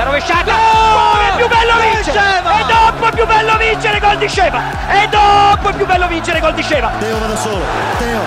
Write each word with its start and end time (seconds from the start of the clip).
La 0.00 0.06
rovesciata! 0.06 0.54
Come 0.54 1.28
è 1.28 1.36
più 1.36 1.46
bello 1.46 1.74
vincere! 1.78 2.38
E 2.38 2.64
dopo 2.66 3.06
è 3.06 3.12
più 3.12 3.26
bello 3.26 3.56
vincere 3.58 4.00
gol 4.00 4.16
di 4.16 4.28
Sceva! 4.28 4.62
E 4.88 5.08
dopo 5.08 5.68
è 5.68 5.72
più 5.74 5.84
bello 5.84 6.08
vincere 6.08 6.40
gol 6.40 6.54
di 6.54 6.62
Sceva! 6.62 6.90
Teo 6.98 7.18
va 7.18 7.26
da 7.26 7.36
solo, 7.36 7.62
Teo! 7.98 8.22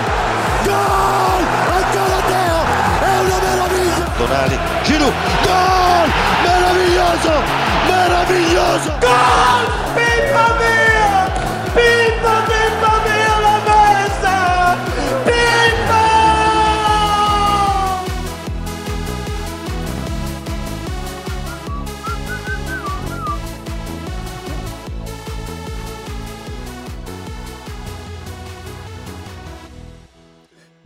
Gol! 0.62 1.44
Ancora 1.74 2.20
Teo! 2.28 2.62
È 3.00 3.18
una 3.18 3.38
meraviglia! 3.42 4.06
Tonali, 4.16 4.58
Giroud, 4.84 5.12
gol! 5.42 6.12
Meraviglioso! 6.44 7.42
Meraviglioso! 7.88 8.92
Gol! 9.00 9.72
Pippa! 9.94 10.44
Pippa, 10.56 10.93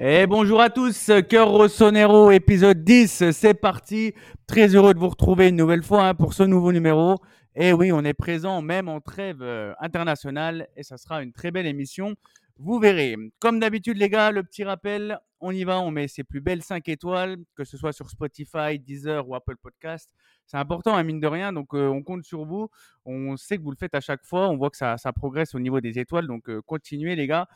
Et 0.00 0.28
bonjour 0.28 0.60
à 0.60 0.70
tous, 0.70 1.10
Cœur 1.28 1.48
Rossonero, 1.48 2.30
épisode 2.30 2.84
10, 2.84 3.32
c'est 3.32 3.54
parti. 3.54 4.14
Très 4.46 4.76
heureux 4.76 4.94
de 4.94 5.00
vous 5.00 5.08
retrouver 5.08 5.48
une 5.48 5.56
nouvelle 5.56 5.82
fois 5.82 6.06
hein, 6.06 6.14
pour 6.14 6.34
ce 6.34 6.44
nouveau 6.44 6.70
numéro. 6.70 7.16
Et 7.56 7.72
oui, 7.72 7.90
on 7.90 8.04
est 8.04 8.14
présent 8.14 8.62
même 8.62 8.88
en 8.88 9.00
trêve 9.00 9.42
euh, 9.42 9.72
internationale 9.80 10.68
et 10.76 10.84
ça 10.84 10.98
sera 10.98 11.20
une 11.20 11.32
très 11.32 11.50
belle 11.50 11.66
émission. 11.66 12.14
Vous 12.58 12.78
verrez. 12.78 13.16
Comme 13.40 13.58
d'habitude, 13.58 13.96
les 13.96 14.08
gars, 14.08 14.30
le 14.30 14.44
petit 14.44 14.62
rappel, 14.62 15.18
on 15.40 15.50
y 15.50 15.64
va, 15.64 15.80
on 15.80 15.90
met 15.90 16.06
ses 16.06 16.22
plus 16.22 16.40
belles 16.40 16.62
5 16.62 16.88
étoiles, 16.88 17.36
que 17.56 17.64
ce 17.64 17.76
soit 17.76 17.92
sur 17.92 18.08
Spotify, 18.08 18.78
Deezer 18.78 19.28
ou 19.28 19.34
Apple 19.34 19.56
Podcast. 19.60 20.08
C'est 20.46 20.58
important, 20.58 20.96
hein, 20.96 21.02
mine 21.02 21.18
de 21.18 21.26
rien, 21.26 21.52
donc 21.52 21.74
euh, 21.74 21.88
on 21.88 22.02
compte 22.04 22.24
sur 22.24 22.44
vous. 22.44 22.68
On 23.04 23.36
sait 23.36 23.58
que 23.58 23.62
vous 23.62 23.72
le 23.72 23.76
faites 23.76 23.96
à 23.96 24.00
chaque 24.00 24.24
fois, 24.24 24.48
on 24.48 24.56
voit 24.56 24.70
que 24.70 24.76
ça, 24.76 24.96
progresse 25.14 25.56
au 25.56 25.60
niveau 25.60 25.80
des 25.80 25.98
étoiles, 25.98 26.28
donc 26.28 26.48
euh, 26.48 26.62
continuez, 26.64 27.16
les 27.16 27.26
gars 27.26 27.48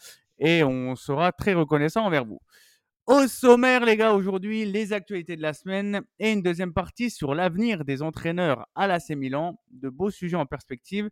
et 0.45 0.65
on 0.65 0.97
sera 0.97 1.31
très 1.31 1.55
reconnaissant 1.55 2.05
envers 2.05 2.25
vous. 2.25 2.41
Au 3.07 3.27
sommaire, 3.29 3.85
les 3.85 3.97
gars, 3.97 4.13
aujourd'hui, 4.13 4.65
les 4.65 4.93
actualités 4.93 5.37
de 5.37 5.43
la 5.43 5.53
semaine 5.55 6.03
et 6.19 6.33
une 6.33 6.43
deuxième 6.43 6.73
partie 6.73 7.11
sur 7.11 7.35
l'avenir 7.35 7.85
des 7.85 8.03
entraîneurs 8.03 8.67
à 8.75 8.87
l'AC 8.87 9.11
Milan. 9.11 9.59
De 9.71 9.89
beaux 9.89 10.11
sujets 10.11 10.37
en 10.37 10.47
perspective. 10.47 11.09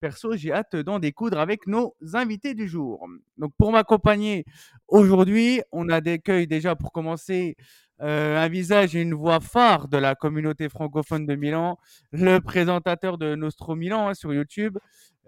Perso, 0.00 0.36
j'ai 0.36 0.52
hâte 0.52 0.76
d'en 0.76 0.98
découdre 0.98 1.38
avec 1.38 1.66
nos 1.66 1.94
invités 2.12 2.54
du 2.54 2.68
jour. 2.68 3.06
Donc, 3.38 3.52
pour 3.56 3.72
m'accompagner 3.72 4.44
aujourd'hui, 4.88 5.62
on 5.72 5.88
a 5.88 6.02
d'accueil 6.02 6.46
déjà 6.46 6.76
pour 6.76 6.92
commencer 6.92 7.56
euh, 8.02 8.36
un 8.36 8.48
visage 8.48 8.94
et 8.96 9.00
une 9.00 9.14
voix 9.14 9.40
phare 9.40 9.88
de 9.88 9.96
la 9.96 10.14
communauté 10.14 10.68
francophone 10.68 11.26
de 11.26 11.36
Milan, 11.36 11.78
le 12.12 12.38
présentateur 12.40 13.16
de 13.16 13.34
Nostro 13.34 13.76
Milan 13.76 14.08
hein, 14.08 14.14
sur 14.14 14.34
YouTube, 14.34 14.76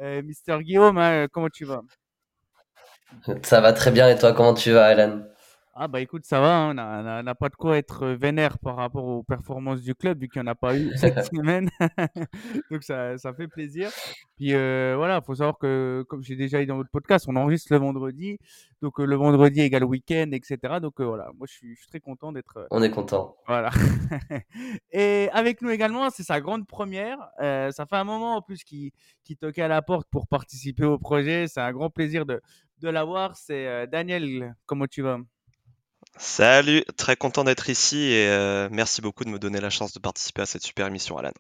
euh, 0.01 0.23
Mister 0.23 0.59
Guillaume. 0.63 0.99
hein, 0.99 1.27
comment 1.33 1.49
tu 1.49 1.65
vas? 1.65 1.83
Ça 3.43 3.61
va 3.61 3.73
très 3.73 3.91
bien 3.91 4.09
et 4.09 4.19
toi, 4.19 4.33
comment 4.33 4.55
tu 4.55 4.73
vas, 4.73 4.87
Alan? 4.87 5.23
Ah 5.79 5.89
bah 5.89 6.01
écoute, 6.01 6.25
ça 6.25 6.41
va, 6.41 6.57
hein, 6.57 6.71
on 6.71 7.23
n'a 7.23 7.35
pas 7.35 7.51
de 7.51 7.55
quoi 7.55 7.77
être 7.77 8.05
euh, 8.05 8.17
vénère 8.17 8.59
par 8.59 8.77
rapport 8.77 9.05
aux 9.05 9.23
performances 9.23 9.83
du 9.83 9.95
club 9.95 10.19
vu 10.19 10.27
qu'il 10.27 10.41
n'y 10.41 10.49
en 10.49 10.51
a 10.51 10.55
pas 10.55 10.75
eu 10.75 10.91
cette 10.97 11.23
semaine. 11.27 11.69
Donc 12.71 12.83
ça, 12.83 13.19
ça 13.19 13.35
fait 13.35 13.47
plaisir. 13.47 13.91
Puis 14.37 14.55
euh, 14.55 14.95
voilà, 14.97 15.21
faut 15.21 15.35
savoir 15.35 15.59
que 15.59 16.03
comme 16.09 16.23
j'ai 16.23 16.35
déjà 16.35 16.61
dit 16.61 16.67
dans 16.67 16.77
votre 16.77 16.89
podcast, 16.89 17.27
on 17.29 17.37
enregistre 17.37 17.75
le 17.75 17.79
vendredi. 17.79 18.39
Donc 18.81 18.99
euh, 19.01 19.05
le 19.05 19.17
vendredi 19.17 19.61
égale 19.61 19.85
week-end, 19.85 20.31
etc. 20.33 20.81
Donc 20.81 20.99
euh, 20.99 21.05
voilà, 21.05 21.31
moi 21.37 21.47
je 21.47 21.53
suis, 21.53 21.75
je 21.75 21.81
suis 21.81 21.89
très 21.89 22.01
content 22.01 22.33
d'être 22.33 22.67
On 22.71 22.83
est 22.83 22.91
content. 22.91 23.37
voilà. 23.47 23.69
Et 24.93 25.29
avec 25.35 25.61
nous 25.61 25.69
également, 25.69 26.09
c'est 26.09 26.23
sa 26.23 26.41
grande 26.41 26.67
première. 26.67 27.19
Ça 27.39 27.85
fait 27.85 27.97
un 27.97 28.05
moment 28.05 28.37
en 28.37 28.41
plus 28.41 28.65
qu'il 28.65 28.93
qu'il 29.25 29.37
toquait 29.37 29.63
à 29.63 29.69
la 29.69 29.83
porte 29.83 30.09
pour 30.11 30.27
participer 30.27 30.87
au 30.87 30.99
projet. 30.99 31.49
C'est 31.49 31.61
un 31.61 31.73
grand 31.73 31.91
plaisir 31.91 32.25
de, 32.25 32.41
de 32.81 32.89
l'avoir. 32.89 33.37
C'est 33.37 33.67
euh, 33.67 33.87
Daniel, 33.87 34.55
comment 34.67 34.87
tu 34.87 35.03
vas? 35.03 35.19
Salut, 36.19 36.83
très 36.97 37.15
content 37.15 37.45
d'être 37.45 37.69
ici 37.69 37.99
et 37.99 38.29
euh, 38.29 38.69
merci 38.73 39.03
beaucoup 39.03 39.25
de 39.25 39.29
me 39.29 39.39
donner 39.39 39.61
la 39.61 39.69
chance 39.69 39.93
de 39.93 39.99
participer 39.99 40.43
à 40.43 40.47
cette 40.47 40.63
super 40.63 40.87
émission, 40.87 41.19
Alan. 41.19 41.33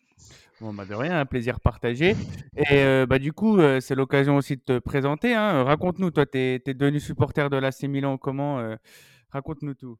Bon, 0.60 0.72
bah 0.74 0.84
de 0.84 0.94
rien, 0.94 1.18
un 1.18 1.24
plaisir 1.26 1.60
partagé. 1.60 2.14
Et 2.56 2.64
euh, 2.72 3.06
bah, 3.06 3.18
du 3.18 3.32
coup, 3.32 3.58
euh, 3.58 3.80
c'est 3.80 3.94
l'occasion 3.94 4.36
aussi 4.36 4.56
de 4.56 4.62
te 4.62 4.78
présenter. 4.78 5.34
hein. 5.34 5.64
Raconte-nous, 5.64 6.10
toi, 6.10 6.26
tu 6.26 6.38
es, 6.38 6.58
devenu 6.74 7.00
supporter 7.00 7.48
de 7.48 7.56
l'AC 7.56 7.84
Milan, 7.84 8.18
comment 8.18 8.76
Raconte-nous 9.30 9.74
tout. 9.74 9.98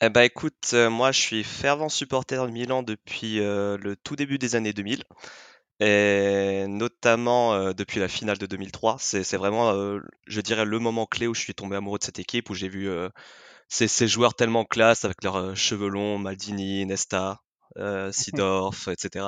Eh 0.00 0.10
ben 0.10 0.22
écoute, 0.22 0.74
moi 0.74 1.10
je 1.10 1.20
suis 1.20 1.42
fervent 1.42 1.88
supporter 1.88 2.46
de 2.46 2.52
Milan 2.52 2.84
depuis 2.84 3.38
le 3.38 3.94
tout 3.96 4.14
début 4.14 4.38
des 4.38 4.54
années 4.54 4.72
2000 4.72 5.02
et 5.80 6.66
notamment 6.68 7.54
euh, 7.54 7.72
depuis 7.72 8.00
la 8.00 8.08
finale 8.08 8.38
de 8.38 8.46
2003. 8.46 8.96
C'est 8.98 9.36
vraiment, 9.36 9.70
euh, 9.72 10.00
je 10.26 10.40
dirais, 10.40 10.64
le 10.64 10.78
moment 10.78 11.06
clé 11.06 11.26
où 11.26 11.34
je 11.34 11.40
suis 11.40 11.54
tombé 11.54 11.76
amoureux 11.76 11.98
de 11.98 12.04
cette 12.04 12.18
équipe, 12.18 12.50
où 12.50 12.54
j'ai 12.54 12.68
vu 12.68 12.88
euh, 12.88 13.08
ces, 13.68 13.88
ces 13.88 14.08
joueurs 14.08 14.34
tellement 14.34 14.64
classe 14.64 15.04
avec 15.04 15.22
leurs 15.24 15.56
cheveux 15.56 15.88
longs, 15.88 16.18
Maldini, 16.18 16.86
Nesta, 16.86 17.40
euh, 17.78 18.10
Seedorf, 18.12 18.88
etc. 18.88 19.26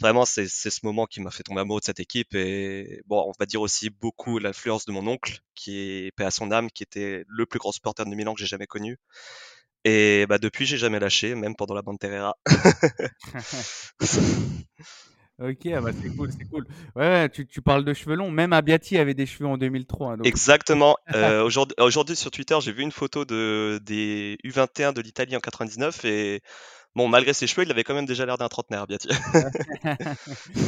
Vraiment, 0.00 0.24
c'est 0.24 0.48
c'est 0.48 0.70
ce 0.70 0.80
moment 0.84 1.06
qui 1.06 1.20
m'a 1.20 1.30
fait 1.30 1.42
tomber 1.42 1.60
amoureux 1.62 1.80
de 1.80 1.84
cette 1.84 2.00
équipe 2.00 2.34
et 2.34 3.02
bon, 3.06 3.24
on 3.26 3.32
va 3.38 3.46
dire 3.46 3.60
aussi 3.60 3.90
beaucoup 3.90 4.38
l'influence 4.38 4.86
de 4.86 4.92
mon 4.92 5.06
oncle, 5.06 5.40
qui 5.54 5.78
est 6.06 6.12
paix 6.16 6.24
à 6.24 6.30
son 6.30 6.50
âme, 6.52 6.70
qui 6.70 6.82
était 6.82 7.24
le 7.28 7.46
plus 7.46 7.58
grand 7.58 7.72
supporter 7.72 8.04
de 8.04 8.14
Milan 8.14 8.34
que 8.34 8.40
j'ai 8.40 8.46
jamais 8.46 8.66
connu. 8.66 8.98
Et 9.84 10.26
bah 10.28 10.38
depuis, 10.38 10.66
j'ai 10.66 10.78
jamais 10.78 10.98
lâché, 11.00 11.34
même 11.34 11.56
pendant 11.56 11.74
la 11.74 11.82
bande 11.82 11.98
Terrera. 11.98 12.36
Ok, 15.40 15.66
ah 15.74 15.80
bah, 15.80 15.90
c'est 16.00 16.14
cool, 16.14 16.30
c'est 16.30 16.44
cool. 16.44 16.66
Ouais, 16.96 17.08
ouais, 17.08 17.28
tu, 17.30 17.46
tu 17.46 17.62
parles 17.62 17.84
de 17.84 17.94
cheveux 17.94 18.14
longs. 18.14 18.30
Même 18.30 18.52
Abbiati 18.52 18.98
avait 18.98 19.14
des 19.14 19.24
cheveux 19.24 19.48
en 19.48 19.56
2003. 19.56 20.12
hein, 20.12 20.16
donc... 20.18 20.26
Exactement. 20.26 20.96
Euh, 21.14 21.42
aujourd'hui, 21.42 21.74
aujourd'hui 21.80 22.14
sur 22.14 22.30
Twitter, 22.30 22.56
j'ai 22.60 22.72
vu 22.72 22.82
une 22.82 22.92
photo 22.92 23.24
de 23.24 23.80
des 23.84 24.38
U21 24.44 24.92
de 24.92 25.00
l'Italie 25.00 25.34
en 25.36 25.40
99 25.40 26.04
et 26.04 26.40
bon, 26.94 27.08
malgré 27.08 27.32
ses 27.32 27.48
cheveux, 27.48 27.64
il 27.66 27.70
avait 27.70 27.82
quand 27.82 27.94
même 27.94 28.06
déjà 28.06 28.24
l'air 28.26 28.38
d'un 28.38 28.48
trentenaire, 28.48 28.86
Biati. 28.86 29.08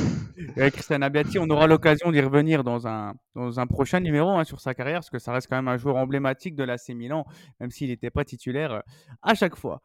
Ouais, 0.57 0.71
Christian 0.71 1.03
Abbiati, 1.03 1.39
on 1.39 1.49
aura 1.51 1.67
l'occasion 1.67 2.11
d'y 2.11 2.21
revenir 2.21 2.65
dans 2.65 2.87
un, 2.87 3.15
dans 3.35 3.61
un 3.61 3.67
prochain 3.67 4.01
numéro 4.01 4.31
hein, 4.31 4.45
sur 4.45 4.61
sa 4.61 4.75
carrière, 4.75 4.99
parce 4.99 5.11
que 5.11 5.19
ça 5.19 5.33
reste 5.33 5.47
quand 5.49 5.57
même 5.57 5.69
un 5.69 5.77
joueur 5.77 5.97
emblématique 5.97 6.55
de 6.57 6.65
l'AC 6.65 6.89
Milan, 6.91 7.25
même 7.61 7.71
s'il 7.71 7.89
n'était 7.89 8.11
pas 8.11 8.25
titulaire 8.25 8.73
euh, 8.73 8.81
à 9.23 9.35
chaque 9.35 9.57
fois. 9.57 9.81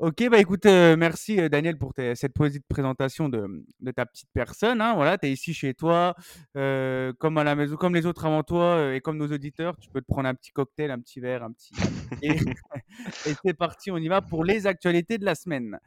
Ok, 0.00 0.26
bah 0.30 0.38
écoute, 0.38 0.64
euh, 0.64 0.96
merci 0.96 1.38
euh, 1.38 1.50
Daniel 1.50 1.76
pour 1.76 1.92
tes- 1.92 2.14
cette 2.14 2.32
petite 2.32 2.64
présentation 2.66 3.28
de, 3.28 3.66
de 3.80 3.90
ta 3.90 4.06
petite 4.06 4.30
personne. 4.32 4.80
Hein, 4.80 4.94
voilà, 4.94 5.18
tu 5.18 5.26
es 5.26 5.30
ici 5.32 5.52
chez 5.52 5.74
toi, 5.74 6.14
euh, 6.56 7.12
comme 7.18 7.36
à 7.36 7.44
la 7.44 7.54
maison, 7.54 7.76
comme 7.76 7.94
les 7.94 8.06
autres 8.06 8.24
avant 8.24 8.42
toi, 8.42 8.94
et 8.94 9.02
comme 9.02 9.18
nos 9.18 9.26
auditeurs, 9.30 9.76
tu 9.76 9.90
peux 9.90 10.00
te 10.00 10.06
prendre 10.06 10.26
un 10.26 10.34
petit 10.34 10.52
cocktail, 10.52 10.90
un 10.90 10.98
petit 11.00 11.20
verre, 11.20 11.42
un 11.42 11.52
petit. 11.52 11.74
Et, 12.22 12.28
et 13.26 13.34
c'est 13.44 13.52
parti, 13.52 13.90
on 13.90 13.98
y 13.98 14.08
va 14.08 14.22
pour 14.22 14.42
les 14.42 14.66
actualités 14.66 15.18
de 15.18 15.26
la 15.26 15.34
semaine. 15.34 15.78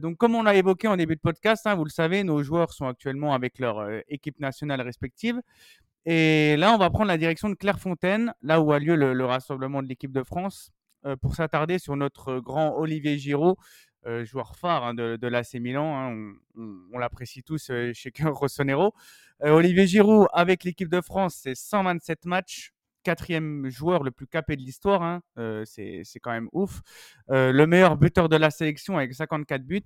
Donc, 0.00 0.16
comme 0.18 0.36
on 0.36 0.44
l'a 0.44 0.54
évoqué 0.54 0.86
en 0.86 0.96
début 0.96 1.16
de 1.16 1.20
podcast, 1.20 1.66
hein, 1.66 1.74
vous 1.74 1.82
le 1.82 1.90
savez, 1.90 2.22
nos 2.22 2.44
joueurs 2.44 2.72
sont 2.72 2.86
actuellement 2.86 3.34
avec 3.34 3.58
leur 3.58 3.84
équipe 4.08 4.38
nationale 4.38 4.80
respective. 4.80 5.40
Et 6.06 6.56
là, 6.56 6.72
on 6.72 6.78
va 6.78 6.88
prendre 6.90 7.08
la 7.08 7.18
direction 7.18 7.50
de 7.50 7.54
Clairefontaine, 7.54 8.32
là 8.42 8.60
où 8.60 8.70
a 8.70 8.78
lieu 8.78 8.94
le, 8.94 9.12
le 9.12 9.24
rassemblement 9.24 9.82
de 9.82 9.88
l'équipe 9.88 10.12
de 10.12 10.22
France, 10.22 10.70
pour 11.20 11.34
s'attarder 11.34 11.78
sur 11.78 11.96
notre 11.96 12.38
grand 12.40 12.76
Olivier 12.76 13.18
Giroud, 13.18 13.56
euh, 14.06 14.24
joueur 14.24 14.56
phare 14.56 14.84
hein, 14.84 14.94
de, 14.94 15.26
l'AC 15.26 15.54
Milan. 15.54 15.96
hein, 15.96 16.32
on 16.92 16.98
l'apprécie 16.98 17.42
tous 17.42 17.70
euh, 17.70 17.92
chez 17.94 18.12
Rossonero. 18.24 18.94
Euh, 19.44 19.50
Olivier 19.50 19.86
Giroud, 19.86 20.28
avec 20.32 20.64
l'équipe 20.64 20.88
de 20.88 21.00
France, 21.00 21.40
c'est 21.42 21.54
127 21.54 22.24
matchs, 22.24 22.72
quatrième 23.02 23.68
joueur 23.68 24.02
le 24.02 24.10
plus 24.10 24.26
capé 24.26 24.56
de 24.56 24.62
l'histoire. 24.62 25.02
hein, 25.02 25.20
euh, 25.38 25.64
c'est 25.64 26.02
quand 26.22 26.30
même 26.32 26.48
ouf. 26.52 26.80
Euh, 27.30 27.52
le 27.52 27.66
meilleur 27.66 27.96
buteur 27.96 28.28
de 28.28 28.36
la 28.36 28.50
sélection 28.50 28.96
avec 28.96 29.12
54 29.14 29.62
buts. 29.62 29.82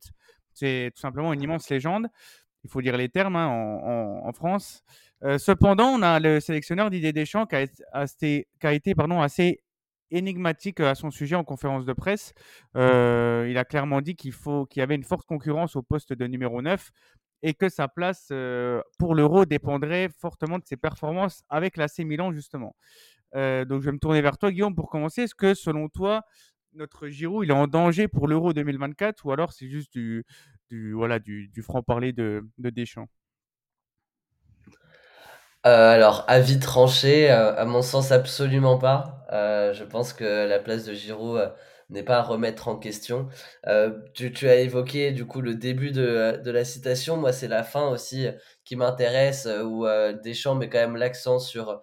C'est 0.55 0.91
tout 0.95 1.01
simplement 1.01 1.33
une 1.33 1.42
immense 1.42 1.71
légende. 1.71 2.07
Il 2.65 2.71
faut 2.71 2.83
dire 2.83 2.97
les 2.97 3.09
termes 3.09 3.36
en, 3.36 4.33
France. 4.34 4.83
Euh, 5.25 5.39
cependant, 5.39 5.89
on 5.89 6.03
a 6.03 6.21
le 6.21 6.39
sélectionneur 6.41 6.91
Didier 6.91 7.13
Deschamps 7.13 7.47
qui 7.47 7.57
a, 7.57 7.63
été- 7.63 7.83
assez- 7.92 8.47
qui 8.60 8.66
a 8.66 8.72
été 8.72 8.95
pardon, 8.95 9.21
assez 9.21 9.63
énigmatique 10.12 10.80
à 10.80 10.94
son 10.94 11.10
sujet 11.10 11.34
en 11.34 11.44
conférence 11.44 11.84
de 11.84 11.92
presse. 11.92 12.32
Euh, 12.76 13.47
il 13.50 13.59
a 13.59 13.64
clairement 13.64 14.00
dit 14.00 14.14
qu'il 14.14 14.32
faut 14.32 14.66
qu'il 14.66 14.80
y 14.80 14.82
avait 14.82 14.94
une 14.94 15.04
forte 15.04 15.26
concurrence 15.26 15.74
au 15.76 15.82
poste 15.82 16.12
de 16.12 16.26
numéro 16.26 16.62
9 16.62 16.91
et 17.42 17.54
que 17.54 17.68
sa 17.68 17.88
place 17.88 18.28
euh, 18.30 18.80
pour 18.98 19.14
l'Euro 19.14 19.44
dépendrait 19.47 20.09
fortement 20.09 20.59
de 20.59 20.64
ses 20.64 20.76
performances 20.76 21.42
avec 21.48 21.76
l'AC 21.76 21.98
Milan 22.00 22.32
justement. 22.32 22.76
Euh, 23.34 23.64
donc 23.64 23.80
je 23.80 23.86
vais 23.86 23.92
me 23.92 23.98
tourner 23.98 24.20
vers 24.20 24.38
toi 24.38 24.53
Guillaume 24.53 24.74
pour 24.74 24.91
commencer. 24.91 25.22
Est-ce 25.22 25.34
que 25.34 25.54
selon 25.54 25.88
toi 25.88 26.22
notre 26.74 27.09
Giroud 27.09 27.44
il 27.44 27.50
est 27.50 27.54
en 27.54 27.66
danger 27.66 28.09
pour 28.09 28.28
l'Euro 28.28 28.53
2024 28.53 29.26
ou 29.26 29.32
alors 29.32 29.53
c'est 29.53 29.68
juste 29.68 29.92
du, 29.92 30.24
du 30.70 30.92
voilà 30.92 31.18
du, 31.18 31.48
du 31.48 31.62
franc-parler 31.62 32.12
de, 32.12 32.47
de 32.59 32.70
Deschamps? 32.70 33.09
Euh, 33.09 33.22
alors, 35.64 36.24
avis 36.28 36.59
tranché, 36.59 37.30
euh, 37.30 37.54
à 37.56 37.64
mon 37.64 37.82
sens, 37.82 38.10
absolument 38.12 38.78
pas. 38.78 39.24
Euh, 39.32 39.72
je 39.72 39.84
pense 39.84 40.12
que 40.12 40.47
la 40.47 40.59
place 40.59 40.84
de 40.84 40.92
Giroud 40.92 41.38
euh, 41.38 41.48
n'est 41.91 42.03
pas 42.03 42.18
à 42.18 42.22
remettre 42.22 42.68
en 42.68 42.76
question. 42.76 43.28
Euh, 43.66 43.91
tu, 44.14 44.32
tu, 44.32 44.48
as 44.48 44.56
évoqué 44.56 45.12
du 45.12 45.24
coup 45.26 45.41
le 45.41 45.54
début 45.54 45.91
de, 45.92 46.41
de 46.42 46.50
la 46.50 46.64
citation, 46.64 47.16
moi 47.16 47.32
c'est 47.32 47.48
la 47.48 47.62
fin 47.62 47.88
aussi 47.88 48.26
qui 48.64 48.76
m'intéresse, 48.76 49.47
où 49.64 49.86
Deschamps 50.24 50.54
met 50.54 50.68
quand 50.70 50.78
même 50.78 50.97
l'accent 50.97 51.38
sur 51.38 51.82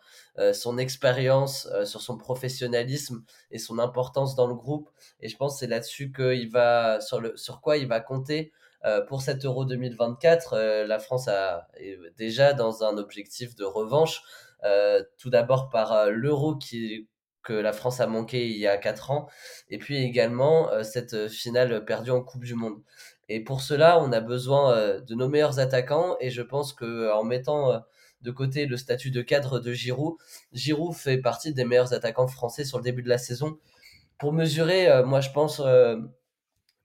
son 0.53 0.77
expérience, 0.79 1.67
sur 1.85 2.01
son 2.01 2.17
professionnalisme 2.17 3.23
et 3.51 3.59
son 3.59 3.77
importance 3.77 4.35
dans 4.35 4.47
le 4.47 4.55
groupe. 4.55 4.89
Et 5.19 5.27
je 5.29 5.37
pense 5.37 5.53
que 5.55 5.59
c'est 5.59 5.67
là-dessus 5.67 6.11
qu'il 6.11 6.49
va, 6.49 7.01
sur, 7.01 7.21
le, 7.21 7.37
sur 7.37 7.61
quoi 7.61 7.77
il 7.77 7.87
va 7.87 7.99
compter 7.99 8.51
euh, 8.85 9.01
pour 9.01 9.21
cet 9.21 9.45
Euro 9.45 9.65
2024, 9.65 10.53
euh, 10.53 10.87
la 10.87 10.99
France 10.99 11.27
a, 11.27 11.67
est 11.75 11.97
déjà 12.17 12.53
dans 12.53 12.83
un 12.83 12.97
objectif 12.97 13.55
de 13.55 13.65
revanche. 13.65 14.21
Euh, 14.63 15.03
tout 15.17 15.29
d'abord 15.29 15.69
par 15.69 16.09
l'Euro 16.09 16.57
que 17.43 17.53
la 17.53 17.73
France 17.73 17.99
a 18.01 18.07
manqué 18.07 18.49
il 18.49 18.57
y 18.57 18.67
a 18.67 18.77
4 18.77 19.11
ans, 19.11 19.29
et 19.69 19.77
puis 19.77 19.97
également 19.97 20.69
cette 20.83 21.29
finale 21.29 21.85
perdue 21.85 22.11
en 22.11 22.21
Coupe 22.21 22.43
du 22.43 22.55
Monde. 22.55 22.81
Et 23.29 23.41
pour 23.43 23.61
cela, 23.61 23.99
on 23.99 24.11
a 24.11 24.19
besoin 24.19 24.99
de 24.99 25.15
nos 25.15 25.29
meilleurs 25.29 25.59
attaquants, 25.59 26.17
et 26.19 26.29
je 26.29 26.41
pense 26.41 26.73
que 26.73 27.09
en 27.11 27.23
mettant 27.23 27.81
de 28.21 28.31
côté 28.31 28.65
le 28.65 28.75
statut 28.75 29.11
de 29.11 29.21
cadre 29.21 29.59
de 29.59 29.71
Giroud, 29.71 30.17
Giroud 30.51 30.93
fait 30.93 31.17
partie 31.17 31.53
des 31.53 31.63
meilleurs 31.63 31.93
attaquants 31.93 32.27
français 32.27 32.65
sur 32.65 32.77
le 32.77 32.83
début 32.83 33.01
de 33.01 33.09
la 33.09 33.17
saison. 33.17 33.57
Pour 34.19 34.33
mesurer, 34.33 35.03
moi 35.05 35.21
je 35.21 35.31
pense 35.31 35.61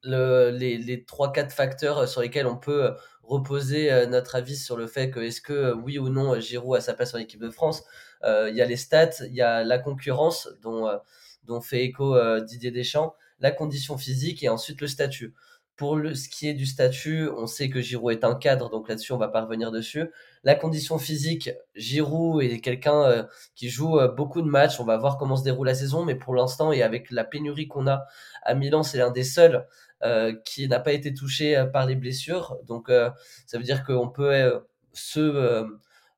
le, 0.04 0.50
les, 0.50 0.78
les 0.78 0.98
3-4 0.98 1.50
facteurs 1.50 2.08
sur 2.08 2.20
lesquels 2.20 2.46
on 2.46 2.56
peut 2.56 2.94
reposer 3.22 3.92
euh, 3.92 4.06
notre 4.06 4.36
avis 4.36 4.56
sur 4.56 4.76
le 4.76 4.86
fait 4.86 5.10
que 5.10 5.20
est-ce 5.20 5.40
que 5.40 5.52
euh, 5.52 5.74
oui 5.74 5.98
ou 5.98 6.08
non 6.08 6.38
Giroud 6.40 6.76
a 6.76 6.80
sa 6.80 6.94
place 6.94 7.14
en 7.14 7.18
équipe 7.18 7.40
de 7.40 7.50
France. 7.50 7.84
Euh, 8.22 8.48
il 8.50 8.56
y 8.56 8.62
a 8.62 8.66
les 8.66 8.76
stats, 8.76 9.24
il 9.26 9.34
y 9.34 9.42
a 9.42 9.64
la 9.64 9.78
concurrence 9.78 10.48
dont 10.62 11.60
fait 11.60 11.84
écho 11.84 12.16
Didier 12.40 12.70
Deschamps, 12.70 13.14
la 13.38 13.50
condition 13.50 13.98
physique 13.98 14.42
et 14.42 14.48
ensuite 14.48 14.80
le 14.80 14.86
statut. 14.86 15.34
Pour 15.76 15.96
le, 15.96 16.14
ce 16.14 16.28
qui 16.28 16.48
est 16.48 16.54
du 16.54 16.66
statut, 16.66 17.28
on 17.36 17.46
sait 17.46 17.68
que 17.68 17.80
Giroud 17.80 18.12
est 18.12 18.24
un 18.24 18.36
cadre, 18.36 18.70
donc 18.70 18.88
là-dessus, 18.88 19.12
on 19.12 19.16
va 19.16 19.28
pas 19.28 19.42
revenir 19.42 19.72
dessus. 19.72 20.08
La 20.44 20.54
condition 20.54 20.98
physique, 20.98 21.50
Giroud 21.74 22.42
est 22.44 22.60
quelqu'un 22.60 23.26
qui 23.56 23.70
joue 23.70 23.98
beaucoup 24.16 24.40
de 24.40 24.46
matchs. 24.46 24.78
On 24.78 24.84
va 24.84 24.96
voir 24.98 25.18
comment 25.18 25.36
se 25.36 25.42
déroule 25.42 25.66
la 25.66 25.74
saison, 25.74 26.04
mais 26.04 26.14
pour 26.14 26.34
l'instant, 26.34 26.70
et 26.70 26.82
avec 26.82 27.10
la 27.10 27.24
pénurie 27.24 27.66
qu'on 27.66 27.88
a 27.88 28.04
à 28.44 28.54
Milan, 28.54 28.84
c'est 28.84 28.98
l'un 28.98 29.10
des 29.10 29.24
seuls 29.24 29.66
euh, 30.04 30.34
qui 30.44 30.68
n'a 30.68 30.80
pas 30.80 30.92
été 30.92 31.14
touché 31.14 31.56
euh, 31.56 31.64
par 31.64 31.86
les 31.86 31.94
blessures. 31.94 32.58
Donc, 32.66 32.90
euh, 32.90 33.10
ça 33.46 33.56
veut 33.56 33.64
dire 33.64 33.84
qu'on 33.84 34.10
peut 34.10 34.62
se, 34.92 35.66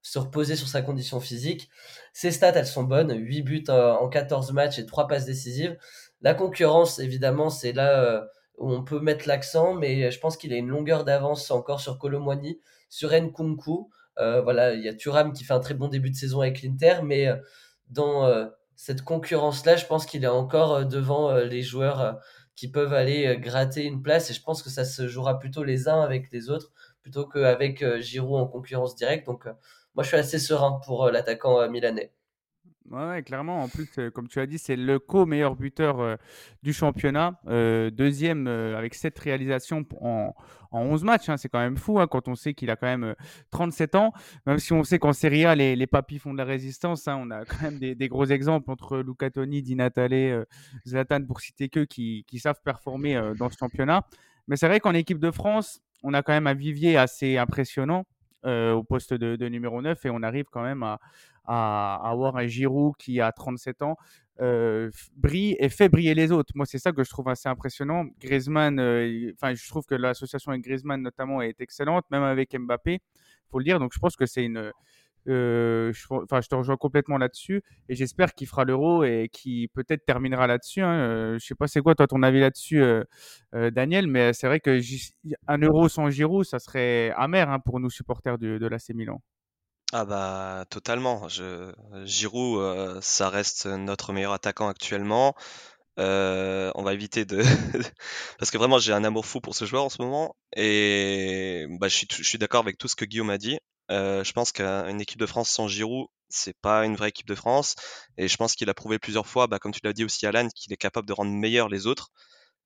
se 0.02 0.18
reposer 0.18 0.56
sur 0.56 0.66
sa 0.66 0.82
condition 0.82 1.20
physique. 1.20 1.70
Ses 2.12 2.32
stats, 2.32 2.52
elles 2.56 2.66
sont 2.66 2.82
bonnes. 2.82 3.14
8 3.16 3.42
buts 3.42 3.64
en 3.68 4.08
14 4.08 4.52
matchs 4.52 4.80
et 4.80 4.86
3 4.86 5.06
passes 5.06 5.24
décisives. 5.24 5.78
La 6.20 6.34
concurrence, 6.34 6.98
évidemment, 6.98 7.48
c'est 7.48 7.72
là 7.72 8.26
on 8.58 8.82
peut 8.84 9.00
mettre 9.00 9.28
l'accent, 9.28 9.74
mais 9.74 10.10
je 10.10 10.18
pense 10.20 10.36
qu'il 10.36 10.52
a 10.52 10.56
une 10.56 10.68
longueur 10.68 11.04
d'avance 11.04 11.50
encore 11.50 11.80
sur 11.80 11.98
Colomwani, 11.98 12.60
sur 12.88 13.12
Nkunku. 13.12 13.90
voilà, 14.16 14.74
il 14.74 14.82
y 14.82 14.88
a 14.88 14.94
Thuram 14.94 15.32
qui 15.32 15.44
fait 15.44 15.52
un 15.52 15.60
très 15.60 15.74
bon 15.74 15.88
début 15.88 16.10
de 16.10 16.16
saison 16.16 16.40
avec 16.40 16.62
l'Inter, 16.62 17.00
mais 17.04 17.28
dans 17.90 18.48
cette 18.76 19.02
concurrence-là, 19.02 19.76
je 19.76 19.86
pense 19.86 20.06
qu'il 20.06 20.24
est 20.24 20.28
encore 20.28 20.86
devant 20.86 21.34
les 21.36 21.62
joueurs 21.62 22.18
qui 22.56 22.68
peuvent 22.68 22.94
aller 22.94 23.26
euh, 23.26 23.36
gratter 23.36 23.84
une 23.84 24.02
place. 24.02 24.30
Et 24.30 24.34
je 24.34 24.42
pense 24.42 24.62
que 24.62 24.70
ça 24.70 24.84
se 24.84 25.06
jouera 25.06 25.38
plutôt 25.38 25.62
les 25.62 25.88
uns 25.88 26.00
avec 26.00 26.32
les 26.32 26.50
autres 26.50 26.72
plutôt 27.02 27.26
qu'avec 27.26 27.82
euh, 27.82 28.00
Giroud 28.00 28.40
en 28.40 28.48
concurrence 28.48 28.96
directe. 28.96 29.26
Donc, 29.26 29.46
euh, 29.46 29.52
moi, 29.94 30.02
je 30.02 30.08
suis 30.08 30.16
assez 30.16 30.38
serein 30.38 30.80
pour 30.84 31.10
l'attaquant 31.10 31.68
milanais. 31.70 32.12
Ouais, 32.90 33.22
clairement. 33.22 33.62
En 33.62 33.68
plus, 33.68 33.88
comme 34.14 34.28
tu 34.28 34.38
as 34.38 34.46
dit, 34.46 34.58
c'est 34.58 34.76
le 34.76 34.98
co-meilleur 34.98 35.56
buteur 35.56 36.18
du 36.62 36.72
championnat. 36.72 37.40
deuxième 37.44 38.46
avec 38.46 38.94
7 38.94 39.18
réalisations 39.18 39.84
en, 40.00 40.34
en 40.70 40.80
11 40.82 41.04
matchs. 41.04 41.28
Hein. 41.28 41.36
C'est 41.36 41.48
quand 41.48 41.58
même 41.58 41.76
fou 41.76 41.98
hein, 41.98 42.06
quand 42.06 42.28
on 42.28 42.34
sait 42.34 42.54
qu'il 42.54 42.70
a 42.70 42.76
quand 42.76 42.86
même 42.86 43.14
37 43.50 43.94
ans. 43.94 44.12
Même 44.46 44.58
si 44.58 44.72
on 44.72 44.84
sait 44.84 44.98
qu'en 44.98 45.12
Serie 45.12 45.44
A, 45.44 45.54
les, 45.54 45.74
les 45.74 45.86
papis 45.86 46.18
font 46.18 46.32
de 46.32 46.38
la 46.38 46.44
résistance. 46.44 47.08
Hein. 47.08 47.18
On 47.20 47.30
a 47.30 47.44
quand 47.44 47.62
même 47.62 47.78
des, 47.78 48.08
gros 48.08 48.26
exemples 48.26 48.70
entre 48.70 48.98
Luca 48.98 49.30
Toni, 49.30 49.62
Di 49.62 49.74
Natale, 49.74 50.46
Zlatan, 50.86 51.24
pour 51.24 51.40
citer 51.40 51.68
que, 51.68 51.80
qui, 51.80 52.24
qui 52.26 52.38
savent 52.38 52.60
performer 52.64 53.32
dans 53.38 53.50
ce 53.50 53.56
championnat. 53.58 54.06
Mais 54.48 54.56
c'est 54.56 54.68
vrai 54.68 54.80
qu'en 54.80 54.94
équipe 54.94 55.18
de 55.18 55.30
France, 55.30 55.80
on 56.02 56.14
a 56.14 56.22
quand 56.22 56.32
même 56.32 56.46
un 56.46 56.54
vivier 56.54 56.96
assez 56.96 57.36
impressionnant. 57.36 58.04
au 58.44 58.84
poste 58.84 59.12
de, 59.12 59.34
de, 59.34 59.48
numéro 59.48 59.82
9 59.82 60.06
et 60.06 60.10
on 60.10 60.22
arrive 60.22 60.46
quand 60.52 60.62
même 60.62 60.82
à, 60.84 61.00
à, 61.46 62.00
avoir 62.04 62.36
un 62.36 62.46
Giroud 62.46 62.94
qui 62.98 63.20
a 63.20 63.32
37 63.32 63.82
ans 63.82 63.96
euh, 64.40 64.90
brille 65.16 65.56
et 65.58 65.68
fait 65.68 65.88
briller 65.88 66.14
les 66.14 66.32
autres. 66.32 66.52
Moi, 66.54 66.66
c'est 66.66 66.78
ça 66.78 66.92
que 66.92 67.02
je 67.04 67.10
trouve 67.10 67.28
assez 67.28 67.48
impressionnant. 67.48 68.04
Griezmann, 68.20 68.78
euh, 68.78 69.32
enfin, 69.34 69.54
je 69.54 69.68
trouve 69.68 69.84
que 69.86 69.94
l'association 69.94 70.52
avec 70.52 70.62
Griezmann 70.62 71.00
notamment 71.00 71.40
est 71.42 71.60
excellente, 71.60 72.04
même 72.10 72.22
avec 72.22 72.54
Mbappé, 72.58 73.00
faut 73.50 73.58
le 73.58 73.64
dire. 73.64 73.78
Donc, 73.78 73.92
je 73.94 73.98
pense 73.98 74.16
que 74.16 74.26
c'est 74.26 74.44
une, 74.44 74.72
euh, 75.28 75.92
je, 75.92 76.48
te 76.48 76.54
rejoins 76.54 76.76
complètement 76.76 77.16
là-dessus 77.16 77.62
et 77.88 77.94
j'espère 77.94 78.34
qu'il 78.34 78.46
fera 78.46 78.64
l'euro 78.64 79.04
et 79.04 79.28
qu'il 79.32 79.68
peut-être 79.70 80.04
terminera 80.04 80.46
là-dessus. 80.46 80.82
Hein. 80.82 80.94
Euh, 80.94 81.38
je 81.38 81.46
sais 81.46 81.54
pas 81.54 81.66
c'est 81.66 81.80
quoi 81.80 81.94
toi 81.94 82.06
ton 82.06 82.22
avis 82.22 82.40
là-dessus, 82.40 82.82
Daniel, 83.52 84.06
mais 84.06 84.32
c'est 84.34 84.46
vrai 84.46 84.60
que 84.60 84.78
un 85.48 85.58
euro 85.58 85.88
sans 85.88 86.10
Giroud, 86.10 86.44
ça 86.44 86.58
serait 86.58 87.10
amer 87.16 87.48
hein, 87.50 87.58
pour 87.60 87.80
nous 87.80 87.90
supporters 87.90 88.38
de, 88.38 88.58
de 88.58 88.66
l'AC 88.66 88.90
Milan. 88.90 89.22
Ah 89.92 90.04
bah 90.04 90.64
totalement. 90.68 91.28
Je, 91.28 91.72
Giroud, 92.04 92.60
euh, 92.60 93.00
ça 93.00 93.28
reste 93.30 93.66
notre 93.66 94.12
meilleur 94.12 94.32
attaquant 94.32 94.68
actuellement. 94.68 95.34
Euh, 95.98 96.70
on 96.74 96.82
va 96.82 96.92
éviter 96.94 97.24
de 97.24 97.42
parce 98.38 98.50
que 98.50 98.58
vraiment 98.58 98.78
j'ai 98.78 98.92
un 98.92 99.04
amour 99.04 99.24
fou 99.24 99.40
pour 99.40 99.54
ce 99.54 99.64
joueur 99.64 99.84
en 99.84 99.88
ce 99.88 100.02
moment 100.02 100.36
et 100.54 101.66
bah, 101.80 101.88
je 101.88 102.04
suis, 102.10 102.38
d'accord 102.38 102.60
avec 102.60 102.76
tout 102.78 102.88
ce 102.88 102.96
que 102.96 103.04
Guillaume 103.06 103.30
a 103.30 103.38
dit. 103.38 103.58
Euh, 103.90 104.24
je 104.24 104.32
pense 104.32 104.52
qu'une 104.52 105.00
équipe 105.00 105.18
de 105.20 105.26
France 105.26 105.50
sans 105.50 105.68
Giroud, 105.68 106.08
c'est 106.28 106.56
pas 106.60 106.84
une 106.84 106.96
vraie 106.96 107.10
équipe 107.10 107.28
de 107.28 107.34
France 107.34 107.76
et 108.18 108.28
je 108.28 108.36
pense 108.36 108.54
qu'il 108.56 108.68
a 108.70 108.74
prouvé 108.74 108.98
plusieurs 108.98 109.26
fois, 109.26 109.46
bah, 109.46 109.58
comme 109.58 109.72
tu 109.72 109.80
l'as 109.84 109.92
dit 109.94 110.04
aussi 110.04 110.26
Alan, 110.26 110.48
qu'il 110.54 110.72
est 110.72 110.76
capable 110.76 111.08
de 111.08 111.12
rendre 111.14 111.30
meilleur 111.32 111.68
les 111.68 111.86
autres. 111.86 112.10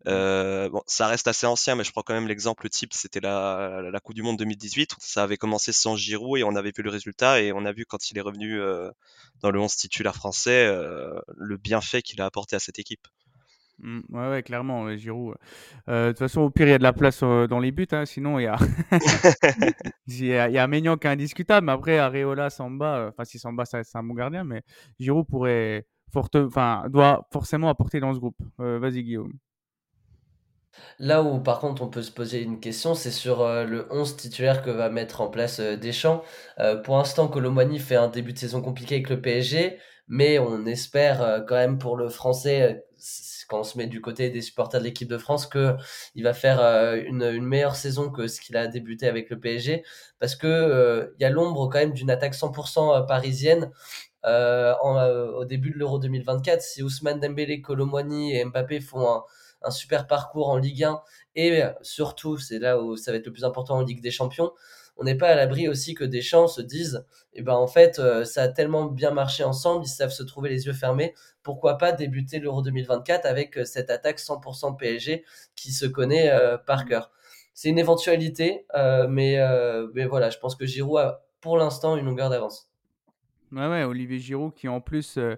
Euh, 0.06 0.68
bon, 0.70 0.82
ça 0.86 1.06
reste 1.06 1.28
assez 1.28 1.46
ancien, 1.46 1.74
mais 1.74 1.84
je 1.84 1.92
prends 1.92 2.02
quand 2.02 2.14
même 2.14 2.28
l'exemple 2.28 2.68
type, 2.68 2.92
c'était 2.94 3.20
la, 3.20 3.82
la 3.92 4.00
Coupe 4.00 4.14
du 4.14 4.22
Monde 4.22 4.38
2018. 4.38 4.96
Ça 4.98 5.22
avait 5.22 5.36
commencé 5.36 5.72
sans 5.72 5.96
Giroud 5.96 6.38
et 6.38 6.44
on 6.44 6.56
avait 6.56 6.72
vu 6.76 6.82
le 6.82 6.90
résultat 6.90 7.42
et 7.42 7.52
on 7.52 7.64
a 7.64 7.72
vu 7.72 7.84
quand 7.86 8.10
il 8.10 8.18
est 8.18 8.22
revenu 8.22 8.60
euh, 8.60 8.90
dans 9.40 9.50
le 9.50 9.60
11 9.60 9.74
titulaire 9.76 10.14
français 10.14 10.66
euh, 10.66 11.20
le 11.36 11.56
bienfait 11.56 12.02
qu'il 12.02 12.20
a 12.20 12.26
apporté 12.26 12.56
à 12.56 12.58
cette 12.58 12.78
équipe. 12.78 13.06
Mmh, 13.82 14.00
ouais, 14.10 14.28
ouais, 14.28 14.42
clairement, 14.42 14.94
Giroud. 14.96 15.36
Euh, 15.88 16.08
de 16.08 16.12
toute 16.12 16.18
façon, 16.18 16.42
au 16.42 16.50
pire, 16.50 16.66
il 16.66 16.70
y 16.70 16.74
a 16.74 16.78
de 16.78 16.82
la 16.82 16.92
place 16.92 17.20
dans 17.20 17.58
les 17.60 17.72
buts, 17.72 17.86
hein, 17.92 18.04
sinon 18.04 18.38
il 18.38 18.42
y 18.42 18.46
a, 18.46 18.56
il 20.06 20.26
y 20.26 20.34
a, 20.34 20.48
il 20.48 20.54
y 20.54 20.58
a 20.58 20.66
Maignan 20.66 20.96
qui 20.98 21.06
est 21.06 21.10
indiscutable, 21.10 21.66
mais 21.66 21.72
après, 21.72 21.98
Areola, 21.98 22.50
Samba, 22.50 23.08
enfin, 23.08 23.24
si 23.24 23.38
Samba, 23.38 23.64
c'est 23.64 23.82
un 23.94 24.02
bon 24.02 24.14
gardien, 24.14 24.44
mais 24.44 24.62
Giroud 24.98 25.26
pourrait, 25.26 25.86
forte, 26.12 26.36
doit 26.36 27.26
forcément 27.32 27.70
apporter 27.70 28.00
dans 28.00 28.12
ce 28.12 28.18
groupe. 28.18 28.36
Vas-y, 28.58 29.02
Guillaume. 29.02 29.32
Là 31.00 31.22
où 31.22 31.40
par 31.40 31.60
contre 31.60 31.82
on 31.82 31.88
peut 31.88 32.02
se 32.02 32.10
poser 32.10 32.42
une 32.42 32.60
question, 32.60 32.94
c'est 32.94 33.10
sur 33.10 33.40
euh, 33.40 33.64
le 33.64 33.86
11 33.90 34.16
titulaire 34.16 34.62
que 34.62 34.70
va 34.70 34.90
mettre 34.90 35.22
en 35.22 35.28
place 35.28 35.58
euh, 35.58 35.76
Deschamps. 35.76 36.22
Euh, 36.58 36.76
pour 36.76 36.98
l'instant, 36.98 37.26
Colomani 37.28 37.78
fait 37.78 37.96
un 37.96 38.08
début 38.08 38.34
de 38.34 38.38
saison 38.38 38.60
compliqué 38.60 38.96
avec 38.96 39.08
le 39.08 39.20
PSG, 39.20 39.78
mais 40.08 40.38
on 40.38 40.66
espère 40.66 41.44
quand 41.48 41.54
même 41.54 41.78
pour 41.78 41.96
le 41.96 42.08
français, 42.10 42.84
quand 43.48 43.60
on 43.60 43.64
se 43.64 43.78
met 43.78 43.86
du 43.86 44.00
côté 44.02 44.28
des 44.30 44.42
supporters 44.42 44.80
de 44.80 44.84
l'équipe 44.84 45.08
de 45.08 45.18
France, 45.18 45.46
que 45.46 45.76
il 46.14 46.24
va 46.24 46.34
faire 46.34 46.60
une, 47.06 47.40
meilleure 47.40 47.76
saison 47.76 48.10
que 48.10 48.26
ce 48.26 48.40
qu'il 48.40 48.56
a 48.56 48.66
débuté 48.66 49.06
avec 49.08 49.30
le 49.30 49.38
PSG, 49.38 49.84
parce 50.18 50.34
que 50.36 51.12
il 51.18 51.22
y 51.22 51.24
a 51.24 51.30
l'ombre 51.30 51.68
quand 51.68 51.78
même 51.78 51.92
d'une 51.92 52.10
attaque 52.10 52.34
100% 52.34 53.06
parisienne. 53.06 53.70
En, 54.24 55.06
au 55.36 55.44
début 55.44 55.70
de 55.70 55.78
l'Euro 55.78 55.98
2024, 56.00 56.60
si 56.60 56.82
Ousmane 56.82 57.20
Dembélé, 57.20 57.62
Colomani 57.62 58.36
et 58.36 58.44
Mbappé 58.44 58.80
font 58.80 59.08
un 59.08 59.24
un 59.62 59.70
super 59.70 60.06
parcours 60.06 60.48
en 60.48 60.56
Ligue 60.56 60.84
1 60.84 61.00
et 61.36 61.62
surtout, 61.82 62.38
c'est 62.38 62.58
là 62.58 62.80
où 62.80 62.96
ça 62.96 63.12
va 63.12 63.18
être 63.18 63.26
le 63.26 63.32
plus 63.32 63.44
important 63.44 63.76
en 63.76 63.82
Ligue 63.82 64.00
des 64.00 64.10
Champions. 64.10 64.52
On 65.00 65.04
n'est 65.04 65.16
pas 65.16 65.28
à 65.28 65.34
l'abri 65.34 65.66
aussi 65.66 65.94
que 65.94 66.04
des 66.04 66.20
gens 66.20 66.46
se 66.46 66.60
disent, 66.60 67.06
eh 67.32 67.40
ben 67.40 67.54
en 67.54 67.66
fait, 67.66 67.98
euh, 67.98 68.26
ça 68.26 68.42
a 68.42 68.48
tellement 68.48 68.84
bien 68.84 69.10
marché 69.12 69.42
ensemble, 69.44 69.86
ils 69.86 69.88
savent 69.88 70.10
se 70.10 70.22
trouver 70.22 70.50
les 70.50 70.66
yeux 70.66 70.74
fermés. 70.74 71.14
Pourquoi 71.42 71.78
pas 71.78 71.92
débuter 71.92 72.38
l'Euro 72.38 72.60
2024 72.60 73.24
avec 73.24 73.56
euh, 73.56 73.64
cette 73.64 73.88
attaque 73.88 74.18
100% 74.18 74.76
PSG 74.76 75.24
qui 75.56 75.72
se 75.72 75.86
connaît 75.86 76.30
euh, 76.30 76.58
par 76.58 76.84
cœur. 76.84 77.10
C'est 77.54 77.70
une 77.70 77.78
éventualité, 77.78 78.66
mais, 79.08 79.38
mais 79.92 80.06
voilà, 80.06 80.30
je 80.30 80.38
pense 80.38 80.56
que 80.56 80.64
Giroud 80.64 80.98
a 80.98 81.24
pour 81.42 81.58
l'instant 81.58 81.96
une 81.96 82.06
longueur 82.06 82.30
d'avance. 82.30 82.69
Olivier 83.52 84.18
Giroud 84.18 84.54
qui 84.54 84.68
en 84.68 84.80
plus 84.80 85.16
euh, 85.16 85.36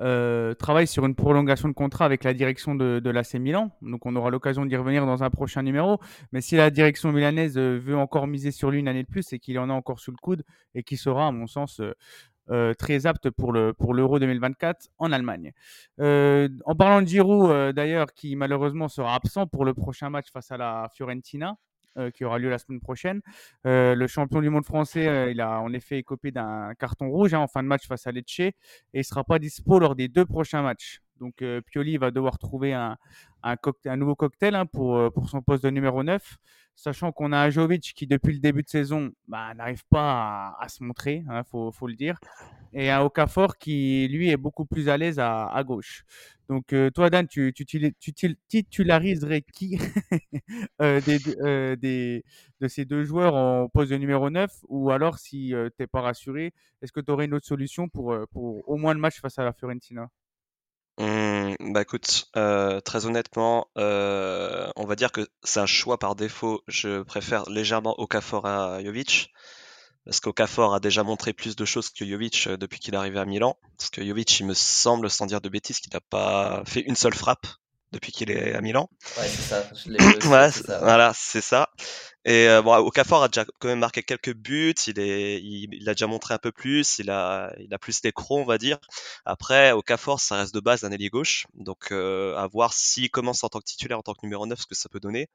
euh, 0.00 0.54
travaille 0.54 0.86
sur 0.86 1.06
une 1.06 1.14
prolongation 1.14 1.68
de 1.68 1.74
contrat 1.74 2.04
avec 2.04 2.24
la 2.24 2.34
direction 2.34 2.74
de, 2.74 3.10
l'AC 3.10 3.34
Milan. 3.34 3.70
Donc 3.82 4.06
on 4.06 4.16
aura 4.16 4.30
l'occasion 4.30 4.66
d'y 4.66 4.76
revenir 4.76 5.06
dans 5.06 5.22
un 5.22 5.30
prochain 5.30 5.62
numéro. 5.62 5.98
Mais 6.32 6.40
si 6.40 6.56
la 6.56 6.70
direction 6.70 7.12
milanaise 7.12 7.56
euh, 7.56 7.78
veut 7.78 7.96
encore 7.96 8.26
miser 8.26 8.50
sur 8.50 8.70
lui 8.70 8.80
une 8.80 8.88
année 8.88 9.02
de 9.02 9.08
plus, 9.08 9.22
c'est 9.22 9.38
qu'il 9.38 9.58
en 9.58 9.70
a 9.70 9.72
encore 9.72 10.00
sous 10.00 10.10
le 10.10 10.16
coude 10.16 10.44
et 10.74 10.82
qui 10.82 10.96
sera, 10.96 11.28
à 11.28 11.32
mon 11.32 11.46
sens, 11.46 11.80
très 12.78 13.06
apte 13.06 13.30
pour 13.30 13.56
pour 13.78 13.94
l'Euro 13.94 14.18
2024 14.18 14.88
en 14.98 15.12
Allemagne. 15.12 15.52
En 15.98 16.74
parlant 16.76 17.02
de 17.02 17.06
Giroud, 17.06 17.72
d'ailleurs, 17.74 18.12
qui 18.12 18.36
malheureusement 18.36 18.88
sera 18.88 19.14
absent 19.14 19.46
pour 19.46 19.64
le 19.64 19.74
prochain 19.74 20.10
match 20.10 20.26
face 20.32 20.50
à 20.50 20.56
la 20.56 20.88
Fiorentina. 20.94 21.56
Euh, 21.98 22.10
qui 22.10 22.24
aura 22.24 22.38
lieu 22.38 22.48
la 22.48 22.56
semaine 22.56 22.80
prochaine. 22.80 23.20
Euh, 23.66 23.94
le 23.94 24.06
champion 24.06 24.40
du 24.40 24.48
monde 24.48 24.64
français, 24.64 25.08
euh, 25.08 25.30
il 25.30 25.42
a 25.42 25.60
en 25.60 25.74
effet 25.74 25.98
écopé 25.98 26.30
d'un 26.30 26.72
carton 26.78 27.10
rouge 27.10 27.34
hein, 27.34 27.40
en 27.40 27.48
fin 27.48 27.62
de 27.62 27.68
match 27.68 27.86
face 27.86 28.06
à 28.06 28.12
Lecce 28.12 28.40
et 28.40 28.54
il 28.94 29.04
sera 29.04 29.24
pas 29.24 29.38
dispo 29.38 29.78
lors 29.78 29.94
des 29.94 30.08
deux 30.08 30.24
prochains 30.24 30.62
matchs. 30.62 31.02
Donc 31.20 31.44
Pioli 31.66 31.98
va 31.98 32.10
devoir 32.10 32.38
trouver 32.38 32.72
un, 32.72 32.96
nouveau 33.96 34.16
cocktail 34.16 34.54
hein, 34.54 34.64
pour, 34.64 35.12
pour 35.12 35.28
son 35.28 35.42
poste 35.42 35.62
de 35.62 35.70
numéro 35.70 36.02
9, 36.02 36.38
sachant 36.74 37.12
qu'on 37.12 37.32
a 37.32 37.50
Jovic 37.50 37.92
qui, 37.94 38.06
depuis 38.06 38.34
le 38.34 38.40
début 38.40 38.62
de 38.62 38.68
saison, 38.68 39.12
bah, 39.28 39.54
n'arrive 39.54 39.84
pas 39.90 40.56
à, 40.58 40.68
se 40.68 40.82
montrer, 40.82 41.24
il 41.28 41.42
faut, 41.50 41.70
faut 41.72 41.86
le 41.86 41.94
dire, 41.94 42.18
et 42.72 42.90
un 42.90 43.00
Okafor 43.02 43.58
qui, 43.58 44.08
lui, 44.08 44.30
est 44.30 44.36
beaucoup 44.36 44.64
plus 44.64 44.88
à 44.88 44.96
l'aise 44.96 45.18
à, 45.18 45.62
gauche. 45.64 46.04
Donc, 46.48 46.72
euh, 46.72 46.90
toi, 46.90 47.10
Dan, 47.10 47.26
tu, 47.26 47.52
tu, 47.54 47.64
tu, 47.64 47.94
tu 47.98 48.12
tu 48.12 48.36
titulariserais 48.48 49.42
qui 49.42 49.78
euh, 50.82 51.00
euh, 51.40 51.76
des, 51.76 52.24
de 52.60 52.68
ces 52.68 52.84
deux 52.84 53.04
joueurs 53.04 53.34
en 53.34 53.68
poste 53.68 53.90
de 53.90 53.96
numéro 53.96 54.30
9 54.30 54.50
Ou 54.68 54.90
alors, 54.90 55.18
si 55.18 55.48
tu 55.54 55.82
n'es 55.82 55.86
pas 55.86 56.00
rassuré, 56.00 56.52
est-ce 56.82 56.92
que 56.92 57.00
tu 57.00 57.10
aurais 57.10 57.26
une 57.26 57.34
autre 57.34 57.46
solution 57.46 57.88
pour 57.88 58.16
au 58.34 58.76
moins 58.76 58.94
le 58.94 59.00
match 59.00 59.20
face 59.20 59.38
à 59.38 59.44
la 59.44 59.52
Fiorentina? 59.52 60.10
Mmh, 60.98 61.72
bah 61.72 61.82
écoute, 61.82 62.26
euh, 62.36 62.80
très 62.80 63.06
honnêtement, 63.06 63.66
euh, 63.78 64.70
on 64.76 64.84
va 64.84 64.94
dire 64.94 65.10
que 65.10 65.26
c'est 65.42 65.60
un 65.60 65.66
choix 65.66 65.98
par 65.98 66.14
défaut. 66.14 66.62
Je 66.68 67.02
préfère 67.02 67.48
légèrement 67.48 67.98
Okafor 67.98 68.46
à 68.46 68.82
Jovic. 68.82 69.32
Parce 70.04 70.20
qu'Okafor 70.20 70.74
a 70.74 70.80
déjà 70.80 71.04
montré 71.04 71.32
plus 71.32 71.56
de 71.56 71.64
choses 71.64 71.88
que 71.90 72.04
Jovic 72.04 72.46
euh, 72.48 72.56
depuis 72.56 72.80
qu'il 72.80 72.94
est 72.94 72.96
arrivé 72.96 73.18
à 73.20 73.24
Milan. 73.24 73.56
Parce 73.78 73.90
que 73.90 74.04
Jovic, 74.04 74.40
il 74.40 74.46
me 74.46 74.54
semble, 74.54 75.10
sans 75.10 75.26
dire 75.26 75.40
de 75.40 75.48
bêtises, 75.48 75.80
qu'il 75.80 75.92
n'a 75.94 76.00
pas 76.00 76.62
fait 76.66 76.80
une 76.80 76.96
seule 76.96 77.14
frappe 77.14 77.46
depuis 77.92 78.12
qu'il 78.12 78.30
est 78.30 78.54
à 78.54 78.60
Milan. 78.60 78.88
Ouais, 79.18 79.28
c'est 79.28 79.42
ça. 79.42 79.70
Ouais, 79.86 80.50
voilà, 80.80 81.12
c'est 81.14 81.40
ça. 81.40 81.70
Et 82.24 82.48
euh, 82.48 82.62
bon, 82.62 82.76
Okafor 82.76 83.24
a 83.24 83.28
déjà 83.28 83.44
quand 83.58 83.68
même 83.68 83.80
marqué 83.80 84.02
quelques 84.02 84.34
buts. 84.34 84.74
Il 84.86 84.98
est, 84.98 85.40
il, 85.40 85.74
il 85.74 85.88
a 85.88 85.94
déjà 85.94 86.06
montré 86.06 86.34
un 86.34 86.38
peu 86.38 86.52
plus. 86.52 86.98
Il 86.98 87.10
a, 87.10 87.52
il 87.58 87.72
a 87.74 87.78
plus 87.78 88.00
d'écrou, 88.00 88.38
on 88.38 88.44
va 88.44 88.58
dire. 88.58 88.78
Après, 89.24 89.72
Okafor, 89.72 90.20
ça 90.20 90.36
reste 90.36 90.54
de 90.54 90.60
base 90.60 90.84
un 90.84 90.92
ailier 90.92 91.08
gauche. 91.10 91.46
Donc, 91.54 91.90
euh, 91.90 92.36
à 92.36 92.46
voir 92.46 92.72
s'il 92.72 93.10
commence 93.10 93.42
en 93.44 93.48
tant 93.48 93.58
que 93.58 93.64
titulaire, 93.64 93.98
en 93.98 94.02
tant 94.02 94.14
que 94.14 94.20
numéro 94.22 94.46
9, 94.46 94.60
ce 94.60 94.66
que 94.66 94.74
ça 94.74 94.88
peut 94.88 95.00
donner. 95.00 95.28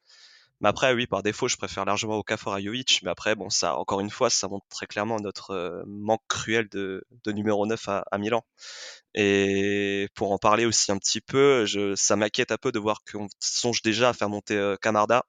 Mais 0.62 0.70
après, 0.70 0.94
oui, 0.94 1.06
par 1.08 1.22
défaut, 1.24 1.48
je 1.48 1.58
préfère 1.58 1.86
largement 1.86 2.18
Okafor 2.18 2.54
à 2.54 2.62
Jovic. 2.62 3.02
Mais 3.04 3.12
après, 3.12 3.36
bon, 3.36 3.50
ça, 3.50 3.78
encore 3.78 4.00
une 4.00 4.10
fois, 4.10 4.30
ça 4.30 4.48
montre 4.48 4.66
très 4.70 4.88
clairement 4.88 5.20
notre 5.20 5.52
euh, 5.52 5.84
manque 5.86 6.24
cruel 6.28 6.68
de, 6.70 7.06
de 7.24 7.32
numéro 7.32 7.66
9 7.66 7.88
à, 7.88 8.18
Milan. 8.18 8.44
Et 9.14 10.10
pour 10.16 10.32
en 10.32 10.38
parler 10.40 10.66
aussi 10.66 10.92
un 10.92 10.98
petit 10.98 11.22
peu, 11.22 11.66
je, 11.66 11.96
ça 11.96 12.16
m'inquiète 12.16 12.52
un 12.52 12.58
peu 12.58 12.72
de 12.72 12.80
voir 12.80 13.02
qu'on 13.10 13.28
songe 13.40 13.82
déjà 13.84 14.10
à 14.10 14.14
faire 14.14 14.30
monter 14.30 14.56
euh, 14.56 14.76
Camarda. 14.78 15.26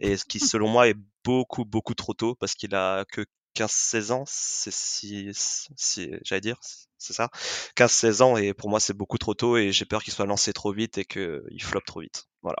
Et 0.00 0.16
ce 0.16 0.24
qui, 0.24 0.40
selon 0.40 0.68
moi, 0.68 0.88
est 0.88 0.96
beaucoup, 1.24 1.64
beaucoup 1.64 1.94
trop 1.94 2.14
tôt 2.14 2.34
parce 2.34 2.54
qu'il 2.54 2.74
a 2.74 3.04
que 3.06 3.24
15-16 3.56 4.12
ans. 4.12 4.24
C'est 4.26 4.72
si, 4.72 5.30
si, 5.34 6.10
j'allais 6.22 6.40
dire, 6.40 6.58
c'est 6.98 7.12
ça. 7.14 7.30
15-16 7.76 8.22
ans 8.22 8.36
et 8.36 8.54
pour 8.54 8.70
moi, 8.70 8.80
c'est 8.80 8.94
beaucoup 8.94 9.18
trop 9.18 9.34
tôt 9.34 9.56
et 9.56 9.72
j'ai 9.72 9.84
peur 9.86 10.02
qu'il 10.02 10.12
soit 10.12 10.26
lancé 10.26 10.52
trop 10.52 10.72
vite 10.72 10.98
et 10.98 11.04
qu'il 11.04 11.62
floppe 11.62 11.84
trop 11.86 12.00
vite. 12.00 12.28
Voilà. 12.42 12.58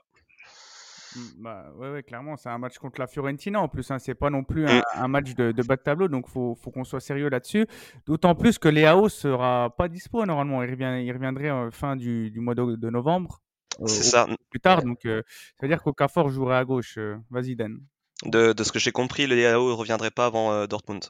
Bah, 1.38 1.72
ouais, 1.76 1.90
ouais, 1.90 2.02
clairement, 2.02 2.36
c'est 2.36 2.48
un 2.48 2.58
match 2.58 2.78
contre 2.78 3.00
la 3.00 3.06
Fiorentina 3.06 3.60
en 3.60 3.68
plus. 3.68 3.90
Hein, 3.90 3.98
c'est 3.98 4.14
pas 4.14 4.30
non 4.30 4.44
plus 4.44 4.66
un, 4.66 4.82
un 4.94 5.08
match 5.08 5.34
de, 5.34 5.52
de 5.52 5.62
bas 5.62 5.76
de 5.76 5.82
tableau, 5.82 6.08
donc 6.08 6.28
faut, 6.28 6.54
faut 6.54 6.70
qu'on 6.70 6.84
soit 6.84 7.00
sérieux 7.00 7.28
là-dessus. 7.28 7.66
D'autant 8.06 8.34
plus 8.34 8.58
que 8.58 8.68
Léao 8.68 9.08
sera 9.08 9.74
pas 9.76 9.88
dispo 9.88 10.24
normalement. 10.26 10.62
Il, 10.62 10.70
revient, 10.70 11.04
il 11.04 11.12
reviendrait 11.12 11.50
euh, 11.50 11.70
fin 11.70 11.96
du, 11.96 12.30
du 12.30 12.40
mois 12.40 12.54
de, 12.54 12.76
de 12.76 12.90
novembre, 12.90 13.40
euh, 13.80 13.86
C'est 13.86 14.02
ça. 14.04 14.26
plus 14.50 14.60
tard. 14.60 14.82
Donc, 14.82 15.04
euh, 15.06 15.22
ça 15.60 15.66
veut 15.66 15.68
dire 15.68 15.82
qu'Okafor 15.82 16.28
jouerait 16.30 16.56
à 16.56 16.64
gauche. 16.64 16.96
euh, 16.98 17.16
Vas-y, 17.30 17.56
Dan. 17.56 17.78
De, 18.24 18.52
de 18.52 18.64
ce 18.64 18.72
que 18.72 18.78
j'ai 18.78 18.92
compris, 18.92 19.26
le 19.26 19.34
Leao 19.36 19.68
ne 19.70 19.74
reviendrait 19.74 20.10
pas 20.10 20.26
avant 20.26 20.50
euh, 20.52 20.66
Dortmund. 20.66 21.04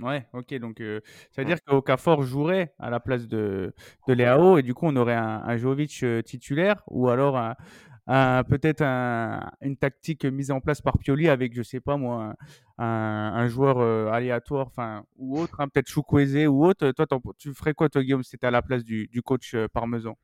Ouais, 0.00 0.26
ok. 0.32 0.54
Donc, 0.58 0.80
euh, 0.80 1.00
ça 1.30 1.42
veut 1.42 1.46
dire 1.46 1.58
qu'Okafor 1.62 2.22
jouerait 2.22 2.72
à 2.78 2.88
la 2.90 2.98
place 2.98 3.28
de, 3.28 3.74
de 4.08 4.12
Léao 4.14 4.56
et 4.58 4.62
du 4.62 4.72
coup, 4.74 4.86
on 4.86 4.96
aurait 4.96 5.14
un, 5.14 5.42
un 5.44 5.56
Jovic 5.58 6.02
euh, 6.02 6.22
titulaire 6.22 6.82
ou 6.88 7.10
alors 7.10 7.36
un, 7.36 7.56
peut-être 8.06 8.82
un- 8.82 9.50
une 9.60 9.76
tactique 9.76 10.24
mise 10.24 10.50
en 10.50 10.60
place 10.60 10.80
par 10.80 10.98
Pioli 10.98 11.28
avec, 11.28 11.54
je 11.54 11.62
sais 11.62 11.80
pas 11.80 11.96
moi, 11.96 12.34
un, 12.78 13.46
joueur 13.48 13.78
euh, 13.78 14.10
aléatoire, 14.10 14.70
ou 15.16 15.38
autre, 15.38 15.60
hein, 15.60 15.68
peut-être 15.68 15.88
Chukwueze 15.88 16.46
ou 16.46 16.64
autre. 16.64 16.90
Toi, 16.92 17.06
tu 17.38 17.54
ferais 17.54 17.74
quoi, 17.74 17.88
toi, 17.88 18.02
Guillaume, 18.02 18.22
si 18.22 18.32
t'étais 18.32 18.46
à 18.46 18.50
la 18.50 18.62
place 18.62 18.84
du, 18.84 19.08
du 19.08 19.22
coach 19.22 19.54
euh, 19.54 19.68
parmesan? 19.68 20.16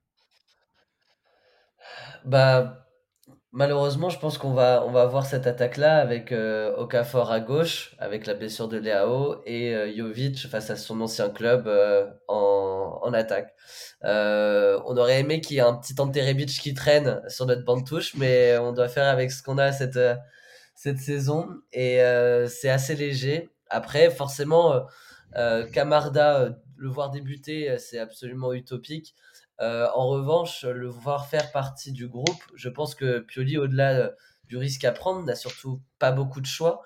Bah, 2.25 2.88
malheureusement, 3.59 4.09
je 4.09 4.21
pense 4.21 4.39
qu'on 4.39 4.53
va, 4.53 4.85
on 4.87 4.93
va 4.93 5.03
avoir 5.03 5.27
cette 5.27 5.49
attaque-là 5.49 5.99
avec 5.99 6.31
euh, 6.31 6.77
Okafor 6.77 7.33
à 7.33 7.41
gauche, 7.41 7.97
avec 7.99 8.25
la 8.29 8.35
blessure 8.35 8.69
de 8.69 8.79
Leao, 8.79 9.43
et 9.47 9.75
euh, 9.75 9.93
Jovic 9.97 10.47
face 10.47 10.71
à 10.71 10.77
son 10.77 11.01
ancien 11.01 11.29
club 11.29 11.67
euh, 11.67 12.07
en, 12.29 13.01
en 13.03 13.13
attaque. 13.13 13.53
Euh, 14.05 14.79
on 14.87 14.97
aurait 14.97 15.19
aimé 15.19 15.41
qu'il 15.41 15.57
y 15.57 15.59
ait 15.59 15.63
un 15.63 15.75
petit 15.75 15.95
Ante 15.99 16.15
Rebic 16.15 16.51
qui 16.51 16.73
traîne 16.73 17.21
sur 17.27 17.47
notre 17.47 17.65
bande 17.65 17.85
touche, 17.85 18.15
mais 18.15 18.57
on 18.59 18.73
doit 18.73 18.89
faire 18.89 19.09
avec 19.09 19.33
ce 19.33 19.43
qu'on 19.43 19.59
a 19.59 19.73
cette, 19.73 19.99
cette 20.77 20.99
saison, 20.99 21.49
et 21.73 21.99
c'est 22.49 22.71
assez 22.71 22.95
léger. 22.95 23.51
Après, 23.71 24.09
forcément, 24.09 24.87
Camarda, 25.73 26.51
le 26.77 26.89
voir 26.89 27.11
débuter, 27.11 27.77
c'est 27.79 27.99
absolument 27.99 28.53
utopique. 28.53 29.17
Euh, 29.61 29.89
en 29.95 30.09
revanche, 30.09 30.65
le 30.65 30.89
voir 30.89 31.27
faire 31.29 31.51
partie 31.53 31.93
du 31.93 32.09
groupe, 32.09 32.43
je 32.55 32.69
pense 32.69 32.95
que 32.95 33.21
Pioli, 33.21 33.59
au-delà 33.59 33.97
euh, 33.97 34.11
du 34.45 34.57
risque 34.57 34.85
à 34.85 34.93
prendre, 34.93 35.25
n'a 35.25 35.35
surtout 35.35 35.83
pas 35.99 36.13
beaucoup 36.13 36.41
de 36.41 36.47
choix 36.47 36.83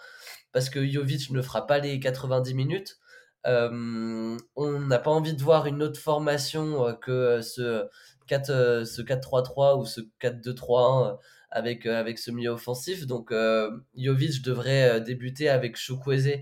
parce 0.52 0.68
que 0.70 0.86
Jovic 0.86 1.30
ne 1.30 1.42
fera 1.42 1.66
pas 1.66 1.78
les 1.78 1.98
90 2.00 2.54
minutes. 2.54 2.98
Euh, 3.46 4.36
on 4.54 4.78
n'a 4.80 4.98
pas 4.98 5.10
envie 5.10 5.34
de 5.34 5.42
voir 5.42 5.66
une 5.66 5.82
autre 5.82 6.00
formation 6.00 6.94
que 7.00 7.40
ce 7.42 7.88
4, 8.26 8.50
euh, 8.50 8.84
ce 8.84 9.02
4-3-3 9.02 9.78
ou 9.78 9.84
ce 9.84 10.00
4-2-3-1 10.20 11.12
euh, 11.12 11.16
avec, 11.50 11.86
avec 11.86 12.18
ce 12.18 12.30
milieu 12.30 12.50
offensif. 12.50 13.06
Donc 13.06 13.32
euh, 13.32 13.70
Jovic 13.96 14.42
devrait 14.42 15.00
débuter 15.00 15.48
avec 15.48 15.76
Chukwueze 15.76 16.40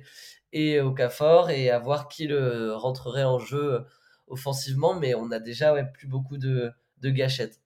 et 0.52 0.80
Okafor 0.80 1.50
et 1.50 1.70
à 1.70 1.78
voir 1.78 2.08
qui 2.08 2.26
le 2.26 2.74
rentrerait 2.74 3.24
en 3.24 3.38
jeu 3.38 3.84
offensivement, 4.30 4.98
mais 4.98 5.14
on 5.14 5.30
a 5.30 5.38
déjà 5.38 5.74
ouais, 5.74 5.84
plus 5.92 6.06
beaucoup 6.06 6.38
de, 6.38 6.70
de 7.00 7.10
gâchettes. 7.10 7.60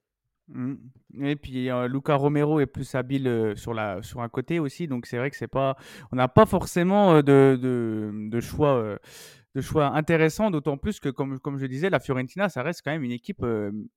Mm. 0.49 0.75
Et 1.23 1.37
puis 1.37 1.71
euh, 1.71 1.87
Luca 1.87 2.17
Romero 2.17 2.61
est 2.61 2.67
plus 2.67 2.95
habile 2.95 3.29
euh, 3.29 3.55
sur, 3.55 3.79
un 3.79 4.29
côté 4.29 4.59
aussi, 4.59 4.89
donc 4.89 5.07
c'est 5.07 5.17
vrai 5.17 5.31
que 5.31 5.37
c'est 5.37 5.47
pas, 5.49 5.77
on 6.11 6.17
n'a 6.17 6.29
pas 6.29 6.45
forcément 6.45 7.15
euh, 7.15 7.23
de, 7.23 7.59
de, 8.31 8.41
choix, 8.41 8.99
de 9.55 9.61
choix 9.61 9.95
intéressants, 9.95 10.51
d'autant 10.51 10.77
plus 10.77 10.99
que 10.99 11.09
comme, 11.09 11.39
je 11.59 11.67
disais, 11.67 11.89
la 11.91 12.01
Fiorentina, 12.01 12.49
ça 12.49 12.63
reste 12.63 12.83
quand 12.85 12.91
même 12.91 13.05
une 13.05 13.13
équipe 13.13 13.45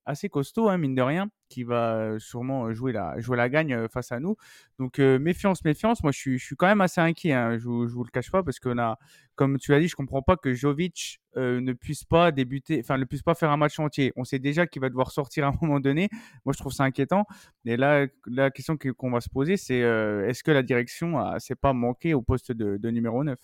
assez 0.05 0.29
costaud, 0.29 0.69
hein, 0.69 0.77
mine 0.77 0.93
de 0.93 1.01
rien, 1.01 1.29
qui 1.49 1.63
va 1.63 2.19
sûrement 2.19 2.71
jouer 2.73 2.91
la, 2.91 3.49
gagne 3.49 3.87
face 3.87 4.11
à 4.11 4.19
nous. 4.19 4.35
Donc 4.77 4.99
méfiance, 4.99 5.63
méfiance. 5.65 6.03
Moi, 6.03 6.11
je 6.11 6.37
suis, 6.37 6.55
quand 6.55 6.67
même 6.67 6.81
assez 6.81 7.01
inquiet. 7.01 7.33
Hein, 7.33 7.57
je, 7.57 7.63
je 7.63 7.65
vous 7.93 8.03
le 8.03 8.11
cache 8.11 8.29
pas 8.31 8.43
parce 8.43 8.59
qu'on 8.59 8.95
comme 9.35 9.57
tu 9.57 9.71
l'as 9.71 9.79
dit, 9.79 9.87
je 9.87 9.95
comprends 9.95 10.21
pas 10.21 10.35
que 10.37 10.53
Jovic 10.53 11.21
ne 11.35 11.73
puisse 11.73 12.03
pas 12.03 12.31
débuter, 12.31 12.79
enfin 12.79 12.97
ne 12.97 13.05
puisse 13.05 13.21
pas 13.23 13.35
faire 13.35 13.51
un 13.51 13.57
match 13.57 13.79
entier. 13.79 14.13
On 14.15 14.23
sait 14.23 14.39
déjà 14.39 14.67
qu'il 14.67 14.81
va 14.81 14.89
devoir 14.89 15.11
sortir 15.11 15.45
à 15.45 15.49
un 15.49 15.53
moment 15.61 15.79
donné. 15.79 16.09
Moi, 16.45 16.53
je 16.53 16.59
trouve 16.59 16.73
ça 16.73 16.83
inquiétant. 16.83 17.25
Et 17.65 17.77
là, 17.77 18.05
la 18.27 18.51
question 18.51 18.77
que- 18.77 18.89
qu'on 18.89 19.11
va 19.11 19.21
se 19.21 19.29
poser, 19.29 19.57
c'est 19.57 19.79
est-ce 19.79 20.43
que 20.43 20.51
la 20.51 20.63
direction 20.63 21.17
a- 21.19 21.39
s'est 21.39 21.55
pas 21.55 21.73
manqué 21.73 22.13
au 22.13 22.21
poste 22.21 22.51
de, 22.51 22.89
numéro 22.91 23.23
9 23.23 23.39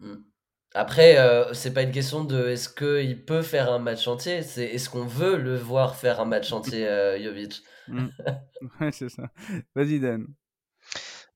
Mm. 0.00 0.33
Après, 0.74 1.18
euh, 1.18 1.52
c'est 1.54 1.72
pas 1.72 1.82
une 1.82 1.92
question 1.92 2.24
de 2.24 2.48
est-ce 2.48 2.68
qu'il 2.68 3.24
peut 3.24 3.42
faire 3.42 3.72
un 3.72 3.78
match 3.78 4.08
entier, 4.08 4.42
c'est 4.42 4.64
est-ce 4.64 4.90
qu'on 4.90 5.06
veut 5.06 5.36
le 5.36 5.56
voir 5.56 5.94
faire 5.94 6.20
un 6.20 6.24
match 6.24 6.52
entier, 6.52 6.86
euh, 6.86 7.22
Jovic? 7.22 7.62
Mm. 7.88 8.06
Ouais, 8.80 8.90
c'est 8.92 9.10
ça. 9.10 9.24
Vas-y, 9.74 10.00
Dan. 10.00 10.26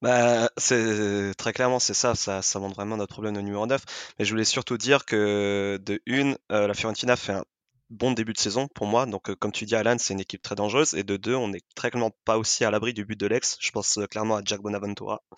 Bah, 0.00 0.48
c'est 0.56 1.32
très 1.36 1.52
clairement, 1.52 1.78
c'est 1.78 1.94
ça, 1.94 2.14
ça, 2.14 2.40
ça 2.42 2.58
montre 2.60 2.76
vraiment 2.76 2.96
notre 2.96 3.12
problème 3.12 3.34
de 3.34 3.40
numéro 3.40 3.66
9. 3.66 3.82
Mais 4.18 4.24
je 4.24 4.30
voulais 4.30 4.44
surtout 4.44 4.76
dire 4.78 5.04
que 5.04 5.78
de 5.84 6.00
une, 6.06 6.36
euh, 6.52 6.66
la 6.68 6.74
Fiorentina 6.74 7.16
fait 7.16 7.32
un 7.32 7.44
bon 7.90 8.12
début 8.12 8.32
de 8.32 8.38
saison 8.38 8.68
pour 8.68 8.86
moi. 8.86 9.06
Donc, 9.06 9.30
euh, 9.30 9.34
comme 9.34 9.52
tu 9.52 9.64
dis, 9.64 9.74
Alan, 9.74 9.96
c'est 9.98 10.14
une 10.14 10.20
équipe 10.20 10.42
très 10.42 10.54
dangereuse. 10.54 10.94
Et 10.94 11.02
de 11.02 11.16
deux, 11.16 11.34
on 11.34 11.48
n'est 11.48 11.62
très 11.74 11.90
clairement 11.90 12.12
pas 12.24 12.38
aussi 12.38 12.64
à 12.64 12.70
l'abri 12.70 12.92
du 12.92 13.04
but 13.04 13.18
de 13.18 13.26
l'ex. 13.26 13.56
Je 13.60 13.70
pense 13.70 13.98
euh, 13.98 14.06
clairement 14.06 14.36
à 14.36 14.42
Jack 14.44 14.60
Bonaventura. 14.60 15.22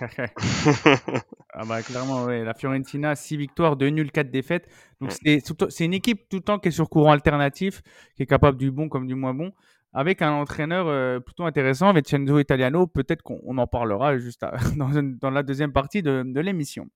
Ah 1.52 1.64
bah 1.64 1.82
clairement, 1.82 2.24
ouais. 2.24 2.44
La 2.44 2.54
Fiorentina, 2.54 3.16
6 3.16 3.36
victoires, 3.36 3.76
2 3.76 3.88
nuls, 3.88 4.12
4 4.12 4.30
défaites. 4.30 4.68
Donc 5.00 5.10
Mm. 5.24 5.66
c'est 5.68 5.84
une 5.84 5.94
équipe 5.94 6.28
tout 6.28 6.36
le 6.36 6.42
temps 6.42 6.58
qui 6.58 6.68
est 6.68 6.72
sur 6.72 6.88
courant 6.88 7.12
alternatif, 7.12 7.82
qui 8.16 8.22
est 8.22 8.26
capable 8.26 8.58
du 8.58 8.70
bon 8.70 8.88
comme 8.88 9.06
du 9.06 9.14
moins 9.14 9.34
bon. 9.34 9.52
avec 9.92 10.22
un 10.22 10.30
entraîneur 10.30 10.86
euh, 10.86 11.18
plutôt 11.18 11.44
intéressant, 11.44 11.92
Vincenzo 11.92 12.38
Italiano. 12.38 12.86
Peut-être 12.86 13.22
qu'on 13.22 13.58
en 13.58 13.66
parlera 13.66 14.16
juste 14.18 14.44
dans, 14.76 15.30
la 15.30 15.42
deuxième 15.42 15.72
partie 15.72 16.02
de, 16.02 16.40
l'émission. 16.40 16.86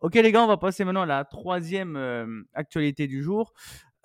Ok 0.00 0.14
les 0.14 0.32
gars, 0.32 0.42
on 0.42 0.46
va 0.46 0.58
passer 0.58 0.84
maintenant 0.84 1.02
à 1.02 1.06
la 1.06 1.24
troisième 1.24 2.44
actualité 2.52 3.06
du 3.06 3.22
jour. 3.22 3.54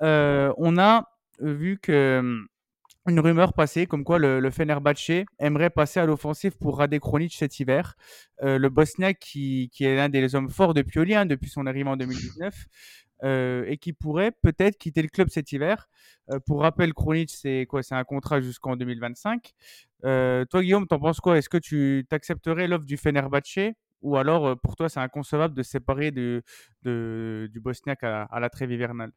Euh, 0.01 0.53
on 0.57 0.77
a 0.77 1.09
vu 1.39 1.79
que 1.81 2.45
une 3.07 3.19
rumeur 3.19 3.53
passée 3.53 3.87
comme 3.87 4.03
quoi 4.03 4.19
le, 4.19 4.39
le 4.39 4.51
aimerait 5.39 5.69
passer 5.71 5.99
à 5.99 6.05
l'offensive 6.05 6.55
pour 6.57 6.77
Rade 6.77 6.99
Kronic 6.99 7.33
cet 7.33 7.59
hiver. 7.59 7.95
le 8.41 8.69
Bosniaque 8.69 9.17
qui, 9.19 9.71
est 9.79 9.95
l'un 9.95 10.07
des 10.07 10.35
hommes 10.35 10.49
forts 10.49 10.75
de 10.75 10.83
Pioli 10.83 11.15
hein, 11.15 11.25
depuis 11.25 11.49
son 11.49 11.65
arrivée 11.65 11.89
en 11.89 11.97
2019. 11.97 12.53
Euh, 13.23 13.65
et 13.67 13.77
qui 13.77 13.93
pourrait 13.93 14.31
peut-être 14.31 14.79
quitter 14.79 15.03
le 15.03 15.07
club 15.07 15.29
cet 15.29 15.51
hiver. 15.51 15.87
Euh, 16.31 16.39
pour 16.39 16.61
rappel, 16.61 16.91
Kronic, 16.93 17.29
c'est 17.29 17.67
quoi? 17.69 17.83
C'est 17.83 17.93
un 17.93 18.03
contrat 18.03 18.41
jusqu'en 18.41 18.75
2025. 18.75 19.53
Euh, 20.05 20.43
toi, 20.45 20.63
Guillaume, 20.63 20.87
t'en 20.87 20.99
penses 20.99 21.19
quoi? 21.19 21.37
Est-ce 21.37 21.49
que 21.49 21.57
tu 21.57 22.03
accepterais 22.09 22.67
l'offre 22.67 22.85
du 22.85 22.97
Fenerbahce 22.97 23.75
ou 24.01 24.17
alors 24.17 24.59
pour 24.61 24.75
toi, 24.75 24.89
c'est 24.89 24.99
inconcevable 24.99 25.53
de 25.53 25.61
séparer 25.61 26.09
du 26.09 26.41
Bosniaque 27.61 28.03
à, 28.03 28.39
la 28.39 28.49
trêve 28.49 28.71
hivernale? 28.71 29.11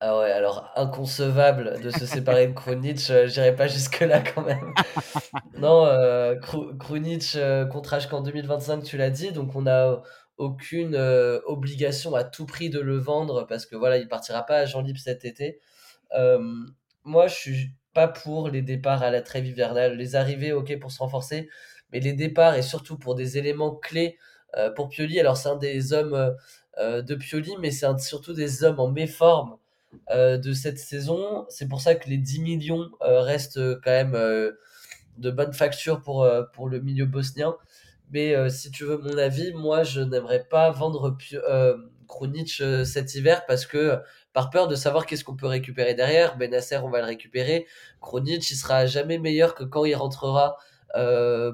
Ah 0.00 0.18
ouais, 0.18 0.30
alors 0.30 0.70
inconcevable 0.76 1.80
de 1.82 1.90
se 1.90 2.06
séparer 2.06 2.46
de 2.46 2.52
Krunic, 2.52 2.98
j'irai 2.98 3.54
pas 3.54 3.66
jusque-là 3.66 4.20
quand 4.20 4.42
même. 4.42 4.72
non, 5.58 5.86
euh, 5.86 6.36
Krunic, 6.78 7.36
contrat 7.70 7.98
jusqu'en 7.98 8.20
2025, 8.20 8.84
tu 8.84 8.96
l'as 8.96 9.10
dit, 9.10 9.32
donc 9.32 9.56
on 9.56 9.66
a, 9.66 10.02
aucune 10.38 10.94
euh, 10.94 11.40
obligation 11.46 12.14
à 12.14 12.24
tout 12.24 12.46
prix 12.46 12.70
de 12.70 12.80
le 12.80 12.96
vendre 12.96 13.46
parce 13.46 13.66
que 13.66 13.76
voilà, 13.76 13.98
il 13.98 14.08
partira 14.08 14.44
pas 14.44 14.58
à 14.58 14.64
Jean 14.64 14.80
Libre 14.80 15.00
cet 15.00 15.24
été. 15.24 15.60
Euh, 16.14 16.38
moi, 17.04 17.26
je 17.26 17.34
suis 17.34 17.72
pas 17.92 18.08
pour 18.08 18.48
les 18.48 18.62
départs 18.62 19.02
à 19.02 19.10
la 19.10 19.20
trêve 19.20 19.46
hivernale. 19.46 19.96
Les 19.96 20.16
arrivées, 20.16 20.52
ok, 20.52 20.78
pour 20.78 20.92
se 20.92 21.00
renforcer, 21.00 21.48
mais 21.92 22.00
les 22.00 22.12
départs 22.12 22.54
et 22.54 22.62
surtout 22.62 22.96
pour 22.98 23.14
des 23.14 23.36
éléments 23.38 23.74
clés 23.74 24.16
euh, 24.56 24.70
pour 24.70 24.88
Pioli. 24.88 25.18
Alors, 25.20 25.36
c'est 25.36 25.48
un 25.48 25.56
des 25.56 25.92
hommes 25.92 26.36
de 26.78 27.14
Pioli, 27.16 27.56
mais 27.60 27.72
c'est 27.72 27.98
surtout 27.98 28.32
des 28.32 28.62
hommes 28.62 28.78
en 28.78 28.88
méforme 28.88 29.56
de 30.10 30.52
cette 30.52 30.78
saison. 30.78 31.46
C'est 31.48 31.68
pour 31.68 31.80
ça 31.80 31.94
que 31.94 32.08
les 32.08 32.18
10 32.18 32.40
millions 32.40 32.88
restent 33.00 33.60
quand 33.82 33.90
même 33.90 34.12
de 34.12 35.30
bonne 35.30 35.52
facture 35.52 36.00
pour, 36.00 36.28
pour 36.52 36.68
le 36.68 36.80
milieu 36.80 37.06
bosnien. 37.06 37.54
Mais 38.10 38.34
euh, 38.34 38.48
si 38.48 38.70
tu 38.70 38.84
veux 38.84 38.98
mon 38.98 39.18
avis, 39.18 39.52
moi, 39.52 39.82
je 39.82 40.00
n'aimerais 40.00 40.44
pas 40.44 40.70
vendre 40.70 41.16
euh, 41.34 41.76
euh, 42.60 42.84
cet 42.84 43.14
hiver 43.14 43.44
parce 43.46 43.66
que 43.66 43.98
par 44.32 44.50
peur 44.50 44.68
de 44.68 44.74
savoir 44.74 45.04
qu'est-ce 45.06 45.24
qu'on 45.24 45.36
peut 45.36 45.46
récupérer 45.46 45.94
derrière, 45.94 46.36
Benasser, 46.38 46.78
on 46.78 46.90
va 46.90 47.00
le 47.00 47.06
récupérer. 47.06 47.66
Krunic, 48.00 48.50
il 48.50 48.54
sera 48.56 48.86
jamais 48.86 49.18
meilleur 49.18 49.54
que 49.54 49.64
quand 49.64 49.84
il 49.84 49.94
rentrera 49.94 50.56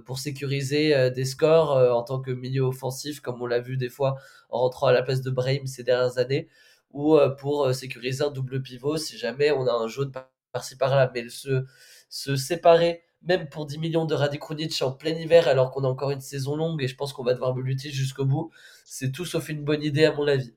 pour 0.07 0.19
sécuriser 0.19 1.11
des 1.11 1.25
scores 1.25 1.73
en 1.73 2.03
tant 2.03 2.21
que 2.21 2.31
milieu 2.31 2.63
offensif, 2.63 3.21
comme 3.21 3.43
on 3.43 3.47
l'a 3.47 3.59
vu 3.59 3.77
des 3.77 3.89
fois 3.89 4.17
en 4.49 4.61
rentrant 4.61 4.87
à 4.87 4.93
la 4.93 5.03
place 5.03 5.23
de 5.23 5.31
Brahim 5.31 5.67
ces 5.67 5.83
dernières 5.83 6.19
années, 6.19 6.49
ou 6.95 7.19
pour 7.39 7.75
sécuriser 7.75 8.25
un 8.25 8.31
double 8.31 8.63
pivot 8.63 8.97
si 8.97 9.19
jamais 9.19 9.51
on 9.53 9.67
a 9.67 9.73
un 9.73 9.89
jaune 9.89 10.13
par-ci 10.53 10.77
par-là. 10.77 11.11
Mais 11.15 11.29
se, 11.29 11.67
se 12.09 12.37
séparer 12.37 13.03
même 13.23 13.49
pour 13.49 13.67
10 13.67 13.79
millions 13.79 14.05
de 14.05 14.17
Krunic 14.37 14.81
en 14.83 14.93
plein 14.93 15.13
hiver, 15.13 15.49
alors 15.49 15.71
qu'on 15.71 15.85
a 15.85 15.89
encore 15.89 16.11
une 16.11 16.21
saison 16.21 16.57
longue 16.57 16.83
et 16.83 16.89
je 16.89 16.97
pense 16.97 17.13
qu'on 17.13 17.25
va 17.25 17.33
devoir 17.35 17.55
lutter 17.57 17.91
jusqu'au 17.91 18.25
bout, 18.27 18.51
c'est 18.85 19.13
tout 19.13 19.25
sauf 19.25 19.49
une 19.49 19.65
bonne 19.65 19.83
idée 19.83 20.05
à 20.05 20.13
mon 20.13 20.27
avis. 20.27 20.55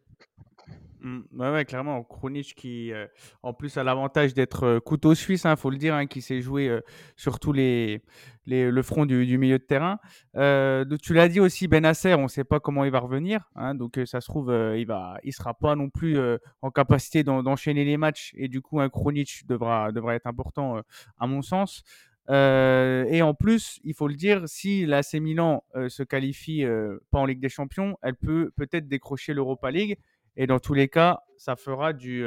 Mmh, 1.07 1.39
ouais, 1.39 1.65
clairement, 1.65 2.03
Krunic 2.03 2.53
qui, 2.55 2.91
euh, 2.91 3.07
en 3.41 3.53
plus, 3.53 3.77
a 3.77 3.83
l'avantage 3.83 4.33
d'être 4.33 4.63
euh, 4.63 4.79
couteau 4.81 5.15
suisse, 5.15 5.43
il 5.45 5.47
hein, 5.47 5.55
faut 5.55 5.69
le 5.69 5.77
dire, 5.77 5.95
hein, 5.95 6.05
qui 6.05 6.21
s'est 6.21 6.41
joué 6.41 6.67
euh, 6.67 6.81
sur 7.15 7.39
tous 7.39 7.53
les, 7.53 8.03
le 8.45 8.81
front 8.81 9.05
du, 9.05 9.37
milieu 9.37 9.57
de 9.57 9.63
terrain. 9.63 9.99
tu 10.33 11.13
l'as 11.13 11.29
dit 11.29 11.39
aussi, 11.39 11.67
Benasser, 11.67 12.13
on 12.13 12.23
ne 12.23 12.27
sait 12.27 12.43
pas 12.43 12.59
comment 12.59 12.83
il 12.83 12.91
va 12.91 12.99
revenir, 12.99 13.49
hein, 13.55 13.73
donc 13.73 13.99
ça 14.05 14.19
se 14.19 14.27
trouve, 14.27 14.49
il 14.49 14.87
ne 14.87 15.17
il 15.23 15.33
sera 15.33 15.53
pas 15.53 15.75
non 15.75 15.89
plus 15.89 16.17
en 16.61 16.71
capacité 16.71 17.23
d'enchaîner 17.23 17.85
les 17.85 17.97
matchs, 17.97 18.33
et 18.35 18.47
du 18.47 18.61
coup, 18.61 18.79
un 18.79 18.89
Krunic 18.89 19.47
devra, 19.47 19.91
devra 19.91 20.15
être 20.15 20.27
important, 20.27 20.81
à 21.17 21.27
mon 21.27 21.41
sens. 21.41 21.83
Et 22.29 23.21
en 23.21 23.33
plus, 23.33 23.79
il 23.83 23.93
faut 23.93 24.07
le 24.07 24.15
dire, 24.15 24.43
si 24.45 24.85
l'AC 24.85 25.13
Milan 25.15 25.63
euh, 25.75 25.89
se 25.89 26.03
qualifie 26.03 26.65
pas 27.11 27.19
en 27.19 27.25
Ligue 27.25 27.39
des 27.39 27.49
Champions, 27.49 27.97
elle 28.01 28.15
peut 28.15 28.51
peut-être 28.55 28.87
décrocher 28.87 29.33
l'Europa 29.33 29.71
League. 29.71 29.97
Et 30.37 30.47
dans 30.47 30.59
tous 30.59 30.73
les 30.73 30.87
cas, 30.87 31.19
ça 31.37 31.55
fera 31.55 31.93
du, 31.93 32.25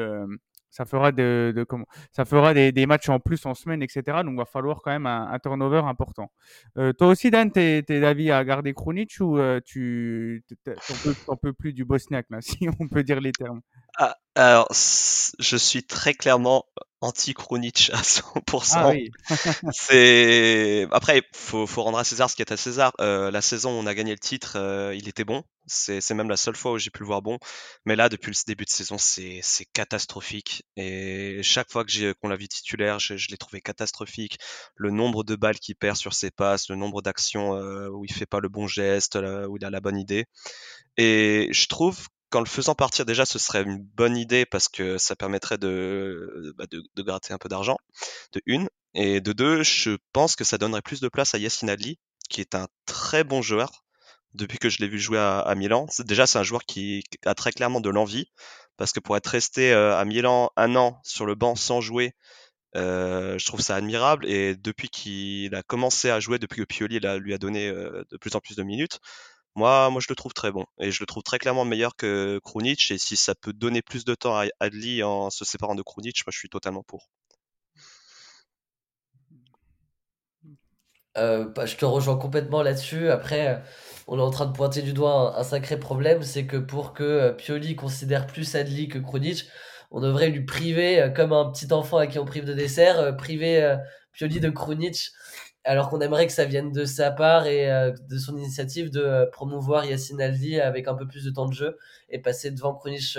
ça 0.71 0.85
fera 0.85 1.13
de, 1.13 1.53
de 1.55 1.65
comment, 1.65 1.87
ça 2.13 2.25
fera 2.25 2.55
des, 2.55 2.73
des, 2.73 2.87
matchs 2.87 3.09
en 3.09 3.19
plus 3.19 3.47
en 3.47 3.55
semaine, 3.55 3.83
etc. 3.83 4.03
Donc, 4.25 4.33
il 4.33 4.37
va 4.37 4.45
falloir 4.45 4.83
quand 4.83 4.91
même 4.91 5.07
un, 5.07 5.39
turnover 5.39 5.83
important. 5.87 6.31
toi 6.75 7.07
aussi, 7.07 7.31
Dan, 7.31 7.51
t'es, 7.51 7.85
es 7.89 8.01
d'avis 8.01 8.31
à 8.31 8.45
garder 8.45 8.75
Krunic 8.75 9.17
ou 9.21 9.39
tu 9.65 10.45
t'en 10.65 11.37
peux, 11.37 11.37
peux, 11.41 11.53
plus 11.53 11.73
du 11.73 11.85
Bosniak, 11.85 12.27
là, 12.31 12.39
si 12.41 12.69
on 12.79 12.89
peut 12.89 13.03
dire 13.03 13.21
les 13.21 13.33
termes? 13.33 13.61
Ah, 13.97 14.17
Alors, 14.35 14.69
je 14.71 15.57
suis 15.57 15.85
très 15.85 16.15
clairement 16.15 16.65
anti-Krunic 17.01 17.91
à 17.93 18.03
100%. 18.03 18.73
Ah 18.77 18.91
oui. 18.91 19.11
c'est 19.73 20.87
après 20.91 21.23
faut 21.33 21.67
faut 21.67 21.83
rendre 21.83 21.99
à 21.99 22.05
César 22.05 22.29
ce 22.29 22.37
qui 22.37 22.43
est 22.43 22.53
à 22.53 22.57
César. 22.57 22.93
Euh, 23.01 23.31
la 23.31 23.41
saison 23.41 23.71
où 23.71 23.83
on 23.83 23.87
a 23.87 23.95
gagné 23.95 24.13
le 24.13 24.19
titre, 24.19 24.57
euh, 24.57 24.95
il 24.95 25.09
était 25.09 25.25
bon. 25.25 25.43
C'est 25.67 26.15
même 26.15 26.29
la 26.29 26.37
seule 26.37 26.57
fois 26.57 26.73
où 26.73 26.79
j'ai 26.79 26.91
pu 26.91 27.01
le 27.01 27.07
voir 27.07 27.23
bon. 27.23 27.39
Mais 27.85 27.97
là 27.97 28.09
depuis 28.09 28.31
le 28.31 28.37
début 28.47 28.65
de 28.65 28.71
saison, 28.71 28.97
c'est 28.99 29.43
catastrophique. 29.73 30.65
Et 30.77 31.43
chaque 31.43 31.71
fois 31.71 31.85
que 31.85 32.13
qu'on 32.15 32.29
l'a 32.29 32.37
vu 32.37 32.49
titulaire, 32.49 32.99
je, 32.99 33.15
l'ai 33.31 33.37
trouvé 33.37 33.61
catastrophique. 33.61 34.39
Le 34.75 34.91
nombre 34.91 35.25
de 35.25 35.37
balles 35.37 35.59
qu'il 35.59 35.77
perd 35.77 35.97
sur 35.97 36.15
ses 36.15 36.31
passes, 36.31 36.69
le 36.69 36.77
nombre 36.77 37.03
d'actions 37.03 37.55
euh, 37.57 37.89
où 37.89 38.05
il 38.05 38.13
fait 38.13 38.27
pas 38.27 38.41
le 38.41 38.49
bon 38.49 38.67
geste, 38.67 39.17
où 39.17 39.57
il 39.57 39.65
a 39.65 39.71
la 39.71 39.81
bonne 39.81 39.99
idée. 39.99 40.27
Et 40.97 41.49
je 41.53 41.67
trouve 41.67 42.09
qu'en 42.31 42.41
le 42.41 42.47
faisant 42.47 42.75
partir 42.75 43.05
déjà, 43.05 43.27
ce 43.27 43.39
serait 43.39 43.63
une 43.63 43.79
bonne 43.79 44.17
idée 44.17 44.47
parce 44.47 44.69
que 44.69 44.99
ça 44.99 45.17
permettrait 45.17 45.59
de, 45.59 46.55
bah, 46.57 46.67
de, 46.71 46.83
de, 46.95 47.03
gratter 47.03 47.35
un 47.35 47.39
peu 47.39 47.49
d'argent, 47.49 47.77
de 48.33 48.41
une. 48.47 48.69
Et 48.95 49.21
de 49.21 49.33
deux, 49.33 49.63
je 49.63 49.97
pense 50.13 50.37
que 50.37 50.45
ça 50.45 50.59
donnerait 50.59 50.83
plus 50.83 51.01
de 51.01 51.09
place 51.09 51.35
à 51.35 51.39
Yassin 51.39 51.69
Adli, 51.69 51.99
qui 52.29 52.41
est 52.41 52.55
un 52.55 52.69
très 52.87 53.25
bon 53.25 53.43
joueur 53.43 53.85
depuis 54.35 54.59
que 54.59 54.69
je 54.69 54.79
l'ai 54.79 54.89
vu 54.89 54.99
jouer 54.99 55.19
à, 55.19 55.55
Milan. 55.57 55.87
Déjà, 56.01 56.27
c'est 56.27 56.39
un 56.39 56.43
joueur 56.43 56.65
qui 56.65 57.05
a 57.25 57.35
très 57.35 57.53
clairement 57.53 57.81
de 57.81 57.91
l'envie 57.91 58.27
parce 58.77 58.93
que 58.93 59.01
pour 59.01 59.17
être 59.17 59.27
resté 59.27 59.73
euh, 59.73 59.97
à 59.97 60.05
Milan 60.05 60.51
un 60.57 60.75
an 60.77 61.01
sur 61.05 61.27
le 61.27 61.35
banc 61.35 61.57
sans 61.57 61.81
jouer, 61.81 62.15
euh, 62.77 63.39
je 63.39 63.47
trouve 63.47 63.61
ça 63.61 63.77
admirable. 63.77 64.27
Et 64.27 64.57
depuis 64.57 64.89
qu'il 64.89 65.55
a 65.55 65.63
commencé 65.63 66.11
à 66.11 66.21
jouer, 66.21 66.39
depuis 66.39 66.63
que 66.63 66.67
Pioli 66.67 67.01
lui 67.01 67.35
a 67.35 67.39
donné 67.39 67.69
euh, 67.69 68.05
de 68.11 68.17
plus 68.17 68.35
en 68.37 68.41
plus 68.41 68.57
de 68.57 68.63
minutes, 68.63 69.01
moi, 69.57 69.91
moi, 69.91 70.01
je 70.01 70.07
le 70.09 70.15
trouve 70.17 70.33
très 70.33 70.53
bon 70.53 70.65
et 70.79 70.93
je 70.93 71.01
le 71.01 71.07
trouve 71.07 71.23
très 71.25 71.39
clairement 71.39 71.65
meilleur 71.65 71.97
que 71.97 72.41
Krunic. 72.45 72.91
Et 72.93 72.99
si 72.99 73.17
ça 73.17 73.35
peut 73.35 73.53
donner 73.53 73.83
plus 73.83 74.05
de 74.05 74.15
temps 74.15 74.37
à 74.39 74.47
Adli 74.61 75.03
en 75.03 75.31
se 75.31 75.45
séparant 75.45 75.75
de 75.75 75.83
Krunic, 75.83 76.25
moi, 76.27 76.33
je 76.33 76.39
suis 76.39 76.49
totalement 76.49 76.83
pour. 76.85 77.09
Euh, 81.19 81.47
bah, 81.49 81.67
je 81.67 81.77
te 81.77 81.85
rejoins 81.85 82.17
complètement 82.17 82.63
là-dessus. 82.63 83.11
Après, 83.11 83.63
on 84.07 84.19
est 84.19 84.23
en 84.23 84.31
train 84.31 84.47
de 84.47 84.53
pointer 84.53 84.83
du 84.83 84.93
doigt 84.93 85.39
un, 85.39 85.43
sacré 85.43 85.79
problème, 85.79 86.23
c'est 86.23 86.47
que 86.47 86.57
pour 86.57 86.93
que 86.95 87.03
euh, 87.05 87.33
Pioli 87.33 87.77
considère 87.77 88.27
plus 88.27 88.55
Adli 88.55 88.89
que 88.89 88.99
Krunic, 88.99 89.47
on 89.91 90.01
devrait 90.01 90.29
lui 90.29 90.45
priver, 90.45 91.01
euh, 91.01 91.11
comme 91.11 91.33
un 91.33 91.51
petit 91.51 91.73
enfant 91.73 91.99
à 91.99 92.07
qui 92.07 92.19
on 92.19 92.25
prive 92.25 92.45
de 92.45 92.55
dessert, 92.55 93.17
priver 93.17 93.77
Pioli 94.13 94.41
de 94.41 94.51
Krunic 94.51 95.11
alors 95.65 95.91
qu'on 95.91 96.01
aimerait 96.01 96.27
que 96.27 96.33
ça 96.33 96.47
vienne 96.47 96.73
de 96.73 96.87
sa 96.87 97.11
part 97.11 97.47
et 97.47 97.67
de 98.09 98.19
son 98.19 98.37
initiative 98.39 98.91
de 98.91 99.29
promouvoir 99.31 99.85
Yacine 99.85 100.21
Aldi 100.23 100.59
avec 100.59 100.89
un 100.89 100.95
peu 100.95 101.07
plus 101.07 101.25
de 101.25 101.31
temps 101.31 101.47
de 101.47 101.53
jeu 101.53 101.77
et 102.09 102.19
passer 102.19 102.51
devant 102.51 102.75
Krunic 102.75 103.19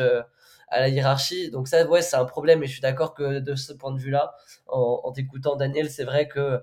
à 0.69 0.79
la 0.79 0.89
hiérarchie. 0.89 1.51
Donc 1.51 1.67
ça, 1.67 1.85
ouais, 1.85 2.01
c'est 2.01 2.15
un 2.15 2.25
problème 2.25 2.63
et 2.63 2.67
je 2.67 2.71
suis 2.71 2.81
d'accord 2.81 3.13
que 3.13 3.39
de 3.39 3.55
ce 3.55 3.73
point 3.73 3.91
de 3.91 3.99
vue-là, 3.99 4.33
en, 4.67 5.11
t'écoutant 5.11 5.55
Daniel, 5.55 5.89
c'est 5.91 6.05
vrai 6.05 6.27
que 6.27 6.61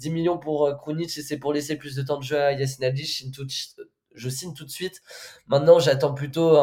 10 0.00 0.10
millions 0.10 0.38
pour 0.38 0.76
Krunic, 0.78 1.10
c'est 1.10 1.38
pour 1.38 1.52
laisser 1.52 1.76
plus 1.76 1.94
de 1.94 2.02
temps 2.02 2.18
de 2.18 2.24
jeu 2.24 2.40
à 2.40 2.52
Yacine 2.52 2.84
Aldi. 2.84 3.04
Je 3.04 4.28
signe 4.28 4.54
tout, 4.54 4.64
de 4.64 4.70
suite. 4.70 5.02
Maintenant, 5.46 5.78
j'attends 5.78 6.14
plutôt 6.14 6.58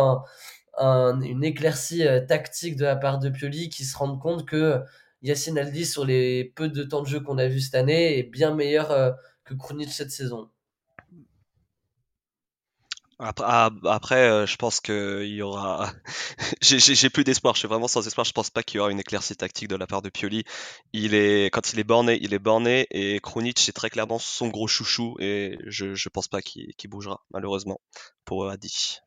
une 0.77 1.43
éclaircie 1.43 2.03
tactique 2.27 2.75
de 2.75 2.83
la 2.83 2.95
part 2.95 3.19
de 3.19 3.29
Pioli 3.29 3.69
qui 3.69 3.85
se 3.85 3.95
rende 3.97 4.19
compte 4.19 4.45
que 4.45 4.81
Yacine 5.21 5.57
Aldi, 5.57 5.85
sur 5.85 6.05
les 6.05 6.51
peu 6.55 6.69
de 6.69 6.83
temps 6.83 7.01
de 7.01 7.07
jeu 7.07 7.19
qu'on 7.19 7.37
a 7.37 7.47
vu 7.47 7.59
cette 7.59 7.75
année, 7.75 8.19
est 8.19 8.23
bien 8.23 8.53
meilleur 8.53 8.91
euh, 8.91 9.11
que 9.45 9.53
Krunic 9.53 9.91
cette 9.91 10.11
saison. 10.11 10.49
Après, 13.19 13.43
ah, 13.47 13.71
euh, 14.11 14.45
je 14.45 14.55
pense 14.57 14.79
qu'il 14.79 15.25
y 15.25 15.41
aura. 15.41 15.91
j'ai 16.61 17.09
plus 17.09 17.23
d'espoir. 17.23 17.55
Je 17.55 17.59
suis 17.59 17.67
vraiment 17.67 17.87
sans 17.87 18.05
espoir. 18.05 18.25
Je 18.25 18.31
pense 18.31 18.51
pas 18.51 18.61
qu'il 18.61 18.77
y 18.77 18.79
aura 18.79 18.91
une 18.91 18.99
éclaircie 18.99 19.35
tactique 19.35 19.67
de 19.67 19.75
la 19.75 19.87
part 19.87 20.03
de 20.03 20.09
Pioli. 20.09 20.43
Il 20.93 21.15
est 21.15 21.45
quand 21.51 21.73
il 21.73 21.79
est 21.79 21.83
borné, 21.83 22.19
il 22.21 22.33
est 22.33 22.39
borné 22.39 22.85
et 22.91 23.19
Krunic 23.19 23.59
c'est 23.59 23.71
très 23.71 23.89
clairement 23.89 24.19
son 24.19 24.49
gros 24.49 24.67
chouchou 24.67 25.15
et 25.19 25.57
je 25.65 25.95
je 25.95 26.09
pense 26.09 26.27
pas 26.27 26.41
qu'il 26.41 26.89
bougera 26.89 27.21
malheureusement 27.31 27.81
pour 28.23 28.49
Adi. 28.49 28.99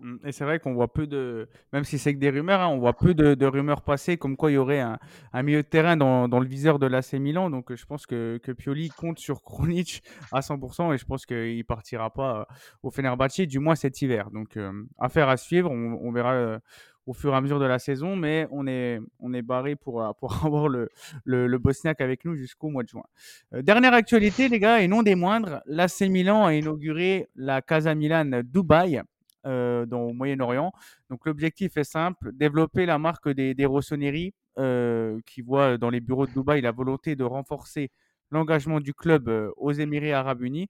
Mmh, 0.00 0.16
et 0.24 0.32
c'est 0.32 0.44
vrai 0.44 0.58
qu'on 0.60 0.72
voit 0.72 0.92
peu 0.92 1.06
de 1.06 1.48
même 1.72 1.84
si 1.84 1.98
c'est 1.98 2.14
que 2.14 2.18
des 2.18 2.30
rumeurs, 2.30 2.60
hein, 2.60 2.68
on 2.68 2.78
voit 2.78 2.94
peu 2.96 3.14
de 3.14 3.46
rumeurs 3.46 3.82
passer 3.82 4.16
comme 4.16 4.36
quoi 4.36 4.50
il 4.50 4.54
y 4.54 4.56
aurait 4.56 4.80
un 4.80 5.42
milieu 5.42 5.62
de 5.62 5.68
terrain 5.68 5.96
dans 5.96 6.40
le 6.40 6.46
viseur 6.46 6.78
de 6.78 6.86
l'AC 6.86 7.14
Milan. 7.14 7.50
Donc, 7.50 7.70
heu, 7.70 7.76
je 7.76 7.84
pense 7.84 8.06
que 8.06 8.38
que 8.42 8.52
Pioli 8.52 8.88
compte 8.88 9.18
sur 9.18 9.42
Krunic 9.42 10.02
à 10.32 10.40
100% 10.40 10.92
et 10.94 10.98
je 10.98 11.04
pense 11.04 11.26
qu'il 11.26 11.64
partira 11.64 12.10
pas, 12.10 12.40
heu, 12.40 12.44
au 12.82 12.90
Fenerbahçe, 12.90 13.42
du 13.42 13.58
moins 13.58 13.74
cet 13.74 14.00
hiver. 14.02 14.30
Donc, 14.30 14.56
hem, 14.56 14.88
affaire 14.98 15.28
à 15.28 15.36
suivre. 15.36 15.70
On 15.70 16.12
verra, 16.12 16.58
au 17.06 17.12
fur 17.12 17.32
et 17.32 17.36
à 17.36 17.40
mesure 17.40 17.58
de 17.58 17.64
la 17.64 17.78
saison, 17.78 18.16
mais 18.16 18.46
on 18.50 18.66
est 18.66 19.00
on 19.18 19.32
est 19.34 19.42
barré 19.42 19.76
pour, 19.76 20.02
pour 20.18 20.32
avoir 20.46 20.68
le 20.68 20.88
le 21.24 21.46
le 21.46 21.58
bosniaque 21.58 22.00
avec 22.00 22.24
nous 22.24 22.36
jusqu'au 22.36 22.70
mois 22.70 22.82
de 22.84 22.88
juin. 22.88 23.04
Dernière 23.52 23.94
actualité 23.94 24.48
les 24.48 24.60
gars 24.60 24.80
et 24.80 24.88
non 24.88 25.02
des 25.02 25.14
moindres, 25.14 25.60
l'AC 25.66 26.02
Milan 26.02 26.46
a 26.46 26.54
inauguré 26.54 27.28
la 27.34 27.62
Casa 27.62 27.94
Milan 27.94 28.42
Dubaï 28.44 29.02
euh, 29.46 29.86
dans, 29.86 30.02
au 30.02 30.12
Moyen-Orient. 30.12 30.72
Donc 31.08 31.26
l'objectif 31.26 31.76
est 31.76 31.84
simple, 31.84 32.32
développer 32.32 32.86
la 32.86 32.98
marque 32.98 33.28
des, 33.28 33.54
des 33.54 33.66
Rossoneri, 33.66 34.34
euh, 34.58 35.20
qui 35.26 35.42
voit 35.42 35.78
dans 35.78 35.90
les 35.90 36.00
bureaux 36.00 36.26
de 36.26 36.32
Dubaï 36.32 36.60
la 36.60 36.72
volonté 36.72 37.16
de 37.16 37.24
renforcer 37.24 37.90
l'engagement 38.30 38.80
du 38.80 38.94
club 38.94 39.28
euh, 39.28 39.50
aux 39.56 39.72
Émirats 39.72 40.18
arabes 40.18 40.42
unis. 40.42 40.68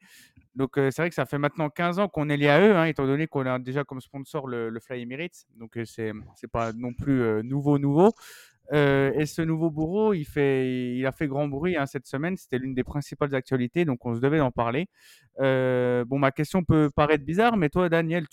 Donc 0.55 0.79
euh, 0.79 0.91
c'est 0.91 1.03
vrai 1.03 1.09
que 1.09 1.15
ça 1.15 1.27
fait 1.27 1.39
maintenant 1.39 1.71
15 1.71 1.99
ans 2.01 2.09
qu'on 2.09 2.29
est 2.29 2.37
lié 2.37 2.49
à 2.49 2.61
eux, 2.61 2.77
hein, 2.77 2.85
étant 2.85 3.07
donné 3.07 3.27
qu'on 3.27 3.47
a 3.47 3.59
déjà 3.59 3.85
comme 3.85 4.01
sponsor 4.01 4.49
le, 4.49 4.79
Fly 4.81 5.03
Emirates. 5.03 5.47
Donc 5.57 5.77
euh, 5.77 5.85
c'est 5.85 6.13
c'est 6.35 6.51
pas 6.51 6.73
non 6.73 6.93
plus 6.93 7.23
euh, 7.23 7.43
nouveau 7.43 7.79
nouveau. 7.79 8.13
Euh, 8.73 9.13
et 9.15 9.27
ce 9.27 9.43
nouveau 9.43 9.71
bourreau, 9.71 10.15
il, 10.15 11.05
a 11.07 11.13
fait 11.13 11.27
grand 11.27 11.49
bruit 11.49 11.77
hein, 11.77 11.87
cette 11.87 12.07
semaine. 12.07 12.37
C'était 12.37 12.59
l'une 12.59 12.75
des 12.75 12.85
principales 12.85 13.35
actualités, 13.35 13.85
donc 13.85 14.05
on 14.07 14.15
se 14.15 14.21
devait 14.21 14.39
d'en 14.39 14.51
parler. 14.51 14.89
Euh, 15.41 16.05
bon, 16.05 16.19
ma 16.19 16.31
question 16.31 16.63
peut 16.63 16.91
paraître 16.95 17.25
bizarre, 17.25 17.57
mais 17.57 17.69
toi, 17.69 17.89
Daniel, 17.89 18.27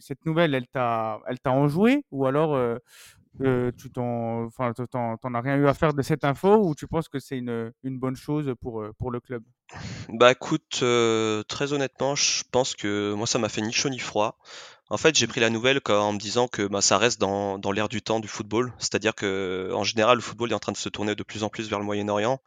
cette 0.00 0.26
nouvelle, 0.26 0.54
elle 0.54 0.66
t'a, 0.68 1.20
enjoué 1.44 2.04
ou 2.10 2.26
alors 2.26 2.56
euh, 2.56 3.70
tu 3.76 3.90
t'en, 3.90 4.48
as 4.48 5.40
rien 5.40 5.56
eu 5.56 5.68
à 5.68 5.74
faire 5.74 5.94
de 5.94 6.02
cette 6.02 6.24
info 6.24 6.56
ou 6.56 6.74
tu 6.74 6.86
penses 6.88 7.08
que 7.08 7.18
c'est 7.18 7.38
une, 7.38 7.72
bonne 7.84 8.16
chose 8.16 8.52
pour, 8.60 8.84
pour 8.98 9.10
le 9.10 9.20
club? 9.20 9.42
Bah 10.08 10.32
écoute, 10.32 10.82
très 11.48 11.72
honnêtement, 11.72 12.14
je 12.16 12.42
pense 12.50 12.74
que 12.74 13.14
moi 13.14 13.26
ça 13.26 13.38
m'a 13.38 13.48
fait 13.48 13.62
ni 13.62 13.72
chaud 13.72 13.90
ni 13.90 13.98
froid. 13.98 14.38
En 14.88 14.96
fait, 14.98 15.16
j'ai 15.16 15.26
pris 15.26 15.40
la 15.40 15.50
nouvelle 15.50 15.80
en 15.88 16.12
me 16.12 16.18
disant 16.18 16.46
que 16.46 16.62
bah, 16.66 16.80
ça 16.80 16.96
reste 16.96 17.20
dans, 17.20 17.58
dans 17.58 17.72
l'air 17.72 17.88
du 17.88 18.02
temps 18.02 18.20
du 18.20 18.28
football. 18.28 18.72
C'est-à-dire 18.78 19.14
que 19.14 19.70
en 19.74 19.82
général, 19.82 20.16
le 20.16 20.22
football 20.22 20.52
est 20.52 20.54
en 20.54 20.60
train 20.60 20.72
de 20.72 20.76
se 20.76 20.88
tourner 20.88 21.14
de 21.14 21.22
plus 21.24 21.42
en 21.42 21.48
plus 21.48 21.68
vers 21.68 21.80
le 21.80 21.84
Moyen-Orient. 21.84 22.40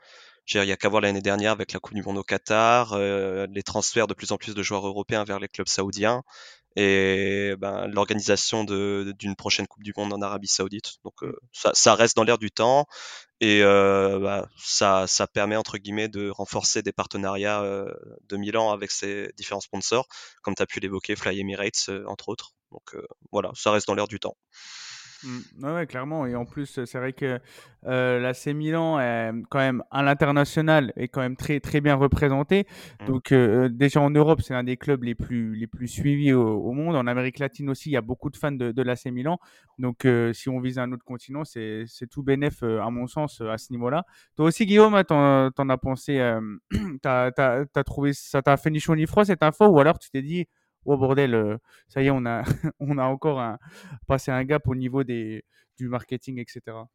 Dire, 0.47 0.63
Il 0.63 0.71
a 0.71 0.77
qu'à 0.77 0.89
voir 0.89 1.01
l'année 1.01 1.21
dernière 1.21 1.51
avec 1.51 1.73
la 1.73 1.79
Coupe 1.79 1.95
du 1.95 2.01
Monde 2.01 2.17
au 2.17 2.23
Qatar, 2.23 2.93
euh, 2.93 3.45
les 3.51 3.61
transferts 3.61 4.07
de 4.07 4.13
plus 4.13 4.31
en 4.31 4.37
plus 4.37 4.55
de 4.55 4.63
joueurs 4.63 4.87
européens 4.87 5.23
vers 5.25 5.39
les 5.39 5.47
clubs 5.47 5.67
saoudiens 5.67 6.23
et 6.75 7.55
ben, 7.57 7.87
l'organisation 7.87 8.63
d'une 8.63 9.35
prochaine 9.35 9.67
Coupe 9.67 9.83
du 9.83 9.93
Monde 9.97 10.13
en 10.13 10.21
Arabie 10.21 10.47
Saoudite. 10.47 10.97
Donc 11.03 11.23
euh, 11.23 11.35
ça, 11.51 11.71
ça 11.73 11.95
reste 11.95 12.15
dans 12.15 12.23
l'air 12.23 12.37
du 12.37 12.51
temps. 12.51 12.85
Et 13.41 13.63
euh, 13.63 14.19
bah, 14.19 14.49
ça, 14.57 15.07
ça 15.07 15.25
permet 15.27 15.55
entre 15.55 15.77
guillemets 15.77 16.09
de 16.09 16.29
renforcer 16.29 16.81
des 16.81 16.91
partenariats 16.91 17.61
euh, 17.61 17.91
de 18.27 18.37
Milan 18.37 18.71
avec 18.71 18.91
ses 18.91 19.31
différents 19.37 19.61
sponsors, 19.61 20.07
comme 20.41 20.55
tu 20.55 20.61
as 20.61 20.65
pu 20.67 20.79
l'évoquer, 20.79 21.15
Fly 21.15 21.39
Emirates 21.39 21.85
euh, 21.89 22.03
entre 22.07 22.29
autres. 22.29 22.51
Donc 22.71 22.95
euh, 22.95 23.05
voilà, 23.31 23.51
ça 23.55 23.71
reste 23.71 23.87
dans 23.87 23.95
l'air 23.95 24.07
du 24.07 24.19
temps. 24.19 24.35
Mmh. 25.23 25.65
Ouais, 25.65 25.73
ouais, 25.73 25.87
clairement. 25.87 26.25
Et 26.25 26.35
en 26.35 26.45
plus, 26.45 26.83
c'est 26.85 26.97
vrai 26.97 27.13
que 27.13 27.39
euh, 27.85 28.19
l'AC 28.19 28.47
Milan, 28.47 28.99
est, 28.99 29.31
quand 29.49 29.59
même, 29.59 29.83
à 29.91 30.03
l'international, 30.03 30.93
est 30.95 31.07
quand 31.07 31.21
même 31.21 31.35
très, 31.35 31.59
très 31.59 31.81
bien 31.81 31.95
représenté. 31.95 32.67
Mm. 33.01 33.05
Donc, 33.05 33.31
euh, 33.31 33.69
déjà 33.69 34.01
en 34.01 34.09
Europe, 34.09 34.41
c'est 34.41 34.53
l'un 34.53 34.63
des 34.63 34.77
clubs 34.77 35.03
les 35.03 35.15
plus, 35.15 35.55
les 35.55 35.67
plus 35.67 35.87
suivis 35.87 36.33
au, 36.33 36.45
au 36.47 36.71
monde. 36.73 36.95
En 36.95 37.07
Amérique 37.07 37.39
latine 37.39 37.69
aussi, 37.69 37.89
il 37.89 37.93
y 37.93 37.97
a 37.97 38.01
beaucoup 38.01 38.29
de 38.29 38.37
fans 38.37 38.51
de, 38.51 38.71
de 38.71 38.81
l'AC 38.81 39.05
Milan. 39.05 39.39
Donc, 39.77 40.05
euh, 40.05 40.33
si 40.33 40.49
on 40.49 40.59
vise 40.59 40.77
un 40.77 40.91
autre 40.91 41.05
continent, 41.05 41.45
c'est, 41.45 41.85
c'est 41.87 42.07
tout 42.07 42.21
bénef, 42.21 42.63
euh, 42.63 42.81
à 42.81 42.89
mon 42.89 43.07
sens, 43.07 43.41
euh, 43.41 43.49
à 43.49 43.57
ce 43.57 43.71
niveau-là. 43.71 44.05
Toi 44.35 44.45
aussi, 44.47 44.65
Guillaume, 44.65 45.01
t'en, 45.05 45.49
as 45.69 45.77
pensé, 45.77 46.19
euh, 46.19 46.41
t'as, 47.01 47.31
t'as, 47.31 47.65
t'as 47.65 47.83
trouvé, 47.83 48.11
ça 48.13 48.41
t'a 48.41 48.57
fait 48.57 48.69
ni 48.69 48.79
chaud 48.79 48.95
ni 48.95 49.05
froid 49.05 49.23
cette 49.23 49.43
info, 49.43 49.67
ou 49.67 49.79
alors 49.79 49.97
tu 49.97 50.09
t'es 50.09 50.21
dit, 50.21 50.47
oh 50.85 50.97
bordel, 50.97 51.33
euh, 51.35 51.57
ça 51.87 52.01
y 52.01 52.07
est, 52.07 52.11
on 52.11 52.25
a, 52.25 52.43
on 52.79 52.97
a 52.97 53.03
encore 53.05 53.39
un, 53.41 53.59
passé 54.07 54.31
un 54.31 54.43
gap 54.45 54.67
au 54.67 54.75
niveau 54.75 55.03
des, 55.03 55.43
du 55.77 55.87
marketing, 55.89 56.39
etc. 56.39 56.87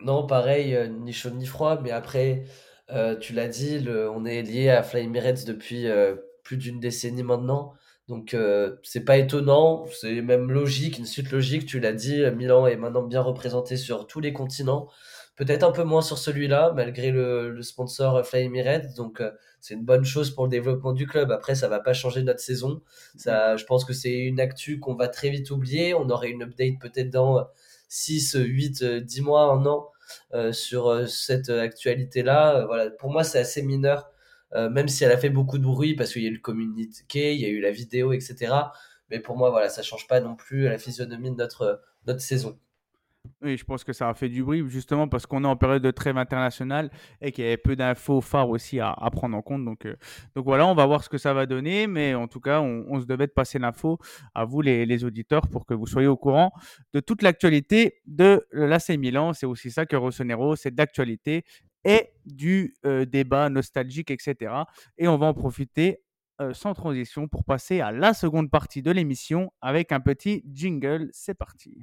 Non, 0.00 0.26
pareil, 0.26 0.74
euh, 0.74 0.88
ni 0.88 1.12
chaud 1.12 1.30
ni 1.30 1.46
froid, 1.46 1.80
mais 1.82 1.90
après, 1.90 2.44
euh, 2.90 3.16
tu 3.16 3.32
l'as 3.34 3.48
dit, 3.48 3.78
le- 3.80 4.10
on 4.10 4.24
est 4.24 4.42
lié 4.42 4.70
à 4.70 4.82
Fly 4.82 5.04
Emirates 5.04 5.44
depuis 5.44 5.86
plus 6.44 6.56
d'une 6.56 6.80
décennie 6.80 7.22
maintenant. 7.22 7.74
Donc, 8.08 8.34
euh, 8.34 8.76
c'est 8.82 9.04
pas 9.04 9.18
étonnant, 9.18 9.84
c'est 10.00 10.20
même 10.22 10.50
logique, 10.50 10.98
une 10.98 11.04
suite 11.06 11.30
logique. 11.30 11.66
Tu 11.66 11.78
l'as 11.80 11.92
dit, 11.92 12.22
Milan 12.36 12.66
est 12.66 12.76
maintenant 12.76 13.02
bien 13.02 13.20
représenté 13.20 13.76
sur 13.76 14.06
tous 14.06 14.20
les 14.20 14.32
continents. 14.32 14.88
Peut-être 15.36 15.62
un 15.62 15.72
peu 15.72 15.84
moins 15.84 16.02
sur 16.02 16.18
celui-là, 16.18 16.72
malgré 16.74 17.10
le, 17.10 17.50
le 17.50 17.62
sponsor 17.62 18.16
euh, 18.16 18.22
Fly 18.22 18.44
Emirates. 18.44 18.94
Donc, 18.96 19.20
euh, 19.20 19.30
c'est 19.60 19.74
une 19.74 19.84
bonne 19.84 20.04
chose 20.04 20.30
pour 20.34 20.44
le 20.44 20.50
développement 20.50 20.92
du 20.92 21.06
club. 21.06 21.30
Après, 21.32 21.54
ça 21.54 21.68
va 21.68 21.80
pas 21.80 21.92
changer 21.92 22.22
notre 22.22 22.40
saison. 22.40 22.82
Ça, 23.16 23.56
je 23.56 23.64
pense 23.64 23.84
que 23.84 23.92
c'est 23.92 24.18
une 24.18 24.40
actu 24.40 24.78
qu'on 24.80 24.94
va 24.94 25.08
très 25.08 25.30
vite 25.30 25.50
oublier. 25.50 25.94
On 25.94 26.08
aurait 26.10 26.30
une 26.30 26.42
update 26.42 26.78
peut-être 26.80 27.10
dans 27.10 27.46
6, 27.88 28.36
8, 28.38 28.84
10 28.84 29.20
mois, 29.22 29.44
un 29.44 29.64
an 29.66 29.88
euh, 30.34 30.52
sur 30.52 31.08
cette 31.08 31.48
actualité-là. 31.50 32.66
Voilà, 32.66 32.90
pour 32.90 33.10
moi, 33.10 33.24
c'est 33.24 33.38
assez 33.38 33.62
mineur, 33.62 34.10
euh, 34.54 34.68
même 34.68 34.88
si 34.88 35.04
elle 35.04 35.12
a 35.12 35.18
fait 35.18 35.30
beaucoup 35.30 35.58
de 35.58 35.64
bruit 35.64 35.94
parce 35.94 36.12
qu'il 36.12 36.22
y 36.22 36.26
a 36.26 36.28
eu 36.28 36.34
le 36.34 36.40
communiqué, 36.40 37.34
il 37.34 37.40
y 37.40 37.44
a 37.44 37.48
eu 37.48 37.60
la 37.60 37.70
vidéo, 37.70 38.12
etc. 38.12 38.52
Mais 39.10 39.20
pour 39.20 39.36
moi, 39.36 39.50
voilà, 39.50 39.68
ça 39.68 39.82
change 39.82 40.06
pas 40.08 40.20
non 40.20 40.36
plus 40.36 40.64
la 40.64 40.78
physionomie 40.78 41.30
de 41.30 41.36
notre, 41.36 41.82
notre 42.06 42.20
saison. 42.20 42.58
Oui, 43.42 43.56
je 43.56 43.64
pense 43.64 43.84
que 43.84 43.92
ça 43.92 44.08
a 44.08 44.14
fait 44.14 44.28
du 44.28 44.42
bruit, 44.42 44.62
justement 44.68 45.08
parce 45.08 45.26
qu'on 45.26 45.44
est 45.44 45.46
en 45.46 45.56
période 45.56 45.82
de 45.82 45.90
trêve 45.90 46.18
internationale 46.18 46.90
et 47.20 47.32
qu'il 47.32 47.44
y 47.44 47.46
avait 47.46 47.56
peu 47.56 47.76
d'infos 47.76 48.20
phares 48.20 48.48
aussi 48.48 48.80
à, 48.80 48.94
prendre 49.12 49.36
en 49.36 49.42
compte. 49.42 49.64
Donc, 49.64 49.86
euh, 49.86 49.96
donc 50.34 50.44
voilà, 50.44 50.66
on 50.66 50.74
va 50.74 50.86
voir 50.86 51.02
ce 51.02 51.08
que 51.08 51.18
ça 51.18 51.32
va 51.34 51.46
donner. 51.46 51.86
Mais 51.86 52.14
en 52.14 52.28
tout 52.28 52.40
cas, 52.40 52.60
on, 52.60 53.00
se 53.00 53.06
devait 53.06 53.26
de 53.26 53.32
passer 53.32 53.58
l'info 53.58 53.98
à 54.34 54.44
vous, 54.44 54.60
les, 54.60 54.86
les 54.86 55.04
auditeurs, 55.04 55.48
pour 55.48 55.66
que 55.66 55.74
vous 55.74 55.86
soyez 55.86 56.08
au 56.08 56.16
courant 56.16 56.52
de 56.92 57.00
toute 57.00 57.22
l'actualité 57.22 58.00
de 58.06 58.46
l'AC 58.52 58.90
Milan. 58.90 59.32
C'est 59.32 59.46
aussi 59.46 59.70
ça 59.70 59.86
que 59.86 59.96
Rossonero, 59.96 60.56
c'est 60.56 60.74
d'actualité 60.74 61.44
et 61.84 62.10
du 62.26 62.74
euh, 62.84 63.04
débat 63.04 63.48
nostalgique, 63.48 64.10
etc. 64.10 64.52
Et 64.98 65.08
on 65.08 65.16
va 65.16 65.26
en 65.26 65.34
profiter 65.34 66.02
euh, 66.40 66.54
sans 66.54 66.74
transition 66.74 67.28
pour 67.28 67.44
passer 67.44 67.80
à 67.80 67.92
la 67.92 68.14
seconde 68.14 68.50
partie 68.50 68.82
de 68.82 68.90
l'émission 68.90 69.52
avec 69.60 69.92
un 69.92 70.00
petit 70.00 70.44
jingle. 70.52 71.10
C'est 71.12 71.34
parti. 71.34 71.80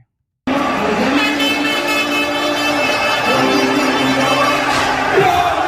Eh 5.19 5.66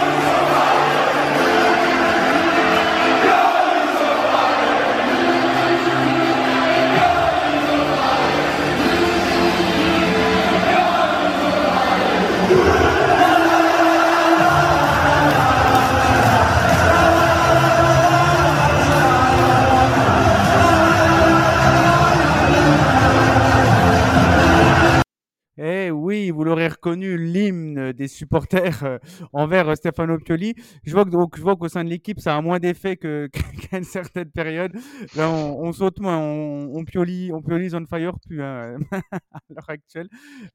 oui, 26.09 26.31
vous 26.31 26.43
l'aurez 26.43 26.67
reconnu, 26.67 27.17
l'hymne 27.17 27.93
des 27.93 28.07
supporters 28.07 28.83
euh, 28.83 28.97
envers 29.33 29.69
euh, 29.69 29.75
Stefano 29.75 30.17
Pioli. 30.19 30.55
Je 30.83 30.91
vois 30.91 31.05
que 31.05 31.09
donc 31.11 31.37
je 31.37 31.41
vois 31.41 31.55
qu'au 31.55 31.69
sein 31.69 31.83
de 31.83 31.89
l'équipe, 31.89 32.19
ça 32.19 32.35
a 32.35 32.41
moins 32.41 32.59
d'effet 32.59 32.97
qu'à 32.97 33.77
une 33.77 33.83
certaine 33.83 34.29
période. 34.31 34.71
Là, 35.15 35.29
on, 35.29 35.61
on 35.63 35.71
saute 35.71 35.99
moins, 35.99 36.17
on, 36.17 36.71
on 36.75 36.83
Pioli, 36.85 37.31
on 37.33 37.41
Pioli's 37.41 37.73
on 37.75 37.85
fire 37.85 38.19
plus 38.19 38.41
hein, 38.43 38.77
à 38.91 39.39
l'heure 39.49 39.69
actuelle. 39.69 40.09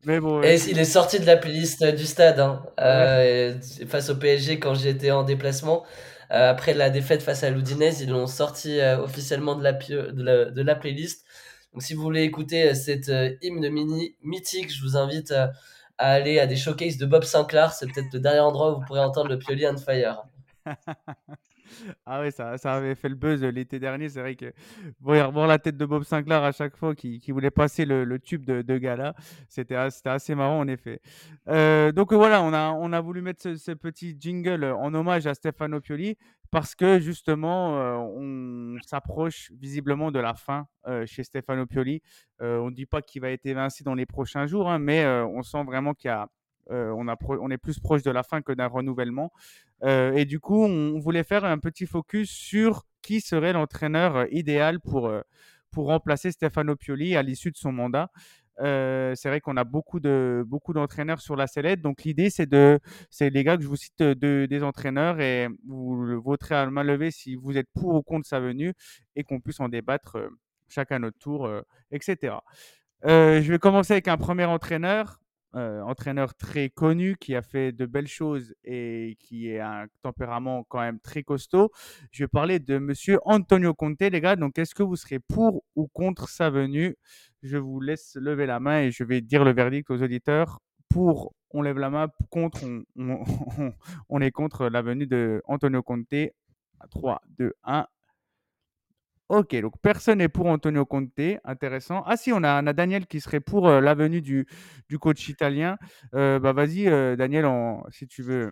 Mais 0.04 0.20
bon, 0.20 0.42
Et 0.42 0.56
euh, 0.56 0.58
il 0.68 0.78
est 0.78 0.84
sorti 0.84 1.18
de 1.20 1.26
la 1.26 1.36
playlist 1.36 1.84
du 1.84 2.04
stade 2.04 2.38
hein, 2.40 2.62
euh, 2.80 3.54
face 3.86 4.10
au 4.10 4.16
PSG 4.16 4.58
quand 4.58 4.74
j'étais 4.74 5.10
en 5.10 5.22
déplacement. 5.24 5.84
Euh, 6.30 6.50
après 6.50 6.74
la 6.74 6.90
défaite 6.90 7.22
face 7.22 7.44
à 7.44 7.50
l'Udinese, 7.50 8.00
ils 8.00 8.10
l'ont 8.10 8.26
sorti 8.26 8.80
officiellement 8.80 9.54
de 9.56 9.62
la, 9.62 9.72
pio- 9.74 10.10
de 10.12 10.22
la, 10.22 10.44
de 10.46 10.62
la 10.62 10.74
playlist. 10.74 11.24
Donc 11.74 11.82
si 11.82 11.94
vous 11.94 12.02
voulez 12.02 12.22
écouter 12.22 12.70
euh, 12.70 12.74
cette 12.74 13.08
euh, 13.08 13.34
hymne 13.42 13.68
mini 13.68 14.14
mythique, 14.22 14.72
je 14.72 14.80
vous 14.80 14.96
invite 14.96 15.32
euh, 15.32 15.48
à 15.98 16.12
aller 16.12 16.38
à 16.38 16.46
des 16.46 16.54
showcases 16.54 16.98
de 16.98 17.06
Bob 17.06 17.24
Sinclair. 17.24 17.72
C'est 17.72 17.92
peut-être 17.92 18.12
le 18.12 18.20
dernier 18.20 18.38
endroit 18.38 18.72
où 18.72 18.80
vous 18.80 18.86
pourrez 18.86 19.00
entendre 19.00 19.28
le 19.28 19.38
Pioli 19.38 19.66
on 19.66 19.76
Fire. 19.76 20.22
Ah 22.06 22.20
ouais, 22.20 22.30
ça, 22.30 22.54
avait 22.64 22.94
fait 22.94 23.08
le 23.08 23.14
buzz 23.14 23.42
l'été 23.42 23.78
dernier. 23.78 24.08
C'est 24.08 24.20
vrai 24.20 24.34
que 24.34 24.52
voir, 25.00 25.32
voir 25.32 25.46
la 25.46 25.58
tête 25.58 25.76
de 25.76 25.86
Bob 25.86 26.04
Sinclair 26.04 26.42
à 26.42 26.52
chaque 26.52 26.76
fois 26.76 26.94
qui, 26.94 27.20
voulait 27.30 27.50
passer 27.50 27.84
le, 27.84 28.18
tube 28.18 28.44
de, 28.44 28.78
Gala, 28.78 29.14
c'était 29.48 29.74
as- 29.74 29.90
c'était 29.90 30.10
assez 30.10 30.34
marrant 30.34 30.58
en 30.58 30.68
effet. 30.68 31.00
Euh, 31.48 31.92
donc 31.92 32.12
voilà, 32.12 32.42
on 32.42 32.52
a, 32.92 33.00
voulu 33.00 33.22
mettre 33.22 33.54
ce, 33.54 33.72
petit 33.72 34.16
jingle 34.18 34.64
en 34.64 34.92
hommage 34.94 35.26
à 35.26 35.34
Stefano 35.34 35.80
Pioli 35.80 36.16
parce 36.50 36.74
que 36.74 37.00
justement, 37.00 37.78
euh, 37.78 37.96
on 37.96 38.76
s'approche 38.86 39.50
visiblement 39.58 40.12
de 40.12 40.20
la 40.20 40.34
fin 40.34 40.68
euh, 40.86 41.04
chez 41.06 41.24
Stefano 41.24 41.66
Pioli. 41.66 42.00
On 42.40 42.70
ne 42.70 42.74
dit 42.74 42.86
pas 42.86 43.00
qu'il 43.00 43.22
va 43.22 43.30
être 43.30 43.46
évincé 43.46 43.84
dans 43.84 43.94
les 43.94 44.06
prochains 44.06 44.46
jours, 44.46 44.70
hein, 44.70 44.78
mais 44.78 45.06
on 45.06 45.42
sent 45.42 45.64
vraiment 45.64 45.94
qu'il 45.94 46.08
y 46.08 46.12
a, 46.12 46.28
pro- 47.20 47.38
on 47.40 47.50
est 47.50 47.58
plus 47.58 47.78
proche 47.78 48.02
de 48.02 48.10
la 48.10 48.22
fin 48.22 48.42
que 48.42 48.52
d'un 48.52 48.66
renouvellement. 48.66 49.32
Euh, 49.82 50.12
et 50.14 50.24
du 50.24 50.40
coup, 50.40 50.64
on 50.64 50.98
voulait 50.98 51.24
faire 51.24 51.44
un 51.44 51.58
petit 51.58 51.86
focus 51.86 52.30
sur 52.30 52.84
qui 53.02 53.20
serait 53.20 53.52
l'entraîneur 53.52 54.16
euh, 54.16 54.24
idéal 54.30 54.80
pour, 54.80 55.08
euh, 55.08 55.20
pour 55.70 55.86
remplacer 55.88 56.30
Stefano 56.32 56.76
Pioli 56.76 57.16
à 57.16 57.22
l'issue 57.22 57.50
de 57.50 57.56
son 57.56 57.72
mandat. 57.72 58.10
Euh, 58.60 59.14
c'est 59.16 59.28
vrai 59.28 59.40
qu'on 59.40 59.56
a 59.56 59.64
beaucoup 59.64 59.98
de 59.98 60.44
beaucoup 60.46 60.72
d'entraîneurs 60.72 61.20
sur 61.20 61.34
la 61.34 61.48
sellette. 61.48 61.80
Donc 61.82 62.04
l'idée 62.04 62.30
c'est 62.30 62.46
de 62.46 62.78
c'est 63.10 63.28
les 63.30 63.42
gars 63.42 63.56
que 63.56 63.64
je 63.64 63.68
vous 63.68 63.74
cite 63.76 64.00
euh, 64.00 64.14
de, 64.14 64.46
des 64.48 64.62
entraîneurs 64.62 65.20
et 65.20 65.48
vous 65.66 66.20
voterez 66.22 66.54
à 66.54 66.70
main 66.70 66.84
levée 66.84 67.10
si 67.10 67.34
vous 67.34 67.58
êtes 67.58 67.66
pour 67.74 67.94
ou 67.96 68.02
contre 68.02 68.28
sa 68.28 68.38
venue 68.38 68.72
et 69.16 69.24
qu'on 69.24 69.40
puisse 69.40 69.58
en 69.58 69.68
débattre 69.68 70.16
euh, 70.18 70.28
chacun 70.68 71.00
notre 71.00 71.18
tour, 71.18 71.46
euh, 71.46 71.62
etc. 71.90 72.36
Euh, 73.06 73.42
je 73.42 73.52
vais 73.52 73.58
commencer 73.58 73.94
avec 73.94 74.06
un 74.08 74.16
premier 74.16 74.44
entraîneur, 74.44 75.20
euh, 75.56 75.82
entraîneur 75.82 76.34
très 76.34 76.68
connu 76.68 77.16
qui 77.16 77.34
a 77.34 77.42
fait 77.42 77.72
de 77.72 77.86
belles 77.86 78.08
choses 78.08 78.54
et 78.64 79.16
qui 79.20 79.56
a 79.56 79.82
un 79.82 79.86
tempérament 80.02 80.64
quand 80.64 80.80
même 80.80 81.00
très 81.00 81.22
costaud. 81.22 81.70
Je 82.10 82.24
vais 82.24 82.28
parler 82.28 82.58
de 82.58 82.78
monsieur 82.78 83.18
Antonio 83.24 83.74
Conte, 83.74 84.00
les 84.00 84.20
gars. 84.20 84.36
Donc, 84.36 84.58
est-ce 84.58 84.74
que 84.74 84.82
vous 84.82 84.96
serez 84.96 85.18
pour 85.20 85.62
ou 85.76 85.88
contre 85.88 86.28
sa 86.28 86.50
venue? 86.50 86.96
Je 87.42 87.56
vous 87.56 87.80
laisse 87.80 88.16
lever 88.16 88.46
la 88.46 88.60
main 88.60 88.82
et 88.82 88.90
je 88.90 89.04
vais 89.04 89.20
dire 89.20 89.44
le 89.44 89.52
verdict 89.52 89.90
aux 89.90 90.02
auditeurs. 90.02 90.60
Pour, 90.88 91.34
on 91.50 91.62
lève 91.62 91.78
la 91.78 91.90
main. 91.90 92.08
Contre, 92.30 92.64
on, 92.64 92.84
on, 92.96 93.24
on 94.08 94.20
est 94.20 94.30
contre 94.30 94.68
la 94.68 94.82
venue 94.82 95.06
de 95.06 95.42
Antonio 95.46 95.82
Conte. 95.82 96.32
3, 96.90 97.22
2, 97.38 97.52
1. 97.64 97.86
Ok, 99.30 99.56
donc 99.60 99.72
personne 99.80 100.18
n'est 100.18 100.28
pour 100.28 100.46
Antonio 100.46 100.84
Conte, 100.84 101.10
intéressant. 101.44 102.02
Ah 102.06 102.16
si, 102.16 102.30
on 102.32 102.42
a, 102.44 102.62
Daniel 102.74 103.06
qui 103.06 103.20
serait 103.20 103.40
pour 103.40 103.68
euh, 103.68 103.80
la 103.80 103.94
venue 103.94 104.20
du, 104.20 104.46
du 104.90 104.98
coach 104.98 105.28
italien. 105.30 105.78
Euh, 106.14 106.38
bah 106.38 106.52
vas-y, 106.52 106.88
euh, 106.88 107.16
Daniel, 107.16 107.46
si 107.90 108.06
tu 108.06 108.22
veux 108.22 108.50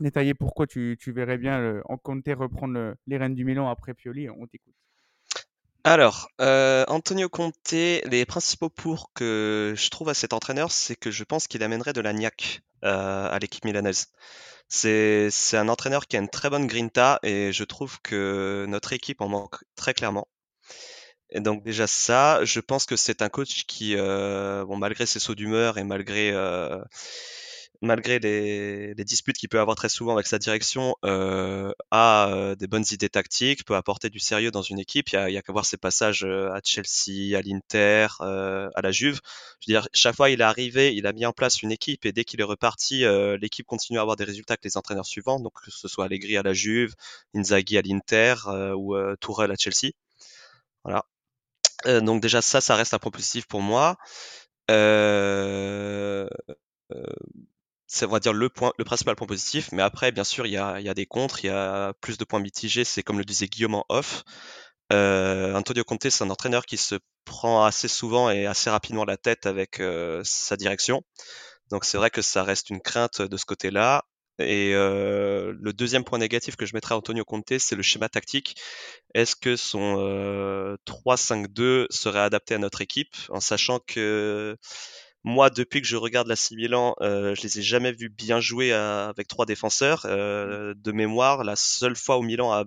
détailler 0.00 0.32
pourquoi 0.34 0.66
tu, 0.66 0.96
tu 0.98 1.12
verrais 1.12 1.36
bien 1.36 1.60
le, 1.60 1.82
Conte 2.02 2.24
reprendre 2.28 2.74
le- 2.74 2.96
les 3.06 3.18
rênes 3.18 3.34
du 3.34 3.44
Milan 3.44 3.68
après 3.68 3.92
Pioli, 3.92 4.30
on 4.30 4.46
t'écoute. 4.46 4.74
Alors, 5.84 6.28
euh, 6.40 6.84
Antonio 6.88 7.28
Conte, 7.28 7.72
les 7.72 8.24
principaux 8.26 8.70
pour 8.70 9.12
que 9.12 9.74
je 9.76 9.90
trouve 9.90 10.08
à 10.08 10.14
cet 10.14 10.32
entraîneur, 10.32 10.72
c'est 10.72 10.96
que 10.96 11.10
je 11.10 11.24
pense 11.24 11.46
qu'il 11.48 11.62
amènerait 11.62 11.92
de 11.92 12.00
la 12.00 12.14
niaque 12.14 12.62
à 12.82 13.38
l'équipe 13.40 13.64
milanaise. 13.64 14.06
C'est, 14.68 15.30
un 15.54 15.68
entraîneur 15.68 16.06
qui 16.06 16.16
a 16.16 16.20
une 16.20 16.28
très 16.28 16.50
bonne 16.50 16.66
grinta 16.66 17.18
et 17.22 17.52
je 17.52 17.64
trouve 17.64 18.00
que 18.02 18.66
notre 18.68 18.92
équipe 18.92 19.20
en 19.20 19.28
manque 19.28 19.56
très 19.76 19.94
clairement. 19.94 20.28
Et 21.30 21.40
donc 21.40 21.62
déjà 21.62 21.86
ça, 21.86 22.44
je 22.44 22.60
pense 22.60 22.86
que 22.86 22.96
c'est 22.96 23.22
un 23.22 23.28
coach 23.28 23.64
qui, 23.66 23.96
euh, 23.96 24.64
bon, 24.64 24.76
malgré 24.76 25.06
ses 25.06 25.18
sauts 25.20 25.34
d'humeur 25.34 25.78
et 25.78 25.84
malgré, 25.84 26.30
euh, 26.32 26.82
malgré 27.80 28.18
les, 28.18 28.94
disputes 29.04 29.36
qu'il 29.36 29.48
peut 29.48 29.60
avoir 29.60 29.76
très 29.76 29.88
souvent 29.88 30.14
avec 30.14 30.26
sa 30.26 30.38
direction, 30.38 30.96
euh, 31.04 31.72
a 31.90 32.28
euh, 32.30 32.54
des 32.56 32.66
bonnes 32.66 32.84
idées 32.90 33.08
tactiques, 33.08 33.64
peut 33.64 33.76
apporter 33.76 34.10
du 34.10 34.18
sérieux 34.18 34.50
dans 34.50 34.62
une 34.62 34.78
équipe. 34.78 35.10
Il 35.10 35.14
y 35.14 35.36
a, 35.36 35.38
a 35.38 35.42
qu'à 35.42 35.52
voir 35.52 35.64
ses 35.64 35.76
passages 35.76 36.24
euh, 36.24 36.50
à 36.52 36.60
Chelsea, 36.62 37.36
à 37.36 37.42
l'Inter, 37.42 38.08
à 38.20 38.80
la 38.82 38.90
Juve. 38.90 39.20
Je 39.60 39.72
veux 39.72 39.80
dire, 39.80 39.88
chaque 39.92 40.16
fois 40.16 40.30
il 40.30 40.40
est 40.40 40.44
arrivé, 40.44 40.94
il 40.94 41.06
a 41.06 41.12
mis 41.12 41.26
en 41.26 41.32
place 41.32 41.62
une 41.62 41.72
équipe 41.72 42.06
et 42.06 42.12
dès 42.12 42.24
qu'il 42.24 42.40
est 42.40 42.44
reparti, 42.44 43.04
l'équipe 43.40 43.66
continue 43.66 43.98
à 43.98 44.02
avoir 44.02 44.16
des 44.16 44.24
résultats 44.24 44.56
que 44.56 44.64
les 44.64 44.76
entraîneurs 44.76 45.06
suivants, 45.06 45.40
donc 45.40 45.52
que 45.64 45.70
ce 45.70 45.88
soit 45.88 46.06
Allegri 46.06 46.36
à 46.36 46.42
la 46.42 46.52
Juve, 46.52 46.94
Inzaghi 47.34 47.78
à 47.78 47.82
l'Inter 47.82 48.34
ou 48.76 48.96
Tourelle 49.20 49.50
à 49.50 49.56
Chelsea. 49.56 49.92
Voilà. 50.84 51.04
Donc 52.02 52.22
déjà 52.22 52.42
ça, 52.42 52.60
ça 52.60 52.76
reste 52.76 52.94
un 52.94 52.98
point 52.98 53.12
pour 53.48 53.62
moi. 53.62 53.96
Euh, 54.70 56.28
c'est 57.88 58.06
on 58.06 58.10
va 58.10 58.20
dire 58.20 58.32
le 58.34 58.48
point, 58.48 58.72
le 58.78 58.84
principal 58.84 59.16
point 59.16 59.26
positif. 59.26 59.70
Mais 59.72 59.82
après, 59.82 60.12
bien 60.12 60.24
sûr, 60.24 60.46
il 60.46 60.52
y 60.52 60.58
a, 60.58 60.80
y 60.80 60.88
a 60.88 60.94
des 60.94 61.06
contres, 61.06 61.44
il 61.44 61.48
y 61.48 61.50
a 61.50 61.94
plus 62.00 62.18
de 62.18 62.24
points 62.24 62.40
mitigés. 62.40 62.84
C'est 62.84 63.02
comme 63.02 63.18
le 63.18 63.24
disait 63.24 63.48
Guillaume 63.48 63.74
en 63.74 63.84
off. 63.88 64.24
Euh, 64.92 65.54
Antonio 65.54 65.84
Conte, 65.84 66.08
c'est 66.08 66.24
un 66.24 66.30
entraîneur 66.30 66.66
qui 66.66 66.76
se 66.76 66.96
prend 67.24 67.64
assez 67.64 67.88
souvent 67.88 68.30
et 68.30 68.46
assez 68.46 68.70
rapidement 68.70 69.04
la 69.04 69.16
tête 69.16 69.46
avec 69.46 69.80
euh, 69.80 70.22
sa 70.24 70.56
direction. 70.56 71.02
Donc 71.70 71.84
c'est 71.84 71.98
vrai 71.98 72.10
que 72.10 72.22
ça 72.22 72.42
reste 72.44 72.70
une 72.70 72.80
crainte 72.80 73.22
de 73.22 73.36
ce 73.36 73.44
côté-là. 73.44 74.04
Et 74.38 74.72
euh, 74.74 75.52
le 75.60 75.72
deuxième 75.72 76.04
point 76.04 76.18
négatif 76.18 76.56
que 76.56 76.64
je 76.64 76.74
mettrais 76.74 76.94
à 76.94 76.98
Antonio 76.98 77.24
Conte, 77.24 77.58
c'est 77.58 77.74
le 77.74 77.82
schéma 77.82 78.08
tactique. 78.08 78.54
Est-ce 79.14 79.34
que 79.34 79.56
son 79.56 79.96
euh, 79.98 80.76
3-5-2 80.86 81.86
serait 81.90 82.20
adapté 82.20 82.54
à 82.54 82.58
notre 82.58 82.80
équipe, 82.80 83.16
en 83.30 83.40
sachant 83.40 83.80
que 83.80 84.56
moi, 85.24 85.50
depuis 85.50 85.80
que 85.82 85.86
je 85.86 85.96
regarde 85.96 86.28
la 86.28 86.36
Milan, 86.52 86.94
euh, 87.00 87.34
je 87.34 87.42
les 87.42 87.58
ai 87.58 87.62
jamais 87.62 87.92
vus 87.92 88.08
bien 88.08 88.40
jouer 88.40 88.72
à- 88.72 89.08
avec 89.08 89.28
trois 89.28 89.46
défenseurs. 89.46 90.02
Euh, 90.06 90.74
de 90.76 90.92
mémoire, 90.92 91.44
la 91.44 91.56
seule 91.56 91.96
fois 91.96 92.18
où 92.18 92.22
Milan 92.22 92.52
a 92.52 92.64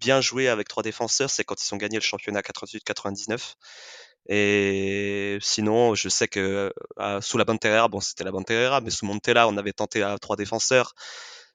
bien 0.00 0.20
joué 0.20 0.48
avec 0.48 0.68
trois 0.68 0.82
défenseurs, 0.82 1.30
c'est 1.30 1.44
quand 1.44 1.56
ils 1.64 1.74
ont 1.74 1.78
gagné 1.78 1.96
le 1.98 2.02
championnat 2.02 2.42
88-99. 2.42 3.56
Et 4.28 5.38
sinon, 5.40 5.94
je 5.94 6.08
sais 6.08 6.28
que 6.28 6.72
euh, 7.00 7.20
sous 7.20 7.38
la 7.38 7.44
Banterera, 7.44 7.88
bon, 7.88 8.00
c'était 8.00 8.24
la 8.24 8.32
Banterera, 8.32 8.80
mais 8.80 8.90
sous 8.90 9.06
Montella, 9.06 9.48
on 9.48 9.56
avait 9.56 9.72
tenté 9.72 10.02
à 10.02 10.18
trois 10.18 10.36
défenseurs. 10.36 10.94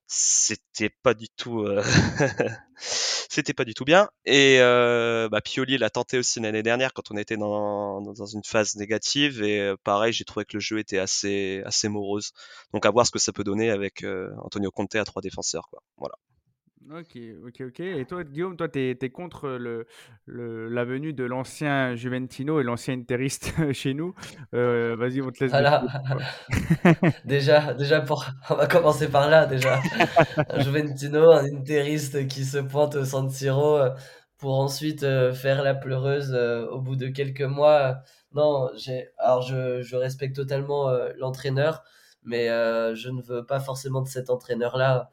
C'était 0.10 0.90
pas 1.04 1.14
du 1.14 1.28
tout, 1.30 1.64
euh, 1.64 1.84
c'était 2.78 3.54
pas 3.54 3.66
du 3.66 3.74
tout 3.74 3.84
bien. 3.84 4.10
Et 4.26 4.58
euh, 4.62 5.28
bah, 5.30 5.42
Pioli 5.42 5.78
l'a 5.78 5.90
tenté 5.90 6.18
aussi 6.18 6.40
l'année 6.40 6.64
dernière 6.64 6.94
quand 6.94 7.12
on 7.12 7.18
était 7.18 7.36
dans, 7.36 8.02
dans 8.02 8.26
une 8.26 8.44
phase 8.46 8.76
négative. 8.78 9.44
Et 9.44 9.60
euh, 9.60 9.76
pareil, 9.84 10.14
j'ai 10.14 10.24
trouvé 10.24 10.46
que 10.46 10.56
le 10.56 10.62
jeu 10.62 10.80
était 10.80 11.00
assez, 11.00 11.62
assez 11.66 11.90
morose. 11.90 12.32
Donc 12.74 12.86
à 12.86 12.92
voir 12.92 13.06
ce 13.06 13.12
que 13.12 13.20
ça 13.20 13.34
peut 13.34 13.44
donner 13.44 13.70
avec 13.70 14.04
euh, 14.04 14.32
Antonio 14.44 14.72
Conte 14.72 14.96
à 14.96 15.04
trois 15.04 15.22
défenseurs, 15.22 15.68
quoi. 15.70 15.84
Voilà. 15.98 16.16
Ok, 16.90 17.18
ok, 17.46 17.62
ok. 17.68 17.80
Et 17.82 18.06
toi, 18.06 18.24
Guillaume, 18.24 18.56
toi, 18.56 18.70
tu 18.70 18.80
es, 18.80 19.10
contre 19.10 19.50
le, 19.50 19.86
le- 20.26 20.70
la 20.70 20.86
venue 20.86 21.12
de 21.12 21.26
l'ancien 21.26 21.96
Juventino 21.96 22.62
et 22.62 22.64
l'ancien 22.64 22.94
Interiste 22.94 23.52
chez 23.74 23.94
nous. 23.94 24.14
Euh, 24.54 24.96
vas-y, 24.96 25.22
on 25.22 25.30
te 25.32 25.44
laisse 25.44 25.52
Voilà. 25.52 25.84
Déjà, 27.26 27.74
déjà 27.74 28.02
pour, 28.02 28.26
on 28.50 28.56
va 28.56 28.68
commencer 28.68 29.10
par 29.10 29.30
là 29.30 29.46
déjà. 29.46 29.82
Un 30.50 30.60
Juventino, 30.62 31.32
un 31.32 31.46
Interiste 31.46 32.28
qui 32.28 32.46
se 32.46 32.58
pointe 32.60 32.96
au 32.96 33.04
San 33.06 33.30
Siro 33.30 33.78
euh, 33.78 33.90
pour 34.38 34.60
ensuite 34.60 35.04
euh, 35.04 35.34
faire 35.34 35.64
la 35.64 35.76
pleureuse 35.76 36.34
au 36.72 36.80
bout 36.80 36.96
de 36.96 37.08
quelques 37.08 37.42
mois. 37.42 38.00
Non, 38.34 38.70
alors 39.18 39.42
je, 39.42 39.82
je 39.82 39.96
respecte 39.98 40.36
totalement 40.36 40.90
l'entraîneur, 41.18 41.84
mais 42.24 42.48
je 42.48 43.10
ne 43.10 43.22
veux 43.22 43.46
pas 43.46 43.60
forcément 43.60 44.02
de 44.02 44.08
cet 44.08 44.30
entraîneur-là 44.30 45.10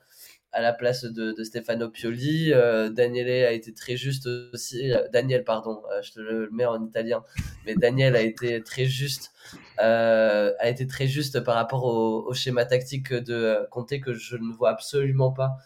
à 0.55 0.61
la 0.61 0.73
place 0.73 1.05
de, 1.05 1.43
Stefano 1.43 1.91
Pioli. 1.91 2.53
Euh, 2.53 2.91
a 2.97 3.53
été 3.53 3.75
très 3.75 3.97
juste 3.97 4.29
aussi. 4.53 4.93
euh, 4.93 5.07
Daniel, 5.13 5.45
pardon, 5.45 5.83
euh, 5.93 6.01
je 6.03 6.13
te 6.13 6.21
le 6.21 6.49
mets 6.53 6.65
en 6.65 6.83
italien. 6.83 7.25
Mais 7.67 7.75
Daniel 7.75 8.15
a 8.17 8.21
été 8.21 8.63
très 8.63 8.87
juste, 8.87 9.33
euh, 9.81 10.53
a 10.61 10.69
été 10.69 10.87
très 10.87 11.09
juste 11.09 11.41
par 11.41 11.57
rapport 11.57 11.85
au, 11.85 12.33
schéma 12.33 12.65
tactique 12.65 13.13
de 13.13 13.35
euh, 13.35 13.67
Conte 13.71 14.01
que 14.01 14.15
je 14.15 14.37
ne 14.37 14.53
vois 14.53 14.71
absolument 14.71 15.33
pas 15.33 15.57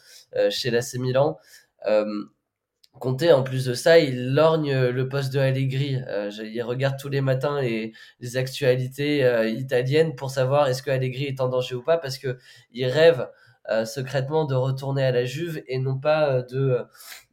chez 0.51 0.71
l'AC 0.71 0.95
Milan. 0.95 1.39
Conte, 2.99 3.23
en 3.23 3.43
plus 3.45 3.65
de 3.67 3.75
ça, 3.75 3.99
il 3.99 4.35
lorgne 4.35 4.89
le 4.89 5.09
poste 5.09 5.33
de 5.33 5.39
Allegri. 5.39 5.99
Il 6.43 6.63
regarde 6.63 6.97
tous 6.99 7.09
les 7.09 7.21
matins 7.21 7.61
les, 7.61 7.93
les 8.21 8.37
actualités 8.37 9.21
italiennes 9.57 10.15
pour 10.17 10.31
savoir 10.31 10.67
est-ce 10.67 10.83
que 10.83 10.91
Allegri 10.91 11.25
est 11.25 11.41
en 11.41 11.49
danger 11.49 11.77
ou 11.77 11.83
pas, 11.83 11.97
parce 11.97 12.19
que 12.19 12.39
il 12.73 12.87
rêve 12.87 13.29
euh, 13.71 13.85
secrètement 13.85 14.45
de 14.45 14.55
retourner 14.55 15.05
à 15.05 15.11
la 15.11 15.25
Juve 15.25 15.63
et 15.67 15.79
non 15.79 15.99
pas 15.99 16.33
euh, 16.33 16.43
de, 16.43 16.79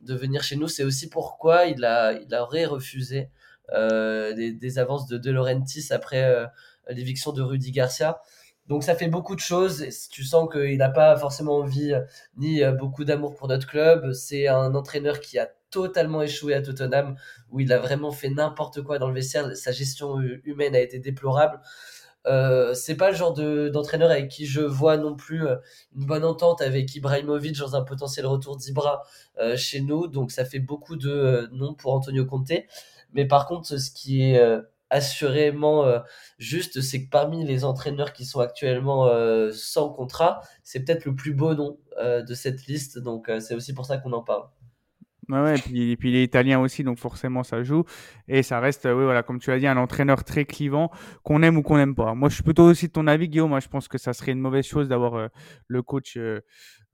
de 0.02 0.15
venir 0.15 0.43
chez 0.43 0.56
nous. 0.56 0.67
C'est 0.67 0.84
aussi 0.84 1.10
pourquoi 1.10 1.65
il, 1.65 1.86
a, 1.86 2.13
il 2.13 2.34
aurait 2.36 2.65
refusé 2.65 3.30
euh, 3.74 4.34
des, 4.34 4.52
des 4.52 4.80
avances 4.80 5.08
de 5.08 5.17
De 5.17 5.32
Laurentiis 5.32 5.88
après 5.91 6.24
euh, 6.24 6.45
l'éviction 6.89 7.32
de 7.32 7.41
Rudy 7.41 7.71
Garcia. 7.71 8.21
Donc 8.67 8.84
ça 8.84 8.95
fait 8.95 9.08
beaucoup 9.08 9.36
de 9.36 9.39
choses. 9.41 9.86
Tu 10.10 10.24
sens 10.24 10.50
qu'il 10.52 10.78
n'a 10.78 10.89
pas 10.89 11.15
forcément 11.17 11.58
envie 11.58 11.93
euh, 11.93 12.02
ni 12.38 12.63
euh, 12.63 12.71
beaucoup 12.71 13.06
d'amour 13.06 13.36
pour 13.36 13.48
notre 13.48 13.67
club. 13.67 14.12
C'est 14.13 14.48
un 14.48 14.74
entraîneur 14.76 15.19
qui 15.19 15.38
a 15.38 15.50
totalement 15.69 16.21
échoué 16.21 16.54
à 16.54 16.62
Tottenham, 16.62 17.15
où 17.52 17.60
il 17.60 17.71
a 17.74 17.80
vraiment 17.80 18.12
fait 18.12 18.30
n'importe 18.30 18.82
quoi 18.82 18.98
dans 18.98 19.08
le 19.10 19.13
vestiaire. 19.13 19.56
Sa 19.56 19.71
gestion 19.71 20.19
hu- 20.19 20.41
humaine 20.45 20.74
a 20.76 20.80
été 20.80 21.00
déplorable. 21.00 21.60
Euh, 22.27 22.73
c'est 22.73 22.95
pas 22.95 23.11
le 23.11 23.15
genre 23.15 23.33
d'entraîneur 23.33 24.09
avec 24.09 24.29
qui 24.29 24.45
je 24.45 24.61
vois 24.61 24.97
non 24.97 25.15
plus 25.15 25.45
euh, 25.47 25.57
une 25.95 26.05
bonne 26.05 26.23
entente 26.25 26.61
avec 26.61 26.95
Ibrahimovic 26.95 27.57
dans 27.57 27.75
un 27.75 27.83
potentiel 27.83 28.25
retour 28.25 28.57
d'Ibra 28.57 29.03
euh, 29.39 29.55
chez 29.55 29.81
nous. 29.81 30.07
Donc 30.07 30.31
ça 30.31 30.45
fait 30.45 30.59
beaucoup 30.59 30.95
de 30.95 31.49
noms 31.51 31.73
pour 31.73 31.93
Antonio 31.93 32.25
Conte. 32.25 32.51
Mais 33.13 33.25
par 33.25 33.45
contre, 33.47 33.77
ce 33.77 33.91
qui 33.91 34.23
est 34.23 34.41
assurément 34.89 35.85
juste, 36.38 36.81
c'est 36.81 37.05
que 37.05 37.09
parmi 37.09 37.45
les 37.45 37.63
entraîneurs 37.63 38.11
qui 38.13 38.25
sont 38.25 38.41
actuellement 38.41 39.09
sans 39.53 39.89
contrat, 39.89 40.41
c'est 40.63 40.81
peut-être 40.83 41.05
le 41.05 41.15
plus 41.15 41.33
beau 41.33 41.53
nom 41.53 41.77
de 41.97 42.33
cette 42.33 42.67
liste. 42.67 42.99
Donc 42.99 43.31
c'est 43.39 43.55
aussi 43.55 43.73
pour 43.73 43.85
ça 43.85 43.97
qu'on 43.97 44.11
en 44.11 44.21
parle. 44.21 44.43
Ouais, 45.29 45.55
et, 45.55 45.95
puis, 45.97 46.09
il 46.11 46.15
est 46.15 46.23
italien 46.23 46.59
aussi, 46.59 46.83
donc 46.83 46.99
forcément 46.99 47.43
ça 47.43 47.63
joue. 47.63 47.83
Et 48.27 48.43
ça 48.43 48.59
reste, 48.59 48.85
oui, 48.85 49.03
voilà, 49.03 49.23
comme 49.23 49.39
tu 49.39 49.51
as 49.51 49.57
dit, 49.57 49.65
un 49.65 49.77
entraîneur 49.77 50.23
très 50.23 50.45
clivant, 50.45 50.91
qu'on 51.23 51.41
aime 51.41 51.57
ou 51.57 51.63
qu'on 51.63 51.77
n'aime 51.77 51.95
pas. 51.95 52.13
Moi, 52.13 52.29
je 52.29 52.35
suis 52.35 52.43
plutôt 52.43 52.63
aussi 52.63 52.88
de 52.88 52.91
ton 52.91 53.07
avis, 53.07 53.27
Guillaume. 53.27 53.49
Moi, 53.49 53.59
je 53.59 53.67
pense 53.67 53.88
que 53.88 53.97
ça 53.97 54.13
serait 54.13 54.33
une 54.33 54.39
mauvaise 54.39 54.65
chose 54.65 54.88
d'avoir 54.88 55.15
euh, 55.15 55.27
le 55.67 55.81
coach, 55.81 56.15
euh, 56.17 56.41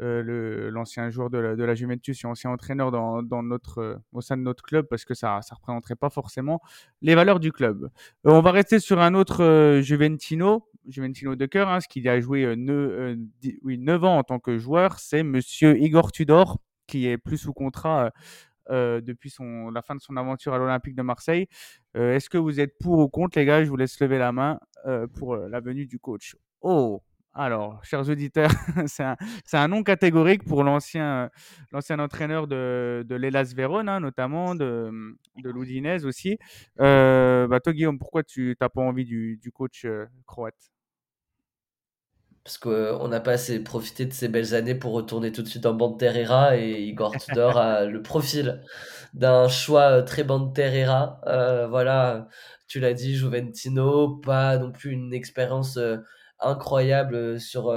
euh, 0.01 0.71
l'ancien 0.71 1.09
joueur 1.09 1.29
de 1.29 1.37
la, 1.39 1.75
Juventus 1.75 2.23
et 2.23 2.27
ancien 2.27 2.51
entraîneur 2.51 2.93
au 2.93 4.21
sein 4.21 4.37
de 4.37 4.43
notre 4.43 4.63
club, 4.63 4.87
parce 4.89 5.03
que 5.03 5.13
ça 5.13 5.39
ne 5.39 5.55
représenterait 5.55 5.95
pas 5.95 6.09
forcément 6.09 6.61
les 7.01 7.15
valeurs 7.15 7.39
du 7.39 7.51
club. 7.51 7.89
on 8.23 8.41
va 8.41 8.51
rester 8.51 8.79
sur 8.79 8.99
un 8.99 9.13
autre 9.13 9.79
Juventino, 9.81 10.67
Juventino 10.87 11.35
de 11.35 11.45
cœur, 11.45 11.69
hein, 11.69 11.79
ce 11.81 11.87
qu'il 11.87 12.07
a 12.07 12.19
joué 12.19 12.55
9, 12.55 13.17
oui, 13.63 13.77
9 13.77 14.03
ans 14.03 14.17
en 14.17 14.23
tant 14.23 14.39
que 14.39 14.57
joueur, 14.57 14.99
c'est 14.99 15.23
Monsieur 15.23 15.77
Igor 15.77 16.11
Tudor 16.11 16.59
qui 16.91 17.07
est 17.07 17.17
plus 17.17 17.37
sous 17.37 17.53
contrat 17.53 18.05
euh, 18.05 18.09
euh, 18.69 19.01
depuis 19.01 19.33
la 19.73 19.81
fin 19.81 19.95
de 19.95 20.01
son 20.01 20.17
aventure 20.17 20.53
à 20.53 20.57
l'Olympique 20.57 20.95
de 20.95 21.01
Marseille. 21.01 21.47
Euh, 21.95 22.15
est-ce 22.15 22.29
que 22.29 22.37
vous 22.37 22.59
êtes 22.59 22.77
pour 22.79 22.99
ou 22.99 23.07
contre, 23.07 23.39
les 23.39 23.45
gars? 23.45 23.63
Je 23.63 23.69
vous 23.69 23.77
laisse 23.77 23.99
lever 23.99 24.17
la 24.17 24.31
main 24.31 24.59
pour 25.17 25.35
la 25.35 25.59
venue 25.59 25.85
du 25.85 25.99
coach. 25.99 26.35
Oh 26.61 27.01
alors, 27.33 27.81
chers 27.85 28.09
auditeurs, 28.09 28.49
c'est 28.87 29.57
un, 29.57 29.67
nom 29.69 29.83
catégorique 29.83 30.43
pour 30.43 30.65
l'ancien, 30.65 31.29
entraîneur 31.97 32.45
de, 32.45 33.05
de 33.07 33.15
l'Elas 33.15 33.53
Verona, 33.55 34.01
notamment, 34.01 34.53
de, 34.53 34.91
de 35.41 35.49
l'Udinese 35.49 36.05
aussi. 36.05 36.37
bah 36.77 37.59
toi, 37.63 37.71
Guillaume, 37.71 37.99
pourquoi 37.99 38.23
tu 38.23 38.57
n'as 38.59 38.67
pas 38.67 38.81
envie 38.81 39.05
du 39.05 39.51
coach 39.53 39.87
croate? 40.25 40.71
Parce 42.43 42.57
qu'on 42.57 43.07
n'a 43.07 43.19
pas 43.19 43.33
assez 43.33 43.59
profité 43.63 44.05
de 44.05 44.13
ces 44.13 44.27
belles 44.27 44.55
années 44.55 44.73
pour 44.75 44.93
retourner 44.93 45.31
tout 45.31 45.43
de 45.43 45.47
suite 45.47 45.65
en 45.65 45.73
Banterera 45.73 46.57
et 46.57 46.81
Igor 46.81 47.15
Tudor 47.17 47.57
a 47.57 47.85
le 47.85 48.01
profil 48.01 48.63
d'un 49.13 49.47
choix 49.47 49.91
euh, 49.91 50.01
très 50.01 50.23
Banterera. 50.23 51.21
Euh, 51.27 51.67
voilà, 51.67 52.27
tu 52.67 52.79
l'as 52.79 52.93
dit, 52.93 53.15
Juventino, 53.15 54.17
pas 54.17 54.57
non 54.57 54.71
plus 54.71 54.91
une 54.91 55.13
expérience 55.13 55.77
euh, 55.77 55.97
incroyable 56.39 57.39
sur, 57.39 57.75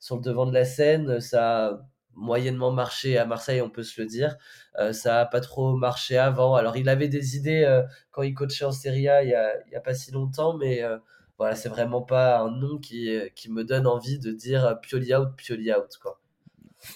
sur 0.00 0.16
le 0.16 0.22
devant 0.22 0.46
de 0.46 0.54
la 0.54 0.64
scène. 0.64 1.20
Ça 1.20 1.66
a 1.66 1.80
moyennement 2.14 2.70
marché 2.70 3.18
à 3.18 3.24
Marseille, 3.26 3.60
on 3.62 3.70
peut 3.70 3.82
se 3.82 4.00
le 4.00 4.06
dire. 4.06 4.36
ça 4.92 5.20
a 5.20 5.26
pas 5.26 5.40
trop 5.40 5.76
marché 5.76 6.16
avant. 6.16 6.54
Alors, 6.54 6.76
il 6.76 6.88
avait 6.88 7.08
des 7.08 7.36
idées 7.36 7.82
quand 8.12 8.22
il 8.22 8.34
coachait 8.34 8.64
en 8.64 8.72
Serie 8.72 9.08
A 9.08 9.24
il 9.24 9.30
y 9.30 9.34
a, 9.34 9.52
a 9.76 9.80
pas 9.80 9.94
si 9.94 10.12
longtemps, 10.12 10.56
mais 10.56 10.80
voilà, 11.38 11.54
c'est 11.54 11.68
vraiment 11.68 12.02
pas 12.02 12.40
un 12.40 12.50
nom 12.50 12.78
qui, 12.78 13.10
qui 13.34 13.50
me 13.50 13.64
donne 13.64 13.86
envie 13.86 14.18
de 14.18 14.32
dire 14.32 14.78
Pioli 14.82 15.14
out, 15.14 15.36
Pioli 15.36 15.72
out, 15.72 15.96
quoi. 16.02 16.20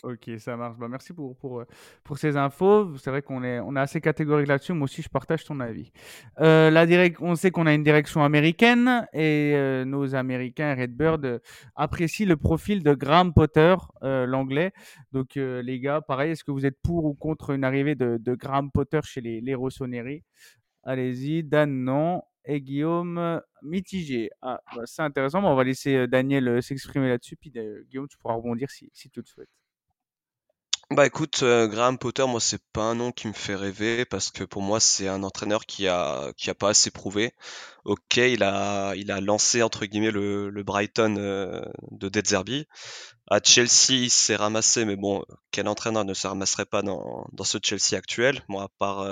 Ok, 0.03 0.31
ça 0.39 0.57
marche. 0.57 0.77
Bah, 0.79 0.87
merci 0.89 1.13
pour, 1.13 1.37
pour, 1.37 1.65
pour 2.05 2.19
ces 2.19 2.37
infos. 2.37 2.97
C'est 2.99 3.11
vrai 3.11 3.23
qu'on 3.23 3.43
est, 3.43 3.59
on 3.61 3.75
est 3.77 3.81
assez 3.81 4.01
catégorique 4.01 4.47
là-dessus. 4.47 4.73
Moi 4.73 4.85
aussi, 4.85 5.03
je 5.03 5.09
partage 5.09 5.45
ton 5.45 5.59
avis. 5.61 5.93
Euh, 6.41 6.71
la 6.71 6.87
on 7.21 7.35
sait 7.35 7.51
qu'on 7.51 7.67
a 7.67 7.75
une 7.75 7.83
direction 7.83 8.23
américaine 8.23 9.07
et 9.13 9.53
euh, 9.55 9.85
nos 9.85 10.15
Américains 10.15 10.75
Redbird 10.75 11.25
euh, 11.25 11.39
apprécient 11.75 12.27
le 12.27 12.37
profil 12.37 12.83
de 12.83 12.95
Graham 12.95 13.33
Potter, 13.33 13.75
l'anglais. 14.03 14.73
Donc, 15.13 15.35
les 15.35 15.81
gars, 15.81 16.01
pareil, 16.01 16.33
est-ce 16.33 16.45
que 16.45 16.51
vous 16.51 16.67
êtes 16.67 16.81
pour 16.83 17.05
ou 17.05 17.15
contre 17.15 17.51
une 17.51 17.65
arrivée 17.65 17.95
de, 17.95 18.35
Graham 18.35 18.71
Potter 18.71 19.01
chez 19.05 19.21
les, 19.21 19.41
les 19.41 19.57
Allez-y, 20.85 21.45
Dan, 21.45 21.85
non 21.85 22.23
et 22.45 22.61
Guillaume 22.61 23.41
mitigé. 23.63 24.31
Ah, 24.43 24.61
bah, 24.75 24.83
c'est 24.85 25.03
intéressant. 25.03 25.43
on 25.45 25.55
va 25.55 25.65
laisser 25.65 26.07
Daniel 26.07 26.63
s'exprimer 26.63 27.09
là-dessus. 27.09 27.37
Puis 27.37 27.51
Guillaume, 27.51 28.09
tu 28.09 28.19
pourras 28.19 28.35
rebondir 28.35 28.71
si, 28.71 28.91
si 28.93 29.11
tu 29.11 29.21
le 29.21 29.27
souhaites. 29.27 29.49
Bah 30.91 31.07
écoute, 31.07 31.43
Graham 31.43 31.97
Potter, 31.97 32.27
moi 32.27 32.39
c'est 32.39 32.63
pas 32.75 32.83
un 32.83 32.95
nom 32.95 33.13
qui 33.13 33.27
me 33.27 33.33
fait 33.33 33.55
rêver 33.55 34.05
parce 34.05 34.31
que 34.31 34.45
pour 34.45 34.61
moi 34.61 34.79
c'est 34.79 35.09
un 35.09 35.23
entraîneur 35.23 35.65
qui 35.65 35.89
a 35.89 36.33
qui 36.37 36.51
a 36.51 36.55
pas 36.55 36.69
assez 36.69 36.91
prouvé. 36.91 37.33
Ok, 37.85 38.17
il 38.17 38.45
a 38.45 38.95
il 38.97 39.11
a 39.11 39.21
lancé 39.21 39.63
entre 39.63 39.87
guillemets 39.87 40.13
le, 40.13 40.63
Brighton 40.63 41.15
de 41.91 42.09
Dead 42.09 42.27
Zerbi. 42.27 42.67
À 43.29 43.41
Chelsea, 43.43 43.91
il 43.91 44.11
s'est 44.11 44.37
ramassé, 44.37 44.85
mais 44.85 44.97
bon, 44.97 45.25
quel 45.51 45.67
entraîneur 45.69 46.05
ne 46.05 46.15
se 46.15 46.27
ramasserait 46.27 46.67
pas 46.67 46.83
dans, 46.83 47.27
dans 47.33 47.45
ce 47.45 47.59
Chelsea 47.63 47.97
actuel? 47.97 48.43
Bon, 48.49 48.61
à 48.61 48.69
part 48.79 49.07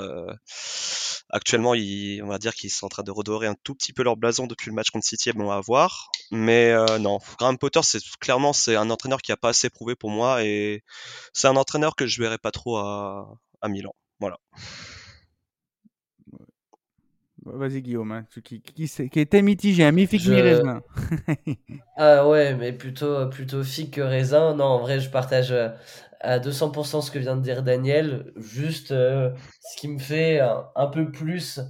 actuellement, 1.31 1.75
il, 1.75 2.23
on 2.23 2.29
va 2.29 2.39
dire 2.39 2.55
qu'ils 2.55 2.71
sont 2.71 2.87
en 2.87 2.89
train 2.89 3.03
de 3.03 3.11
redorer 3.11 3.47
un 3.47 3.55
tout 3.65 3.75
petit 3.75 3.93
peu 3.93 4.03
leur 4.03 4.17
blason 4.17 4.47
depuis 4.47 4.69
le 4.71 4.75
match 4.75 4.91
contre 4.91 5.07
City, 5.07 5.33
bon 5.33 5.51
à 5.51 5.61
voir. 5.61 6.11
Mais 6.31 6.73
non, 6.99 7.19
Graham 7.39 7.59
Potter, 7.59 7.81
c'est 7.83 8.01
clairement 8.21 8.53
c'est 8.53 8.77
un 8.77 8.91
entraîneur 8.91 9.21
qui 9.21 9.33
a 9.33 9.37
pas 9.37 9.51
assez 9.51 9.71
prouvé 9.71 9.97
pour 9.97 10.11
moi 10.11 10.45
et 10.45 10.85
c'est 11.33 11.49
un 11.49 11.57
entraîneur 11.57 11.97
que 11.97 12.07
je 12.07 12.21
verrais 12.23 12.39
pas 12.39 12.53
trop 12.53 12.77
à, 12.77 13.35
à 13.63 13.69
Milan. 13.69 13.95
Voilà. 14.21 14.39
Vas-y 17.47 17.81
Guillaume, 17.81 18.13
hein, 18.13 18.27
qui, 18.45 18.61
qui, 18.61 18.89
qui, 19.09 19.21
était 19.21 19.43
mitigé, 19.43 19.85
un 19.85 19.93
mi-figue 19.93 20.29
mi-raisin. 20.29 20.83
ah 21.97 22.29
ouais, 22.29 22.55
mais 22.55 22.73
plutôt, 22.73 23.29
plutôt 23.29 23.63
figue 23.63 23.91
que 23.91 24.01
raisin. 24.01 24.55
Non, 24.55 24.65
en 24.65 24.79
vrai, 24.79 25.01
je 25.01 25.09
partage 25.09 25.53
euh, 25.53 25.69
à 26.21 26.39
200% 26.39 27.01
ce 27.01 27.11
que 27.11 27.19
vient 27.19 27.37
de 27.37 27.43
dire 27.43 27.63
Daniel. 27.63 28.33
Juste 28.37 28.93
euh, 28.93 29.31
ce 29.61 29.81
qui 29.81 29.89
me 29.89 29.99
fait 29.99 30.41
un, 30.41 30.87
peu 30.89 31.11
plus 31.11 31.61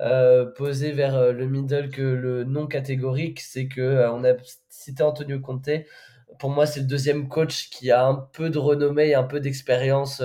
euh, 0.00 0.46
poser 0.46 0.92
vers 0.92 1.32
le 1.32 1.46
middle 1.46 1.90
que 1.90 2.02
le 2.02 2.44
non 2.44 2.66
catégorique, 2.66 3.40
c'est 3.40 3.66
que 3.66 4.08
on 4.10 4.22
a 4.24 4.34
cité 4.68 5.02
Antonio 5.02 5.40
Conte. 5.40 5.70
Pour 6.38 6.50
moi, 6.50 6.66
c'est 6.66 6.80
le 6.80 6.86
deuxième 6.86 7.28
coach 7.28 7.70
qui 7.70 7.90
a 7.90 8.06
un 8.06 8.14
peu 8.14 8.50
de 8.50 8.58
renommée 8.58 9.08
et 9.08 9.14
un 9.16 9.24
peu 9.24 9.40
d'expérience 9.40 10.22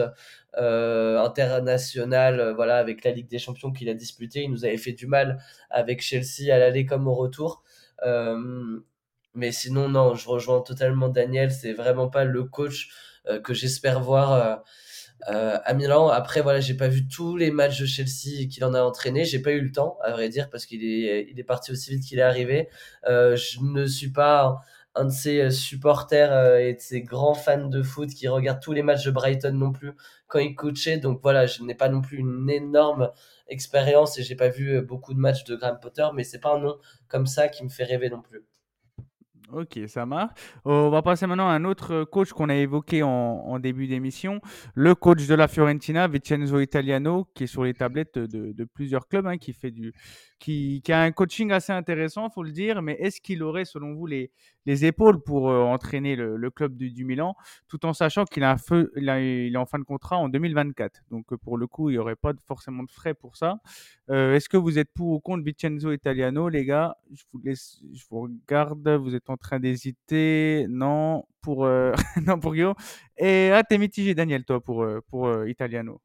euh, 0.57 1.19
international, 1.19 2.39
euh, 2.39 2.53
voilà, 2.53 2.77
avec 2.77 3.03
la 3.03 3.11
Ligue 3.11 3.27
des 3.27 3.39
Champions 3.39 3.71
qu'il 3.71 3.89
a 3.89 3.93
disputé. 3.93 4.43
Il 4.43 4.51
nous 4.51 4.65
avait 4.65 4.77
fait 4.77 4.91
du 4.91 5.07
mal 5.07 5.39
avec 5.69 6.01
Chelsea 6.01 6.53
à 6.53 6.57
l'aller 6.57 6.85
comme 6.85 7.07
au 7.07 7.15
retour. 7.15 7.63
Euh, 8.05 8.79
mais 9.33 9.51
sinon, 9.51 9.89
non, 9.89 10.13
je 10.13 10.27
rejoins 10.27 10.61
totalement 10.61 11.09
Daniel. 11.09 11.51
C'est 11.51 11.73
vraiment 11.73 12.07
pas 12.07 12.23
le 12.23 12.43
coach 12.43 12.89
que 13.43 13.53
j'espère 13.53 14.01
voir. 14.01 14.63
à 15.25 15.73
Milan. 15.73 16.09
Après, 16.09 16.41
voilà, 16.41 16.59
j'ai 16.59 16.75
pas 16.75 16.89
vu 16.89 17.07
tous 17.07 17.37
les 17.37 17.49
matchs 17.49 17.79
de 17.79 17.85
Chelsea 17.85 18.47
qu'il 18.51 18.63
en 18.65 18.73
a 18.73 18.81
entraîné. 18.81 19.25
J'ai 19.25 19.39
pas 19.41 19.51
eu 19.51 19.61
le 19.61 19.71
temps, 19.71 19.97
à 20.03 20.11
vrai 20.11 20.29
dire, 20.29 20.49
parce 20.49 20.65
qu'il 20.65 20.83
est, 20.83 21.27
il 21.31 21.39
est 21.39 21.43
parti 21.43 21.71
aussi 21.71 21.91
vite 21.91 22.03
qu'il 22.03 22.19
est 22.19 22.23
arrivé. 22.23 22.69
je 23.07 23.59
ne 23.61 23.85
suis 23.87 24.11
pas 24.11 24.61
un 24.95 25.05
de 25.05 25.09
ses 25.09 25.49
supporters 25.49 26.57
et 26.57 26.73
de 26.73 26.79
ses 26.79 27.01
grands 27.01 27.33
fans 27.33 27.67
de 27.67 27.81
foot 27.81 28.09
qui 28.09 28.27
regardent 28.27 28.61
tous 28.61 28.73
les 28.73 28.83
matchs 28.83 29.05
de 29.05 29.11
Brighton 29.11 29.53
non 29.53 29.71
plus 29.71 29.93
quand 30.27 30.39
il 30.39 30.55
coachait. 30.55 30.97
Donc 30.97 31.19
voilà, 31.21 31.45
je 31.45 31.63
n'ai 31.63 31.75
pas 31.75 31.89
non 31.89 32.01
plus 32.01 32.17
une 32.17 32.49
énorme 32.49 33.11
expérience 33.47 34.19
et 34.19 34.23
j'ai 34.23 34.35
pas 34.35 34.49
vu 34.49 34.81
beaucoup 34.81 35.13
de 35.13 35.19
matchs 35.19 35.43
de 35.45 35.55
Graham 35.55 35.79
Potter, 35.81 36.07
mais 36.13 36.23
c'est 36.23 36.39
pas 36.39 36.55
un 36.55 36.59
nom 36.59 36.77
comme 37.07 37.25
ça 37.25 37.47
qui 37.47 37.63
me 37.63 37.69
fait 37.69 37.85
rêver 37.85 38.09
non 38.09 38.21
plus. 38.21 38.45
Ok, 39.53 39.79
ça 39.87 40.05
marche. 40.07 40.31
On 40.65 40.89
va 40.89 41.03
passer 41.03 41.27
maintenant 41.27 41.47
à 41.47 41.53
un 41.53 41.63
autre 41.63 42.05
coach 42.05 42.31
qu'on 42.31 42.49
a 42.49 42.55
évoqué 42.55 43.03
en, 43.03 43.59
début 43.59 43.87
d'émission, 43.87 44.41
le 44.73 44.95
coach 44.95 45.27
de 45.27 45.35
la 45.35 45.47
Fiorentina, 45.47 46.07
Vincenzo 46.07 46.59
Italiano, 46.59 47.27
qui 47.35 47.43
est 47.43 47.47
sur 47.47 47.63
les 47.63 47.75
tablettes 47.75 48.17
de, 48.17 48.63
plusieurs 48.63 49.07
clubs, 49.07 49.27
hein, 49.27 49.37
qui 49.37 49.53
fait 49.53 49.69
du, 49.69 49.93
qui, 50.43 50.81
a 50.89 51.01
un 51.01 51.11
coaching 51.13 51.51
assez 51.51 51.71
intéressant, 51.71 52.29
faut 52.29 52.43
le 52.43 52.51
dire. 52.51 52.81
Mais 52.81 52.93
est-ce 52.99 53.21
qu'il 53.21 53.43
aurait, 53.43 53.63
selon 53.63 53.93
vous, 53.93 54.05
les, 54.05 54.29
les 54.65 54.85
épaules 54.85 55.21
pour 55.23 55.49
euh, 55.49 55.61
entraîner 55.61 56.17
le, 56.17 56.49
club 56.49 56.75
du, 56.75 57.05
Milan, 57.05 57.35
tout 57.69 57.85
en 57.85 57.93
sachant 57.93 58.25
qu'il 58.25 58.43
a 58.43 58.57
il, 58.97 59.53
est 59.53 59.57
en 59.57 59.65
fin 59.65 59.79
de 59.79 59.85
contrat 59.85 60.17
en 60.17 60.27
2024. 60.27 61.03
Donc 61.11 61.31
euh, 61.31 61.37
pour 61.37 61.57
le 61.57 61.65
coup, 61.67 61.89
il 61.89 61.93
n'y 61.93 61.97
aurait 61.97 62.17
pas 62.17 62.33
forcément 62.45 62.83
de 62.83 62.91
frais 62.91 63.13
pour 63.13 63.37
ça. 63.37 63.59
Euh, 64.09 64.35
est-ce 64.35 64.49
que 64.49 64.57
vous 64.57 64.77
êtes 64.77 64.91
pour 64.93 65.11
ou 65.11 65.19
contre 65.21 65.45
Vincenzo 65.45 65.93
Italiano, 65.93 66.49
les 66.49 66.65
gars? 66.65 66.97
Je 67.13 67.23
vous 67.31 67.39
laisse, 67.41 67.81
je 67.93 68.03
vous 68.09 68.21
regarde. 68.21 68.87
Vous 68.89 69.15
êtes 69.15 69.29
en 69.29 69.37
train 69.37 69.59
d'hésiter 69.61 70.65
Non 70.69 71.25
pour 71.41 71.65
non 72.27 72.39
pour 72.39 72.53
Guillaume. 72.53 72.75
Et 73.17 73.49
ah, 73.53 73.63
t'es 73.63 73.77
mitigé, 73.77 74.13
Daniel, 74.13 74.43
toi, 74.43 74.61
pour 74.61 74.85
pour 75.07 75.47
Italiano. 75.47 76.01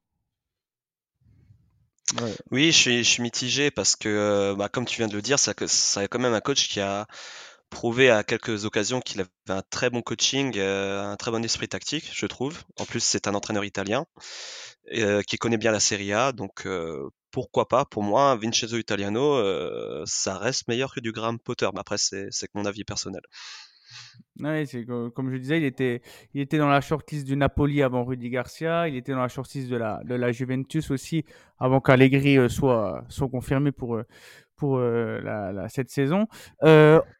Oui, 2.51 2.71
je 2.71 3.01
suis, 3.03 3.21
mitigé 3.21 3.71
parce 3.71 3.95
que, 3.95 4.53
bah, 4.57 4.69
comme 4.69 4.85
tu 4.85 4.97
viens 4.97 5.07
de 5.07 5.15
le 5.15 5.21
dire, 5.21 5.37
c'est 5.39 6.07
quand 6.07 6.19
même 6.19 6.33
un 6.33 6.41
coach 6.41 6.67
qui 6.67 6.79
a 6.79 7.07
prouvé 7.69 8.09
à 8.09 8.23
quelques 8.23 8.65
occasions 8.65 8.99
qu'il 8.99 9.21
avait 9.21 9.29
un 9.47 9.61
très 9.69 9.89
bon 9.89 10.01
coaching, 10.01 10.53
euh, 10.57 11.03
un 11.03 11.15
très 11.17 11.31
bon 11.31 11.43
esprit 11.43 11.67
tactique, 11.67 12.09
je 12.13 12.25
trouve. 12.25 12.61
En 12.77 12.85
plus, 12.85 12.99
c'est 12.99 13.27
un 13.27 13.35
entraîneur 13.35 13.63
italien 13.63 14.05
euh, 14.93 15.21
qui 15.21 15.37
connaît 15.37 15.57
bien 15.57 15.71
la 15.71 15.79
Serie 15.79 16.13
A, 16.13 16.31
donc 16.31 16.65
euh, 16.65 17.09
pourquoi 17.31 17.67
pas? 17.67 17.85
Pour 17.85 18.03
moi, 18.03 18.35
Vincenzo 18.35 18.77
Italiano, 18.77 19.39
ça 20.05 20.37
reste 20.37 20.67
meilleur 20.67 20.93
que 20.93 20.99
du 20.99 21.11
Graham 21.11 21.39
Potter. 21.39 21.69
Mais 21.73 21.79
après, 21.79 21.97
c'est 21.97 22.31
mon 22.55 22.65
avis 22.65 22.83
personnel. 22.83 23.21
Oui, 24.39 24.65
c'est 24.67 24.85
comme 24.85 25.31
je 25.31 25.37
disais, 25.37 25.57
il 25.57 25.65
était, 25.65 26.01
il 26.33 26.41
était 26.41 26.57
dans 26.57 26.69
la 26.69 26.79
shortlist 26.79 27.27
du 27.27 27.35
Napoli 27.35 27.83
avant 27.83 28.05
Rudy 28.05 28.29
Garcia. 28.29 28.87
Il 28.87 28.95
était 28.95 29.11
dans 29.11 29.19
la 29.19 29.27
shortlist 29.27 29.69
de 29.69 29.75
la, 29.75 30.01
de 30.05 30.15
la 30.15 30.31
Juventus 30.31 30.91
aussi 30.91 31.25
avant 31.59 31.81
qu'Allegri 31.81 32.49
soit, 32.49 33.03
soit 33.09 33.27
confirmé 33.27 33.73
pour, 33.73 33.99
pour 34.55 34.79
la, 34.79 35.67
cette 35.67 35.89
saison. 35.89 36.27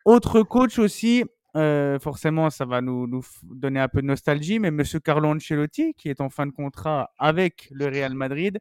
autre 0.06 0.44
coach 0.44 0.80
aussi, 0.80 1.26
forcément, 2.00 2.50
ça 2.50 2.64
va 2.66 2.80
nous, 2.80 3.06
nous, 3.06 3.22
donner 3.44 3.82
un 3.82 3.90
peu 3.90 4.02
de 4.02 4.08
nostalgie, 4.08 4.60
mais 4.60 4.72
Monsieur 4.72 5.02
Carlo 5.02 5.28
Ancelotti, 5.28 5.94
qui 5.96 6.08
est 6.08 6.22
en 6.22 6.30
fin 6.30 6.48
de 6.48 6.52
contrat 6.52 7.12
avec 7.18 7.68
le 7.72 7.88
Real 7.88 8.14
Madrid, 8.14 8.60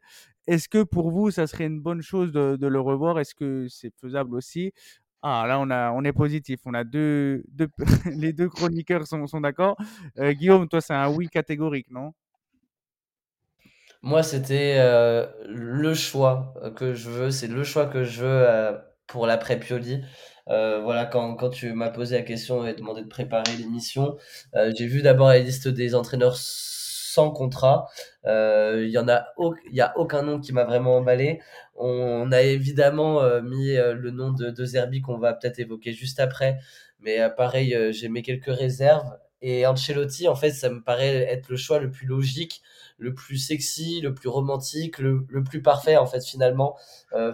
est-ce 0.48 0.68
que 0.68 0.82
pour 0.82 1.10
vous, 1.10 1.30
ça 1.30 1.46
serait 1.46 1.66
une 1.66 1.80
bonne 1.80 2.02
chose 2.02 2.32
de 2.32 2.66
le 2.66 2.80
revoir? 2.80 3.20
Est-ce 3.20 3.36
que 3.36 3.68
c'est 3.68 3.92
faisable 4.00 4.34
aussi? 4.34 4.72
Ah, 5.22 5.44
là, 5.48 5.58
on, 5.60 5.70
a, 5.70 5.90
on 5.92 6.04
est 6.04 6.12
positif. 6.12 6.60
On 6.64 6.74
a 6.74 6.84
deux, 6.84 7.42
les 8.06 8.32
deux 8.32 8.48
chroniqueurs 8.48 9.06
sont, 9.06 9.26
sont 9.26 9.40
d'accord. 9.40 9.76
Euh, 10.18 10.32
Guillaume, 10.32 10.68
toi, 10.68 10.80
c'est 10.80 10.94
un 10.94 11.08
oui 11.08 11.28
catégorique, 11.28 11.90
non? 11.90 12.12
Moi, 14.02 14.22
c'était 14.22 14.76
euh, 14.78 15.26
le 15.46 15.92
choix 15.94 16.54
que 16.76 16.94
je 16.94 17.10
veux. 17.10 17.30
C'est 17.30 17.48
le 17.48 17.64
choix 17.64 17.86
que 17.86 18.04
je 18.04 18.20
veux 18.22 18.28
euh, 18.48 18.78
pour 19.06 19.26
l'après 19.26 19.58
Pioli. 19.58 20.02
voilà, 20.46 21.06
quand, 21.06 21.34
quand 21.34 21.50
tu 21.50 21.72
m'as 21.72 21.90
posé 21.90 22.16
la 22.16 22.22
question 22.22 22.64
et 22.66 22.74
demandé 22.74 23.02
de 23.02 23.08
préparer 23.08 23.56
l'émission, 23.56 24.16
j'ai 24.76 24.86
vu 24.86 25.02
d'abord 25.02 25.28
la 25.28 25.38
liste 25.40 25.68
des 25.68 25.94
entraîneurs 25.94 26.36
sans 26.36 27.30
contrat. 27.30 27.86
Il 28.24 28.88
y 28.90 28.98
en 28.98 29.08
a, 29.08 29.26
a 29.78 29.98
aucun 29.98 30.22
nom 30.22 30.40
qui 30.40 30.52
m'a 30.52 30.64
vraiment 30.64 30.96
emballé. 30.96 31.40
On 31.80 32.32
a 32.32 32.42
évidemment 32.42 33.22
euh, 33.22 33.40
mis 33.40 33.76
euh, 33.76 33.94
le 33.94 34.10
nom 34.10 34.32
de, 34.32 34.50
de 34.50 34.64
Zerbi 34.64 35.00
qu'on 35.00 35.16
va 35.18 35.32
peut-être 35.32 35.60
évoquer 35.60 35.92
juste 35.92 36.18
après, 36.18 36.58
mais 37.00 37.20
euh, 37.20 37.28
pareil, 37.28 37.76
j'ai 37.92 38.08
mis 38.08 38.22
quelques 38.22 38.46
réserves. 38.46 39.16
Et 39.40 39.64
Ancelotti, 39.64 40.26
en 40.26 40.34
fait, 40.34 40.50
ça 40.50 40.68
me 40.68 40.82
paraît 40.82 41.18
être 41.30 41.48
le 41.48 41.56
choix 41.56 41.78
le 41.78 41.92
plus 41.92 42.08
logique, 42.08 42.60
le 42.98 43.14
plus 43.14 43.38
sexy, 43.38 44.00
le 44.00 44.12
plus 44.12 44.28
romantique, 44.28 44.98
le, 44.98 45.24
plus 45.44 45.62
parfait, 45.62 45.96
en 45.96 46.06
fait, 46.06 46.24
finalement. 46.24 46.76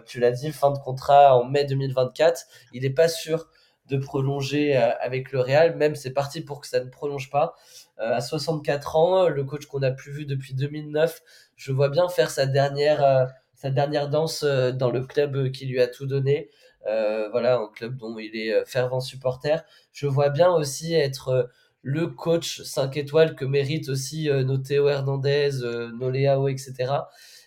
tu 0.05 0.21
l'as 0.21 0.31
dit, 0.31 0.53
fin 0.53 0.71
de 0.71 0.77
contrat 0.77 1.35
en 1.35 1.45
mai 1.45 1.65
2024. 1.65 2.45
Il 2.75 2.83
n'est 2.83 2.91
pas 2.91 3.09
sûr 3.09 3.49
de 3.89 3.97
prolonger 3.97 4.77
avec 4.77 5.33
le 5.33 5.41
Real, 5.41 5.77
même 5.77 5.95
c'est 5.95 6.13
parti 6.13 6.43
pour 6.43 6.61
que 6.61 6.67
ça 6.67 6.85
ne 6.85 6.91
prolonge 6.91 7.31
pas. 7.31 7.55
à 7.97 8.21
64 8.21 8.97
ans, 8.97 9.29
le 9.31 9.43
coach 9.45 9.65
qu'on 9.65 9.83
a 9.83 9.91
plus 9.91 10.13
vu 10.13 10.27
depuis 10.27 10.53
2009, 10.53 11.23
je 11.57 11.73
vois 11.73 11.89
bien 11.89 12.11
faire 12.11 12.29
sa 12.29 12.45
dernière 12.45 13.33
sa 13.65 13.71
dernière 13.71 14.11
danse 14.11 14.43
euh, 14.43 14.73
dans 14.73 14.91
le 14.91 15.07
club 15.07 15.51
qui 15.51 15.65
lui 15.65 15.81
a 15.81 15.87
tout 15.87 16.05
donné. 16.05 16.51
Euh, 16.87 17.31
voilà, 17.31 17.57
un 17.57 17.69
club 17.75 17.97
dont 17.97 18.19
il 18.19 18.37
est 18.37 18.53
euh, 18.53 18.63
fervent 18.67 19.01
supporter. 19.01 19.65
Je 19.91 20.07
vois 20.07 20.29
bien 20.29 20.53
aussi 20.53 20.93
être 20.93 21.49
le 21.81 22.09
coach 22.09 22.61
5 22.61 22.95
étoiles 22.99 23.35
que 23.35 23.47
mérite 23.47 23.89
aussi 23.89 24.29
nos 24.31 24.57
Théo 24.59 24.89
Hernandez, 24.89 25.51
nos 25.99 26.11
Léao, 26.11 26.49
etc. 26.49 26.75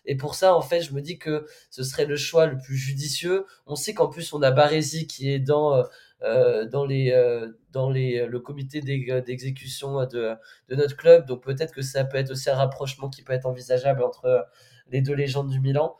Et 0.05 0.15
pour 0.15 0.35
ça, 0.35 0.55
en 0.55 0.61
fait, 0.61 0.81
je 0.81 0.93
me 0.93 1.01
dis 1.01 1.17
que 1.17 1.45
ce 1.71 1.83
serait 1.83 2.05
le 2.05 2.15
choix 2.15 2.45
le 2.45 2.57
plus 2.57 2.77
judicieux. 2.77 3.45
On 3.65 3.75
sait 3.75 3.95
qu'en 3.95 4.07
plus, 4.07 4.33
on 4.33 4.41
a 4.43 4.51
Barési 4.51 5.07
qui 5.07 5.31
est 5.31 5.39
dans, 5.39 5.83
dans, 6.21 6.85
les, 6.85 7.49
dans 7.71 7.89
les, 7.89 8.27
le 8.27 8.39
comité 8.39 8.79
d'exécution 8.81 10.05
de, 10.05 10.35
de 10.69 10.75
notre 10.75 10.95
club. 10.95 11.25
Donc 11.25 11.43
peut-être 11.43 11.73
que 11.73 11.81
ça 11.81 12.05
peut 12.05 12.17
être 12.17 12.29
aussi 12.29 12.51
un 12.51 12.55
rapprochement 12.55 13.09
qui 13.09 13.23
peut 13.23 13.33
être 13.33 13.47
envisageable 13.47 14.03
entre 14.03 14.47
les 14.91 15.01
deux 15.01 15.13
légendes 15.13 15.49
du 15.49 15.59
Milan. 15.59 15.97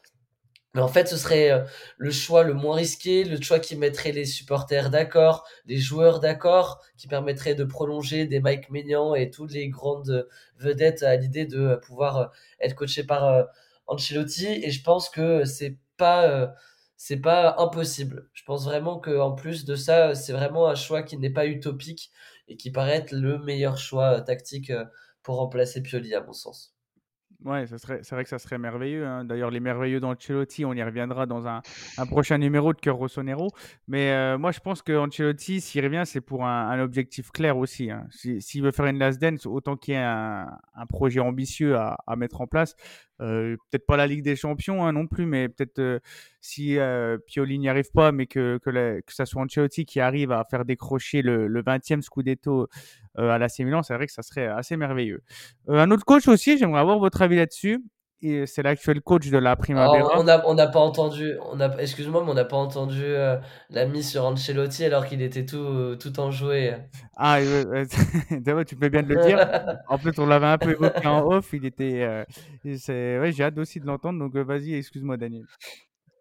Mais 0.78 0.84
en 0.84 0.88
fait, 0.88 1.08
ce 1.08 1.18
serait 1.18 1.50
euh, 1.50 1.64
le 1.98 2.12
choix 2.12 2.44
le 2.44 2.54
moins 2.54 2.76
risqué, 2.76 3.24
le 3.24 3.42
choix 3.42 3.60
qui 3.60 3.76
mettrait 3.76 4.12
les 4.12 4.26
supporters 4.26 4.92
d'accord, 4.92 5.44
les 5.66 5.78
joueurs 5.78 6.20
d'accord, 6.20 6.84
qui 6.98 7.08
permettrait 7.08 7.56
de 7.56 7.64
prolonger 7.64 8.28
des 8.28 8.40
Mike 8.40 8.70
Maignan 8.70 9.16
et 9.16 9.32
toutes 9.32 9.54
les 9.54 9.70
grandes 9.70 10.28
vedettes 10.58 11.02
à 11.04 11.16
l'idée 11.16 11.46
de 11.48 11.80
pouvoir 11.84 12.18
euh, 12.18 12.26
être 12.60 12.76
coaché 12.76 13.04
par 13.04 13.26
euh, 13.26 13.44
Ancelotti. 13.88 14.46
Et 14.46 14.70
je 14.70 14.84
pense 14.84 15.10
que 15.10 15.46
c'est 15.46 15.78
pas 15.98 16.54
c'est 16.96 17.18
pas 17.18 17.56
impossible. 17.60 18.30
Je 18.34 18.44
pense 18.44 18.66
vraiment 18.66 19.00
que 19.00 19.20
en 19.20 19.32
plus 19.34 19.66
de 19.66 19.76
ça, 19.76 20.14
c'est 20.16 20.34
vraiment 20.34 20.68
un 20.68 20.76
choix 20.76 21.02
qui 21.04 21.18
n'est 21.18 21.32
pas 21.32 21.48
utopique 21.48 22.12
et 22.48 22.58
qui 22.58 22.72
paraît 22.72 22.98
être 22.98 23.12
le 23.14 23.40
meilleur 23.40 23.78
choix 23.80 24.22
tactique 24.22 24.72
pour 25.24 25.38
remplacer 25.38 25.82
Pioli 25.82 26.14
à 26.14 26.22
mon 26.22 26.34
sens. 26.34 26.77
Ouais, 27.46 27.68
serait, 27.68 28.00
c'est 28.02 28.16
vrai 28.16 28.24
que 28.24 28.30
ça 28.30 28.40
serait 28.40 28.58
merveilleux. 28.58 29.06
Hein. 29.06 29.24
D'ailleurs, 29.24 29.52
les 29.52 29.60
merveilleux 29.60 30.00
d'Ancelotti, 30.00 30.66
on 30.66 30.74
y 30.74 30.82
reviendra 30.82 31.28
dans 31.28 31.48
un, 31.48 31.62
prochain 32.08 32.40
numéro 32.40 32.74
de 32.74 32.80
Cœur 32.80 32.96
Rossonero. 32.96 33.50
Mais 33.88 34.12
euh, 34.12 34.38
moi, 34.40 34.52
je 34.52 34.60
pense 34.60 34.82
que 34.82 34.98
Ancelotti, 34.98 35.62
s'il 35.62 35.84
revient, 35.84 36.04
c'est 36.06 36.22
pour 36.22 36.46
un, 36.46 36.80
objectif 36.80 37.32
clair 37.32 37.58
aussi. 37.58 37.92
Hein. 37.92 38.08
S'il 38.12 38.64
veut 38.64 38.72
faire 38.72 38.88
une 38.88 38.98
last 38.98 39.22
dance, 39.22 39.46
autant 39.46 39.78
qu'il 39.78 39.94
y 39.94 39.98
ait 39.98 40.02
un, 40.02 40.48
projet 40.90 41.20
ambitieux 41.20 41.76
à, 41.78 41.98
mettre 42.18 42.42
en 42.42 42.48
place. 42.48 42.76
Euh, 43.22 43.58
peut-être 43.70 43.86
pas 43.86 43.98
la 43.98 44.08
Ligue 44.08 44.24
des 44.24 44.36
Champions 44.36 44.86
hein, 44.86 44.94
non 44.94 45.08
plus, 45.08 45.26
mais 45.26 45.50
peut-être 45.50 45.80
euh, 45.80 46.00
si 46.40 46.78
euh, 46.78 47.18
Pioli 47.26 47.58
n'y 47.60 47.70
arrive 47.70 47.92
pas, 47.92 48.12
mais 48.12 48.28
que, 48.28 48.60
que, 48.64 49.02
ça 49.08 49.26
soit 49.26 49.42
Ancelotti 49.42 49.86
qui 49.86 50.00
arrive 50.00 50.32
à 50.32 50.46
faire 50.50 50.66
décrocher 50.66 51.22
le, 51.22 51.48
le 51.48 51.64
20e 51.64 52.02
Scudetto 52.02 52.68
à 53.16 53.40
l'AC 53.40 53.60
Milan, 53.60 53.82
c'est 53.82 53.96
vrai 53.96 54.06
que 54.06 54.14
ça 54.14 54.22
serait 54.22 54.46
assez 54.46 54.78
merveilleux. 54.78 55.24
Un 55.68 55.90
autre 55.90 56.06
coach 56.06 56.28
aussi, 56.28 56.58
j'aimerais 56.58 56.82
avoir 56.82 57.00
votre 57.00 57.22
avis 57.24 57.38
là-dessus. 57.38 57.84
C'est 58.22 58.64
l'actuel 58.64 59.02
coach 59.02 59.30
de 59.30 59.38
la 59.38 59.56
Primavera. 59.56 60.20
on 60.20 60.24
n'a 60.24 60.42
on 60.48 60.56
pas 60.56 60.80
entendu, 60.80 61.38
on 61.52 61.60
a, 61.60 61.78
excuse-moi, 61.78 62.24
mais 62.24 62.32
on 62.32 62.34
n'a 62.34 62.46
pas 62.46 62.58
entendu 62.58 63.04
euh, 63.04 63.38
la 63.70 63.86
mise 63.86 64.10
sur 64.10 64.26
Ancelotti 64.26 64.86
alors 64.86 65.06
qu'il 65.06 65.22
était 65.22 65.46
tout, 65.46 65.96
tout 66.00 66.20
enjoué. 66.20 66.74
Ah, 67.16 67.40
tu 68.68 68.76
peux 68.76 68.90
bien 68.90 69.04
de 69.04 69.14
le 69.14 69.24
dire. 69.24 69.40
en 69.88 69.98
plus, 70.00 70.18
on 70.18 70.26
l'avait 70.26 70.48
un 70.48 70.58
peu 70.58 70.72
évoqué 70.72 71.08
en 71.08 71.28
off. 71.28 71.50
Il 71.54 71.66
était, 71.66 72.26
ouais, 72.66 73.32
j'ai 73.32 73.44
hâte 73.44 73.58
aussi 73.60 73.80
de 73.80 73.86
l'entendre. 73.86 74.20
Donc, 74.20 74.36
vas-y, 74.36 74.74
excuse-moi, 74.74 75.18
Daniel. 75.18 75.46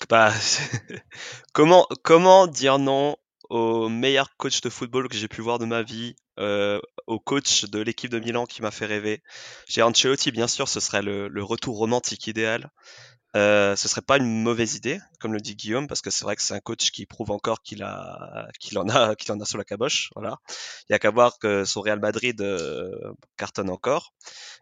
Bah, 0.09 0.31
comment, 1.53 1.87
comment 2.03 2.47
dire 2.47 2.79
non 2.79 3.17
au 3.51 3.89
meilleur 3.89 4.37
coach 4.37 4.61
de 4.61 4.71
football 4.71 5.09
que 5.09 5.17
j'ai 5.17 5.29
pu 5.29 5.41
voir 5.41 5.59
de 5.59 5.65
ma 5.65 5.83
vie, 5.83 6.17
euh, 6.39 6.81
au 7.07 7.19
coach 7.19 7.65
de 7.65 7.81
l'équipe 7.81 8.11
de 8.11 8.19
Milan 8.19 8.47
qui 8.47 8.63
m'a 8.63 8.71
fait 8.71 8.87
rêver. 8.87 9.23
J'ai 9.69 9.83
Ancelotti, 9.83 10.33
bien 10.33 10.49
sûr, 10.49 10.69
ce 10.69 10.81
serait 10.81 11.03
le, 11.03 11.43
retour 11.43 11.79
romantique 11.79 12.27
idéal. 12.27 12.71
Euh, 13.37 13.77
ce 13.77 13.89
serait 13.89 14.03
pas 14.03 14.17
une 14.17 14.43
mauvaise 14.43 14.77
idée, 14.77 14.99
comme 15.21 15.35
le 15.35 15.41
dit 15.41 15.57
Guillaume, 15.57 15.89
parce 15.89 16.01
que 16.01 16.11
c'est 16.11 16.25
vrai 16.25 16.37
que 16.37 16.43
c'est 16.43 16.55
un 16.55 16.61
coach 16.61 16.91
qui 16.91 17.05
prouve 17.05 17.31
encore 17.31 17.63
qu'il 17.63 17.83
a, 17.83 18.49
qu'il 18.61 18.79
en 18.79 18.89
a, 18.89 19.15
qu'il 19.17 19.31
en 19.33 19.41
a 19.41 19.45
sous 19.45 19.59
la 19.59 19.65
caboche. 19.65 20.11
Voilà. 20.15 20.39
Il 20.89 20.93
y 20.93 20.95
a 20.95 20.99
qu'à 20.99 21.11
voir 21.11 21.39
que 21.39 21.65
son 21.65 21.83
Real 21.83 22.01
Madrid 22.01 22.41
euh, 22.41 23.13
cartonne 23.37 23.71
encore. 23.71 24.15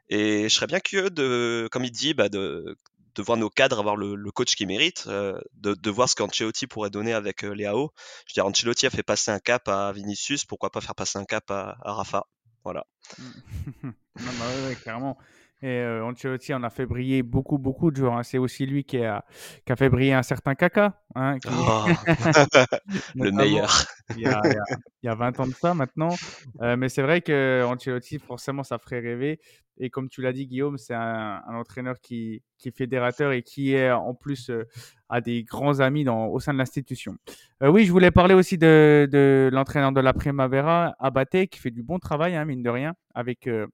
Et 0.09 0.49
je 0.49 0.55
serais 0.55 0.67
bien 0.67 0.81
curieux 0.81 1.11
de, 1.11 1.69
comme 1.71 1.85
il 1.85 1.93
dit, 1.93 2.15
bah 2.15 2.29
de, 2.29 2.77
de 3.15 3.23
voir 3.23 3.39
nos 3.39 3.51
cadres 3.51 3.79
avoir 3.79 3.97
le, 3.97 4.31
coach 4.31 4.57
qui 4.57 4.67
mérite, 4.67 5.05
euh, 5.07 5.41
de, 5.55 5.91
voir 5.91 6.09
ce 6.09 6.17
qu'Ancelotti 6.17 6.67
pourrait 6.67 6.91
donner 6.91 7.13
avec 7.13 7.45
euh, 7.45 7.55
Léao. 7.55 7.93
Je 8.27 8.33
veux 8.33 8.35
dire, 8.35 8.47
Ancelotti 8.47 8.87
a 8.87 8.91
fait 8.91 9.03
passer 9.03 9.31
un 9.31 9.39
cap 9.39 9.69
à 9.69 9.93
Vinicius, 9.93 10.45
pourquoi 10.45 10.71
pas 10.71 10.81
faire 10.81 10.95
passer 10.95 11.19
un 11.19 11.25
cap 11.25 11.51
à, 11.51 11.77
Rafa? 11.83 12.27
Voilà. 12.65 12.87
non, 13.83 13.93
bah 14.17 14.75
clairement. 14.83 15.19
Et 15.63 15.69
euh, 15.69 16.05
Ancelotti 16.05 16.53
en 16.53 16.63
a 16.63 16.71
fait 16.71 16.85
briller 16.85 17.23
beaucoup, 17.23 17.59
beaucoup 17.59 17.91
de 17.91 17.97
joueurs. 17.97 18.17
Hein. 18.19 18.23
C'est 18.23 18.39
aussi 18.39 18.67
lui 18.67 18.85
qui 18.85 19.03
a, 19.03 19.25
qui 19.65 19.73
a, 19.73 19.77
fait 19.77 19.89
briller 19.89 20.13
un 20.13 20.23
certain 20.23 20.55
Kaka. 20.55 21.03
Hein, 21.15 21.39
oh. 21.47 21.85
le 23.15 23.31
meilleur. 23.31 23.71
il, 24.11 24.23
y 24.23 24.27
a, 24.27 24.43
il, 24.45 25.07
y 25.07 25.09
a, 25.09 25.15
20 25.15 25.41
ans 25.41 25.47
de 25.47 25.55
ça 25.55 25.73
maintenant. 25.73 26.15
Euh, 26.61 26.77
mais 26.77 26.89
c'est 26.89 27.03
vrai 27.03 27.23
que 27.23 27.65
Ancelotti, 27.67 28.19
forcément, 28.19 28.63
ça 28.63 28.79
ferait 28.79 29.01
rêver. 29.01 29.41
Et 29.79 29.91
comme 29.91 30.09
tu 30.09 30.23
l'as 30.23 30.33
dit, 30.33 30.47
Guillaume, 30.47 30.79
c'est 30.79 30.95
un, 30.95 31.43
un, 31.47 31.55
entraîneur 31.57 32.01
qui, 32.01 32.43
qui, 32.59 32.69
est 32.69 32.77
fédérateur 32.77 33.33
et 33.33 33.43
qui 33.43 33.75
est 33.75 33.91
en 33.91 34.15
plus 34.15 34.51
euh, 34.51 34.65
a 35.09 35.21
des 35.21 35.43
grands 35.43 35.81
amis 35.81 36.05
dans, 36.05 36.27
au 36.27 36.39
sein 36.39 36.53
de 36.53 36.59
l'institution. 36.59 37.17
Euh, 37.63 37.71
oui, 37.71 37.85
je 37.85 37.91
voulais 37.91 38.13
parler 38.13 38.35
aussi 38.35 38.57
de, 38.57 39.09
de 39.11 39.51
l'entraîneur 39.53 39.93
de 39.93 40.01
la 40.01 40.13
Primavera, 40.13 40.95
Abate, 41.01 41.47
qui 41.51 41.59
fait 41.59 41.73
du 41.73 41.83
bon 41.83 41.99
travail, 41.99 42.37
hein, 42.37 42.45
mine 42.45 42.63
de 42.63 42.71
rien, 42.71 42.95
avec 43.15 43.49
euh, 43.49 43.67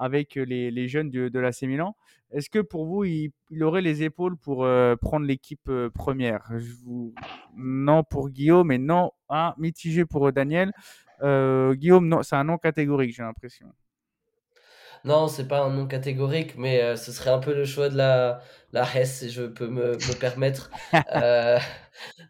avec 0.00 0.34
les, 0.34 0.70
les 0.70 0.88
jeunes 0.88 1.10
de, 1.10 1.28
de 1.28 1.38
l'AC 1.38 1.62
Milan. 1.62 1.94
Est-ce 2.32 2.48
que 2.48 2.58
pour 2.58 2.86
vous, 2.86 3.04
il, 3.04 3.32
il, 3.50 3.62
aurait 3.62 3.82
les 3.82 4.02
épaules 4.02 4.36
pour 4.36 4.64
euh, 4.64 4.96
prendre 4.96 5.26
l'équipe 5.26 5.68
euh, 5.68 5.90
première? 5.90 6.46
Je 6.56 6.72
vous... 6.84 7.14
Non 7.56 8.02
pour 8.02 8.30
Guillaume, 8.30 8.68
mais 8.68 8.78
non, 8.78 9.12
ah, 9.28 9.54
mitigé 9.58 10.04
pour 10.04 10.32
Daniel. 10.32 10.72
Euh, 11.22 11.74
Guillaume, 11.74 12.08
non, 12.08 12.22
c'est 12.22 12.36
un 12.36 12.44
non 12.44 12.56
catégorique, 12.56 13.14
j'ai 13.14 13.22
l'impression. 13.22 13.66
Non, 15.04 15.28
c'est 15.28 15.48
pas 15.48 15.62
un 15.62 15.70
non 15.70 15.86
catégorique, 15.86 16.56
mais 16.58 16.82
euh, 16.82 16.96
ce 16.96 17.10
serait 17.10 17.30
un 17.30 17.38
peu 17.38 17.54
le 17.54 17.64
choix 17.64 17.88
de 17.88 17.96
la, 17.96 18.40
la 18.72 18.84
Hesse, 18.94 19.20
si 19.20 19.30
je 19.30 19.42
peux 19.44 19.66
me, 19.68 19.92
me 19.92 20.18
permettre 20.18 20.70
euh, 21.14 21.58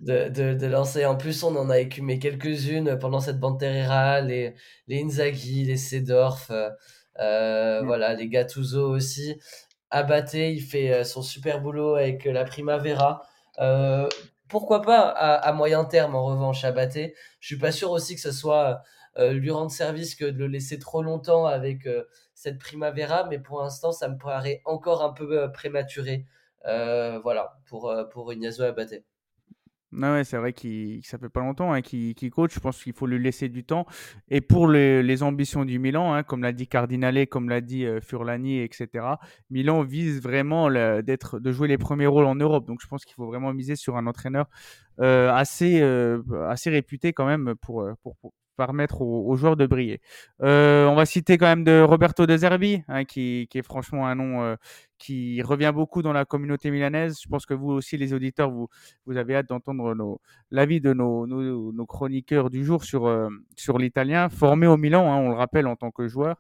de, 0.00 0.28
de, 0.28 0.54
de, 0.54 0.66
lancer. 0.66 1.04
En 1.04 1.16
plus, 1.16 1.42
on 1.42 1.56
en 1.56 1.68
a 1.68 1.78
écumé 1.78 2.18
quelques-unes 2.18 2.98
pendant 2.98 3.20
cette 3.20 3.40
bande 3.40 3.58
Terrera, 3.58 4.20
les, 4.20 4.54
les 4.86 5.02
Inzaghi, 5.02 5.64
les 5.64 5.76
Sedorf. 5.76 6.52
Euh, 7.20 7.80
euh, 7.80 7.82
voilà, 7.84 8.14
les 8.14 8.28
Gattuso 8.28 8.90
aussi. 8.90 9.40
Abate, 9.90 10.34
il 10.34 10.62
fait 10.62 11.04
son 11.04 11.22
super 11.22 11.60
boulot 11.60 11.94
avec 11.96 12.24
la 12.24 12.44
Primavera. 12.44 13.22
pourquoi 14.48 14.82
pas 14.82 15.08
à, 15.08 15.52
moyen 15.52 15.84
terme, 15.84 16.14
en 16.14 16.24
revanche, 16.24 16.64
Abate 16.64 16.98
Je 17.40 17.46
suis 17.46 17.58
pas 17.58 17.72
sûr 17.72 17.90
aussi 17.90 18.14
que 18.14 18.20
ce 18.20 18.32
soit 18.32 18.82
lui 19.18 19.50
rendre 19.50 19.70
service 19.70 20.14
que 20.14 20.24
de 20.24 20.38
le 20.38 20.46
laisser 20.46 20.78
trop 20.78 21.02
longtemps 21.02 21.46
avec 21.46 21.88
cette 22.34 22.58
Primavera, 22.58 23.24
mais 23.28 23.38
pour 23.38 23.60
l'instant, 23.62 23.92
ça 23.92 24.08
me 24.08 24.18
paraît 24.18 24.62
encore 24.64 25.02
un 25.02 25.12
peu 25.12 25.50
prématuré. 25.52 26.26
voilà, 26.64 27.58
pour, 27.66 27.92
pour 28.12 28.32
Ignacio 28.32 28.64
Abate. 28.64 29.02
Ouais, 29.92 30.22
c'est 30.22 30.36
vrai 30.36 30.52
qu'il 30.52 31.04
ça 31.04 31.18
fait 31.18 31.28
pas 31.28 31.40
longtemps 31.40 31.72
hein, 31.72 31.82
qu'il 31.82 32.14
coach. 32.30 32.54
Je 32.54 32.60
pense 32.60 32.82
qu'il 32.82 32.92
faut 32.92 33.06
lui 33.06 33.18
laisser 33.18 33.48
du 33.48 33.64
temps. 33.64 33.86
Et 34.28 34.40
pour 34.40 34.68
les, 34.68 35.22
ambitions 35.22 35.64
du 35.64 35.78
Milan, 35.80 36.14
hein, 36.14 36.22
comme 36.22 36.42
l'a 36.42 36.52
dit 36.52 36.68
Cardinale, 36.68 37.26
comme 37.26 37.48
l'a 37.48 37.60
dit 37.60 37.84
euh, 37.84 38.00
Furlani, 38.00 38.60
etc., 38.60 38.88
Milan 39.50 39.82
vise 39.82 40.22
vraiment 40.22 40.70
de 40.70 41.52
jouer 41.52 41.66
les 41.66 41.78
premiers 41.78 42.06
rôles 42.06 42.26
en 42.26 42.36
Europe. 42.36 42.66
Donc 42.66 42.80
je 42.80 42.86
pense 42.86 43.04
qu'il 43.04 43.14
faut 43.14 43.26
vraiment 43.26 43.52
miser 43.52 43.74
sur 43.74 43.96
un 43.96 44.06
entraîneur 44.06 44.46
euh, 45.00 45.32
assez, 45.32 45.80
euh, 45.80 46.22
assez 46.48 46.70
réputé 46.70 47.12
quand 47.12 47.26
même 47.26 47.54
pour, 47.60 47.84
permettre 48.56 49.00
aux, 49.00 49.36
joueurs 49.36 49.56
de 49.56 49.66
briller. 49.66 50.00
on 50.38 50.94
va 50.94 51.06
citer 51.06 51.38
quand 51.38 51.46
même 51.46 51.64
de 51.64 51.80
Roberto 51.80 52.26
De 52.26 52.36
Zerbi, 52.36 52.82
hein, 52.88 53.04
qui, 53.04 53.48
est 53.52 53.62
franchement 53.62 54.06
un 54.06 54.14
nom 54.14 54.56
qui 55.00 55.40
revient 55.42 55.72
beaucoup 55.74 56.02
dans 56.02 56.12
la 56.12 56.24
communauté 56.24 56.70
milanaise. 56.70 57.18
Je 57.20 57.28
pense 57.28 57.46
que 57.46 57.54
vous 57.54 57.70
aussi, 57.70 57.96
les 57.96 58.12
auditeurs, 58.12 58.50
vous, 58.50 58.68
vous 59.06 59.16
avez 59.16 59.34
hâte 59.34 59.48
d'entendre 59.48 60.20
l'avis 60.50 60.80
de 60.80 60.92
nos, 60.92 61.86
chroniqueurs 61.86 62.50
du 62.50 62.64
jour 62.64 62.84
sur, 62.84 63.06
euh, 63.06 63.28
sur 63.56 63.78
l'italien, 63.78 64.28
formé 64.28 64.66
au 64.66 64.76
Milan, 64.76 65.10
hein, 65.10 65.16
on 65.16 65.30
le 65.30 65.34
rappelle, 65.34 65.66
en 65.66 65.74
tant 65.74 65.90
que 65.90 66.06
joueur. 66.06 66.36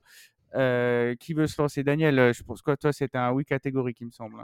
Euh, 0.54 1.14
qui 1.16 1.32
veut 1.32 1.46
se 1.46 1.60
lancer? 1.60 1.82
Daniel, 1.82 2.34
je 2.34 2.42
pense 2.42 2.60
que 2.60 2.74
toi, 2.74 2.92
c'est 2.92 3.16
un 3.16 3.32
oui 3.32 3.44
catégorique, 3.44 3.98
il 4.00 4.06
me 4.06 4.12
semble. 4.12 4.36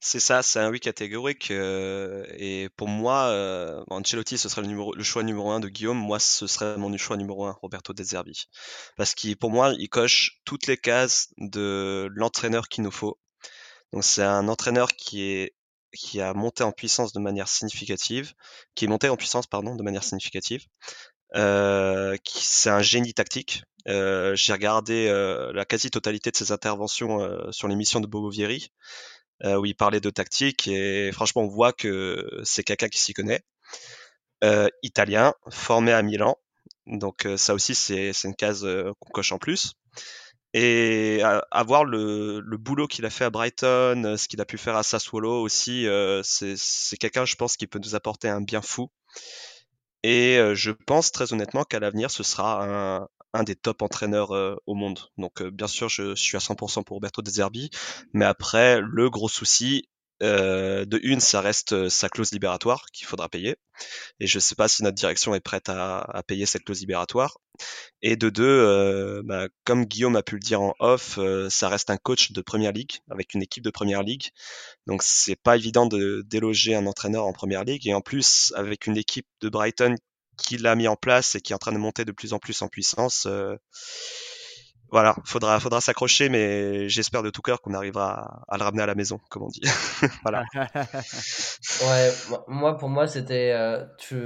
C'est 0.00 0.20
ça, 0.20 0.42
c'est 0.42 0.60
un 0.60 0.70
oui 0.70 0.78
catégorique. 0.78 1.50
Euh, 1.50 2.24
et 2.36 2.68
pour 2.76 2.88
moi, 2.88 3.84
Ancelotti, 3.90 4.38
ce 4.38 4.48
serait 4.48 4.62
le, 4.62 4.68
numéro, 4.68 4.94
le 4.94 5.02
choix 5.02 5.24
numéro 5.24 5.50
un 5.50 5.60
de 5.60 5.68
Guillaume. 5.68 5.98
Moi, 5.98 6.20
ce 6.20 6.46
serait 6.46 6.76
mon 6.76 6.96
choix 6.96 7.16
numéro 7.16 7.46
un, 7.46 7.52
Roberto 7.52 7.92
De 7.92 8.02
Zerbi. 8.02 8.44
Parce 8.96 9.14
que 9.14 9.34
pour 9.34 9.50
moi, 9.50 9.72
il 9.78 9.88
coche 9.88 10.40
toutes 10.44 10.66
les 10.66 10.76
cases 10.76 11.28
de 11.38 12.08
l'entraîneur 12.14 12.68
qu'il 12.68 12.84
nous 12.84 12.92
faut. 12.92 13.18
Donc 13.92 14.04
c'est 14.04 14.22
un 14.22 14.48
entraîneur 14.48 14.88
qui 14.94 15.22
est 15.22 15.54
qui 15.92 16.20
a 16.20 16.34
monté 16.34 16.62
en 16.64 16.72
puissance 16.72 17.14
de 17.14 17.18
manière 17.18 17.48
significative, 17.48 18.34
qui 18.74 18.84
est 18.84 18.88
monté 18.88 19.08
en 19.08 19.16
puissance 19.16 19.46
pardon 19.46 19.74
de 19.74 19.82
manière 19.82 20.04
significative. 20.04 20.66
Euh, 21.34 22.16
c'est 22.26 22.70
un 22.70 22.82
génie 22.82 23.14
tactique. 23.14 23.62
Euh, 23.88 24.34
j'ai 24.34 24.52
regardé 24.52 25.08
la 25.54 25.64
quasi-totalité 25.64 26.30
de 26.30 26.36
ses 26.36 26.52
interventions 26.52 27.50
sur 27.52 27.68
l'émission 27.68 28.00
de 28.00 28.06
Bogovieri. 28.06 28.70
Euh, 29.44 29.56
où 29.56 29.66
il 29.66 29.76
parlait 29.76 30.00
de 30.00 30.10
tactique 30.10 30.66
et 30.66 31.12
franchement 31.12 31.42
on 31.42 31.46
voit 31.46 31.72
que 31.72 32.28
c'est 32.42 32.64
quelqu'un 32.64 32.88
qui 32.88 32.98
s'y 32.98 33.14
connaît. 33.14 33.42
Euh, 34.42 34.68
italien, 34.82 35.32
formé 35.48 35.92
à 35.92 36.02
Milan, 36.02 36.36
donc 36.86 37.24
euh, 37.24 37.36
ça 37.36 37.54
aussi 37.54 37.74
c'est 37.76 38.12
une 38.24 38.34
case 38.34 38.66
qu'on 38.98 39.10
coche 39.10 39.30
en 39.32 39.38
plus. 39.38 39.74
Et 40.54 41.20
avoir 41.50 41.84
le, 41.84 42.40
le 42.40 42.56
boulot 42.56 42.88
qu'il 42.88 43.04
a 43.06 43.10
fait 43.10 43.24
à 43.24 43.30
Brighton, 43.30 44.16
ce 44.16 44.26
qu'il 44.28 44.40
a 44.40 44.44
pu 44.44 44.58
faire 44.58 44.76
à 44.76 44.82
Sassuolo 44.82 45.42
aussi, 45.42 45.86
c'est 46.24 46.96
quelqu'un, 46.98 47.26
je 47.26 47.36
pense, 47.36 47.56
qui 47.58 47.66
peut 47.66 47.78
nous 47.78 47.94
apporter 47.94 48.28
un 48.30 48.40
bien 48.40 48.62
fou. 48.62 48.90
Et 50.02 50.38
je 50.54 50.70
pense 50.70 51.12
très 51.12 51.34
honnêtement 51.34 51.64
qu'à 51.64 51.80
l'avenir, 51.80 52.10
ce 52.10 52.22
sera 52.22 52.64
un, 52.64 53.08
un 53.34 53.42
des 53.42 53.56
top 53.56 53.82
entraîneurs 53.82 54.34
euh, 54.34 54.56
au 54.66 54.74
monde. 54.74 55.00
Donc 55.16 55.42
euh, 55.42 55.50
bien 55.50 55.66
sûr, 55.66 55.88
je, 55.88 56.14
suis 56.14 56.36
à 56.36 56.40
100% 56.40 56.84
pour 56.84 56.96
Roberto 56.96 57.22
De 57.22 57.30
Zerbi, 57.30 57.70
mais 58.12 58.24
après, 58.24 58.80
le 58.80 59.10
gros 59.10 59.28
souci, 59.28 59.88
euh, 60.20 60.84
de 60.84 60.98
une, 61.02 61.20
ça 61.20 61.40
reste 61.40 61.88
sa 61.88 62.08
clause 62.08 62.32
libératoire 62.32 62.86
qu'il 62.92 63.06
faudra 63.06 63.28
payer. 63.28 63.56
Et 64.18 64.26
je 64.26 64.38
ne 64.38 64.40
sais 64.40 64.56
pas 64.56 64.66
si 64.66 64.82
notre 64.82 64.96
direction 64.96 65.34
est 65.34 65.40
prête 65.40 65.68
à, 65.68 66.22
payer 66.26 66.44
cette 66.46 66.64
clause 66.64 66.80
libératoire. 66.80 67.38
Et 68.02 68.16
de 68.16 68.28
deux, 68.28 69.22
bah, 69.24 69.46
comme 69.64 69.84
Guillaume 69.84 70.16
a 70.16 70.22
pu 70.22 70.34
le 70.34 70.40
dire 70.40 70.60
en 70.60 70.74
off, 70.80 71.20
ça 71.50 71.68
reste 71.68 71.90
un 71.90 71.96
coach 71.96 72.32
de 72.32 72.40
première 72.40 72.72
ligue 72.72 72.98
avec 73.10 73.34
une 73.34 73.42
équipe 73.42 73.62
de 73.62 73.70
première 73.70 74.02
ligue. 74.02 74.30
Donc 74.88 75.02
c'est 75.04 75.36
pas 75.36 75.56
évident 75.56 75.86
de 75.86 76.24
déloger 76.26 76.74
un 76.74 76.86
entraîneur 76.86 77.26
en 77.26 77.32
première 77.32 77.62
ligue. 77.62 77.86
Et 77.86 77.94
en 77.94 78.00
plus, 78.00 78.52
avec 78.56 78.88
une 78.88 78.96
équipe 78.96 79.26
de 79.40 79.48
Brighton 79.48 79.94
qu'il 80.38 80.66
a 80.66 80.74
mis 80.74 80.88
en 80.88 80.96
place 80.96 81.34
et 81.34 81.40
qui 81.40 81.52
est 81.52 81.54
en 81.54 81.58
train 81.58 81.72
de 81.72 81.78
monter 81.78 82.04
de 82.04 82.12
plus 82.12 82.32
en 82.32 82.38
plus 82.38 82.62
en 82.62 82.68
puissance. 82.68 83.26
Euh, 83.26 83.56
voilà, 84.90 85.14
faudra, 85.26 85.60
faudra 85.60 85.82
s'accrocher, 85.82 86.30
mais 86.30 86.88
j'espère 86.88 87.22
de 87.22 87.28
tout 87.28 87.42
cœur 87.42 87.60
qu'on 87.60 87.74
arrivera 87.74 88.42
à, 88.48 88.56
le 88.56 88.64
ramener 88.64 88.82
à 88.82 88.86
la 88.86 88.94
maison, 88.94 89.20
comme 89.28 89.42
on 89.42 89.48
dit. 89.48 89.60
voilà. 90.22 90.44
ouais, 90.54 92.12
moi 92.46 92.78
pour 92.78 92.88
moi 92.88 93.06
c'était, 93.06 93.52
euh, 93.52 93.84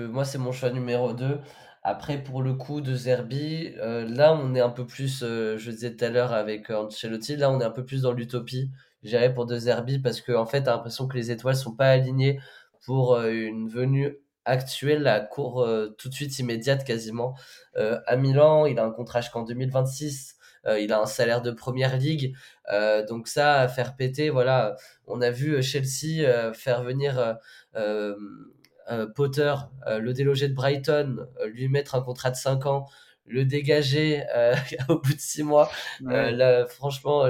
moi 0.09 0.25
c'est 0.25 0.39
mon 0.39 0.53
choix 0.53 0.71
numéro 0.71 1.13
2. 1.13 1.41
Après 1.83 2.23
pour 2.23 2.43
le 2.43 2.55
coup 2.55 2.81
de 2.81 2.95
Zerbi, 2.95 3.73
euh, 3.79 4.07
là 4.09 4.35
on 4.35 4.55
est 4.55 4.61
un 4.61 4.71
peu 4.71 4.87
plus, 4.87 5.19
je 5.21 5.71
disais 5.71 5.97
tout 5.97 6.05
à 6.05 6.11
l'heure 6.11 6.33
avec 6.33 6.71
Ancelotti, 6.71 7.35
là 7.37 7.51
on 7.51 7.61
est 7.61 7.65
un 7.65 7.71
peu 7.71 7.85
plus 7.85 8.03
dans 8.03 8.13
l'utopie. 8.13 8.71
J'irais 9.03 9.35
pour 9.35 9.47
de 9.47 9.59
Zerbi 9.59 9.99
parce 9.99 10.21
que 10.21 10.31
en 10.31 10.47
fait 10.47 10.63
t'as 10.63 10.77
l'impression 10.77 11.09
que 11.09 11.17
les 11.17 11.33
étoiles 11.33 11.57
sont 11.57 11.75
pas 11.75 11.89
alignées 11.89 12.39
pour 12.85 13.19
une 13.21 13.69
venue 13.69 14.22
actuelle, 14.45 15.03
la 15.03 15.21
cour 15.21 15.63
euh, 15.63 15.95
tout 15.99 16.09
de 16.09 16.15
suite 16.15 16.39
immédiate 16.39 16.85
quasiment. 16.85 17.35
Euh, 17.77 18.01
à 18.07 18.17
Milan, 18.17 18.67
il 18.67 18.79
a 18.79 18.85
un 18.85 18.91
contrat 18.91 19.21
jusqu'en 19.21 19.43
2026. 19.43 20.37
Euh, 20.67 20.79
il 20.79 20.93
a 20.93 21.01
un 21.01 21.07
salaire 21.07 21.43
de 21.43 21.51
première 21.51 21.97
ligue. 21.97 22.35
donc 23.09 23.29
ça, 23.29 23.61
à 23.61 23.69
faire 23.69 23.97
péter, 23.97 24.31
voilà. 24.31 24.77
On 25.07 25.21
a 25.21 25.31
vu 25.31 25.63
Chelsea 25.63 26.53
faire 26.55 26.83
venir 26.83 27.39
Potter, 29.15 29.55
le 29.87 30.13
déloger 30.13 30.49
de 30.49 30.55
Brighton, 30.55 31.27
lui 31.47 31.69
mettre 31.69 31.95
un 31.95 32.03
contrat 32.03 32.31
de 32.31 32.37
5 32.37 32.67
ans 32.67 32.87
le 33.33 33.45
dégager 33.45 34.25
euh, 34.37 34.55
au 34.89 34.99
bout 34.99 35.15
de 35.15 35.21
six 35.21 35.43
mois. 35.43 35.71
Euh, 36.07 36.67
franchement, 36.67 37.25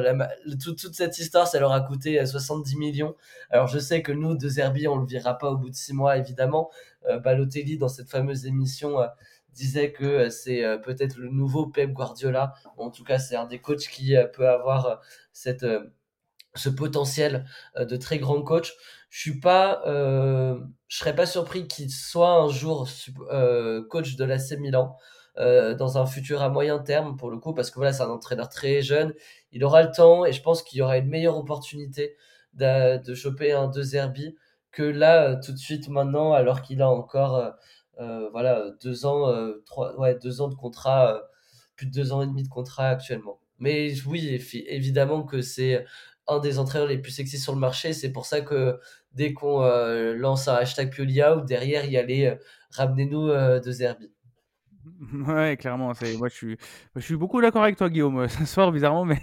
toute 0.63 0.95
cette 0.95 1.19
histoire, 1.19 1.47
ça 1.47 1.61
leur 1.61 1.73
a 1.73 1.81
coûté 1.81 2.25
70 2.25 2.75
euh, 2.75 2.79
millions. 2.79 3.15
Alors 3.51 3.69
je 3.69 3.79
sais 3.79 4.03
que 4.03 4.13
nous, 4.13 4.35
de 4.35 4.49
Zerbi, 4.49 4.89
on 4.89 4.97
le 4.97 5.07
verra 5.07 5.39
pas 5.39 5.51
au 5.51 5.57
bout 5.57 5.71
de 5.71 5.75
six 5.75 5.95
mois, 5.95 6.19
évidemment. 6.19 6.71
Balotelli, 7.25 7.79
dans 7.79 7.89
cette 7.89 8.09
fameuse 8.09 8.47
émission, 8.47 8.97
disait 9.55 9.93
que 9.93 10.29
c'est 10.29 10.63
peut-être 10.85 11.17
le 11.17 11.31
nouveau 11.31 11.67
Pep 11.67 11.93
Guardiola. 11.93 12.55
En 12.77 12.91
tout 12.91 13.03
cas, 13.03 13.19
c'est 13.19 13.35
un 13.35 13.45
des 13.45 13.61
coachs 13.61 13.89
qui 13.89 14.15
peut 14.35 14.49
avoir 14.49 15.01
cette, 15.33 15.67
ce 16.55 16.69
potentiel 16.69 17.45
de 17.77 17.97
très 17.97 18.19
grand 18.19 18.41
coach. 18.43 18.73
Je 19.11 19.21
suis 19.21 19.41
pas, 19.41 19.83
je 19.85 20.97
serais 20.97 21.15
pas 21.17 21.27
surpris 21.27 21.67
qu'il 21.67 21.91
soit 21.91 22.35
un 22.35 22.49
jour 22.49 22.89
coach 23.91 24.15
de 24.15 24.25
l'AC 24.25 24.59
Milan. 24.61 24.97
Euh, 25.39 25.75
dans 25.75 25.97
un 25.97 26.05
futur 26.05 26.43
à 26.43 26.51
moyen 26.51 26.79
terme 26.79 27.17
pour 27.17 27.31
le 27.31 27.39
coup 27.39 27.55
parce 27.55 27.71
que 27.71 27.77
voilà 27.77 27.95
c'est 27.95 28.03
un 28.03 28.11
entraîneur 28.11 28.51
très 28.51 28.83
jeune. 28.83 29.15
Il 29.51 29.65
aura 29.65 29.83
le 29.83 29.91
temps 29.91 30.27
et 30.27 30.33
je 30.33 30.43
pense 30.43 30.63
qu'il 30.63 30.79
y 30.79 30.83
aura 30.83 30.99
une 30.99 31.09
meilleure 31.09 31.39
opportunité 31.39 32.17
de, 32.53 33.15
choper 33.15 33.53
un 33.53 33.69
deux 33.69 33.83
Zerbi 33.83 34.37
que 34.73 34.83
là 34.83 35.31
euh, 35.31 35.37
tout 35.43 35.53
de 35.53 35.57
suite 35.57 35.89
maintenant 35.89 36.35
alors 36.35 36.61
qu'il 36.61 36.83
a 36.83 36.91
encore 36.91 37.55
euh, 38.01 38.29
voilà 38.33 38.73
deux 38.83 39.07
ans 39.07 39.33
trois 39.65 39.99
ouais 39.99 40.19
deux 40.19 40.43
ans 40.43 40.49
de 40.49 40.55
contrat 40.55 41.23
plus 41.77 41.87
de 41.87 41.93
deux 41.93 42.13
ans 42.13 42.23
et 42.23 42.27
demi 42.27 42.43
de 42.43 42.49
contrat 42.49 42.89
actuellement. 42.89 43.39
Mais 43.59 43.95
oui 44.07 44.39
évidemment 44.69 45.23
que 45.23 45.41
c'est 45.41 45.87
un 46.29 46.41
des 46.41 46.59
entraîneurs 46.59 46.89
les 46.89 46.99
plus 46.99 47.13
sexy 47.13 47.39
sur 47.39 47.55
le 47.55 47.59
marché. 47.59 47.95
C'est 47.95 48.13
pour 48.13 48.27
ça 48.27 48.43
que 48.43 48.79
dès 49.13 49.33
qu'on 49.33 49.63
lance 50.15 50.49
un 50.49 50.55
hashtag 50.57 50.93
Piolia 50.93 51.37
derrière 51.37 51.87
il 51.87 51.93
y 51.93 51.97
allait 51.97 52.39
ramenez-nous 52.71 53.29
de 53.29 53.71
Zerbi 53.71 54.13
Ouais, 55.27 55.57
clairement, 55.57 55.93
moi 56.19 56.29
je 56.29 56.35
suis 56.35 56.57
je 56.97 57.01
suis 57.01 57.17
beaucoup 57.17 57.41
d'accord 57.41 57.63
avec 57.63 57.77
toi 57.77 57.89
Guillaume, 57.89 58.29
ce 58.29 58.45
soir 58.45 58.73
bizarrement 58.73 59.05
mais 59.05 59.21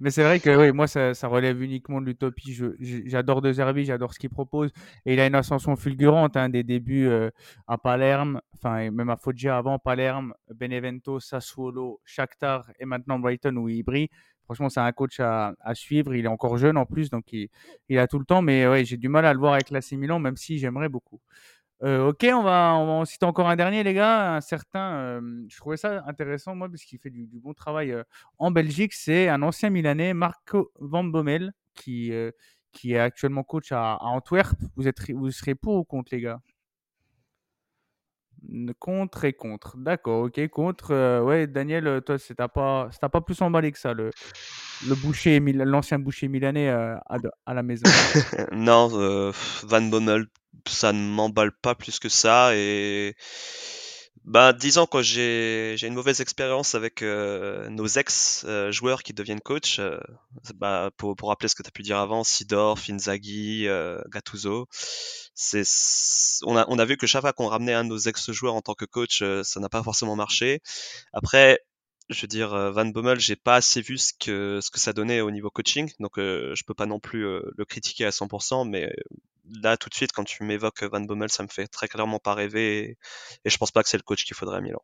mais 0.00 0.10
c'est 0.10 0.22
vrai 0.22 0.40
que 0.40 0.56
oui, 0.56 0.72
moi 0.72 0.86
ça, 0.86 1.14
ça 1.14 1.28
relève 1.28 1.62
uniquement 1.62 2.00
de 2.00 2.06
l'utopie. 2.06 2.58
J'adore 2.78 3.42
De 3.42 3.52
Zerbi, 3.52 3.84
j'adore 3.84 4.14
ce 4.14 4.18
qu'il 4.18 4.30
propose 4.30 4.70
et 5.06 5.14
il 5.14 5.20
a 5.20 5.26
une 5.26 5.34
ascension 5.34 5.76
fulgurante 5.76 6.36
hein, 6.36 6.48
des 6.48 6.62
débuts 6.62 7.08
euh, 7.08 7.30
à 7.66 7.78
Palerme, 7.78 8.40
enfin 8.54 8.90
même 8.90 9.10
à 9.10 9.16
Foggia 9.16 9.56
avant 9.56 9.78
Palerme, 9.78 10.34
Benevento, 10.54 11.18
Sassuolo, 11.20 12.00
Shakhtar 12.04 12.70
et 12.78 12.84
maintenant 12.84 13.18
Brighton 13.18 13.56
où 13.56 13.68
il 13.68 13.82
brille. 13.82 14.08
Franchement, 14.44 14.68
c'est 14.68 14.80
un 14.80 14.90
coach 14.90 15.20
à, 15.20 15.54
suivre. 15.74 16.12
Il 16.12 16.24
est 16.24 16.28
encore 16.28 16.58
jeune 16.58 16.76
en 16.76 16.84
plus, 16.84 17.08
donc 17.08 17.32
il, 17.32 17.48
il 17.88 18.00
a 18.00 18.08
tout 18.08 18.18
le 18.18 18.24
temps. 18.24 18.42
Mais 18.42 18.66
ouais, 18.66 18.84
j'ai 18.84 18.96
du 18.96 19.08
mal 19.08 19.24
à 19.24 19.32
le 19.32 19.38
voir 19.38 19.52
avec 19.52 19.70
l'AC 19.70 19.92
Milan, 19.92 20.18
même 20.18 20.36
si 20.36 20.58
j'aimerais 20.58 20.88
beaucoup. 20.88 21.20
Euh, 21.82 22.08
ok, 22.08 22.26
on 22.34 22.42
va, 22.42 22.74
en 22.74 23.04
citer 23.06 23.24
encore 23.24 23.48
un 23.48 23.56
dernier, 23.56 23.82
les 23.82 23.94
gars. 23.94 24.34
Un 24.34 24.40
certain, 24.40 24.92
euh, 24.96 25.44
je 25.48 25.56
trouvais 25.56 25.78
ça 25.78 26.04
intéressant, 26.06 26.54
moi, 26.54 26.68
parce 26.68 26.82
qu'il 26.82 26.98
fait 26.98 27.10
du, 27.10 27.26
bon 27.40 27.54
travail 27.54 27.92
euh, 27.92 28.02
en 28.38 28.50
Belgique. 28.50 28.92
C'est 28.92 29.28
un 29.28 29.42
ancien 29.42 29.70
Milanais, 29.70 30.12
Marco 30.12 30.72
Van 30.78 31.04
Bommel, 31.04 31.52
qui, 31.74 32.12
est 32.12 32.98
actuellement 32.98 33.44
coach 33.44 33.72
à, 33.72 33.96
Antwerp. 34.02 34.58
Vous, 34.76 34.88
êtes, 34.88 35.10
vous 35.10 35.30
serez 35.30 35.54
pour 35.54 35.76
ou 35.76 35.84
contre, 35.84 36.14
les 36.14 36.20
gars? 36.20 36.40
Contre 38.78 39.24
et 39.24 39.32
contre. 39.32 39.76
D'accord, 39.78 40.24
ok, 40.24 40.48
contre. 40.48 41.22
ouais, 41.22 41.46
Daniel, 41.46 42.02
toi, 42.04 42.18
ça 42.18 42.34
t'a 42.34 42.48
pas, 42.48 42.90
pas 42.90 43.20
plus 43.20 43.40
emballé 43.40 43.72
que 43.72 43.78
ça, 43.78 43.94
le, 43.94 44.10
boucher, 45.02 45.40
l'ancien 45.40 45.98
boucher 45.98 46.28
milanais 46.28 46.68
à, 46.68 47.54
la 47.54 47.62
maison 47.62 47.84
Non, 48.52 48.88
Van 49.64 49.82
Bommel, 49.82 50.26
ça 50.68 50.92
ne 50.92 51.00
m'emballe 51.00 51.52
pas 51.52 51.74
plus 51.74 51.98
que 51.98 52.08
ça 52.08 52.54
et 52.56 53.14
bah, 54.24 54.52
disons 54.52 54.86
que 54.86 55.02
j'ai 55.02 55.74
j'ai 55.78 55.86
une 55.86 55.94
mauvaise 55.94 56.20
expérience 56.20 56.74
avec 56.74 57.02
nos 57.02 57.86
ex 57.86 58.46
joueurs 58.70 59.02
qui 59.02 59.12
deviennent 59.14 59.40
coach. 59.40 59.80
bah, 60.54 60.90
pour, 60.96 61.16
pour 61.16 61.28
rappeler 61.30 61.48
ce 61.48 61.54
que 61.54 61.62
tu 61.62 61.68
as 61.68 61.72
pu 61.72 61.82
dire 61.82 61.98
avant, 61.98 62.22
Sidor, 62.24 62.78
Inzaghi, 62.88 63.66
Gattuso, 64.10 64.68
c'est 65.34 65.64
on 66.44 66.56
a 66.56 66.66
on 66.68 66.78
a 66.78 66.84
vu 66.84 66.96
que 66.96 67.06
chaque 67.06 67.22
fois 67.22 67.32
qu'on 67.32 67.46
ramenait 67.48 67.74
un 67.74 67.84
de 67.84 67.88
nos 67.90 67.98
ex 67.98 68.30
joueurs 68.32 68.54
en 68.54 68.60
tant 68.62 68.74
que 68.74 68.84
coach, 68.84 69.22
ça 69.42 69.60
n'a 69.60 69.68
pas 69.68 69.82
forcément 69.82 70.16
marché. 70.16 70.60
Après, 71.12 71.60
je 72.10 72.20
veux 72.22 72.28
dire, 72.28 72.72
Van 72.72 72.86
Bommel, 72.86 73.20
j'ai 73.20 73.36
pas 73.36 73.56
assez 73.56 73.80
vu 73.82 73.96
ce 73.98 74.12
que, 74.18 74.60
ce 74.60 74.70
que 74.70 74.80
ça 74.80 74.92
donnait 74.92 75.20
au 75.22 75.30
niveau 75.30 75.50
coaching, 75.50 75.90
donc 76.00 76.12
je 76.18 76.62
peux 76.64 76.74
pas 76.74 76.86
non 76.86 77.00
plus 77.00 77.22
le 77.22 77.64
critiquer 77.64 78.04
à 78.04 78.10
100%, 78.12 78.68
mais 78.68 78.92
là, 79.62 79.76
tout 79.76 79.88
de 79.88 79.94
suite, 79.94 80.12
quand 80.12 80.24
tu 80.24 80.44
m'évoques 80.44 80.82
Van 80.84 81.00
Bommel, 81.00 81.30
ça 81.30 81.42
me 81.42 81.48
fait 81.48 81.66
très 81.66 81.88
clairement 81.88 82.18
pas 82.18 82.34
rêver, 82.34 82.96
et, 83.44 83.50
je 83.50 83.56
pense 83.56 83.70
pas 83.70 83.82
que 83.82 83.88
c'est 83.88 83.98
le 83.98 84.02
coach 84.02 84.24
qu'il 84.24 84.36
faudrait 84.36 84.58
à 84.58 84.60
Milan. 84.60 84.82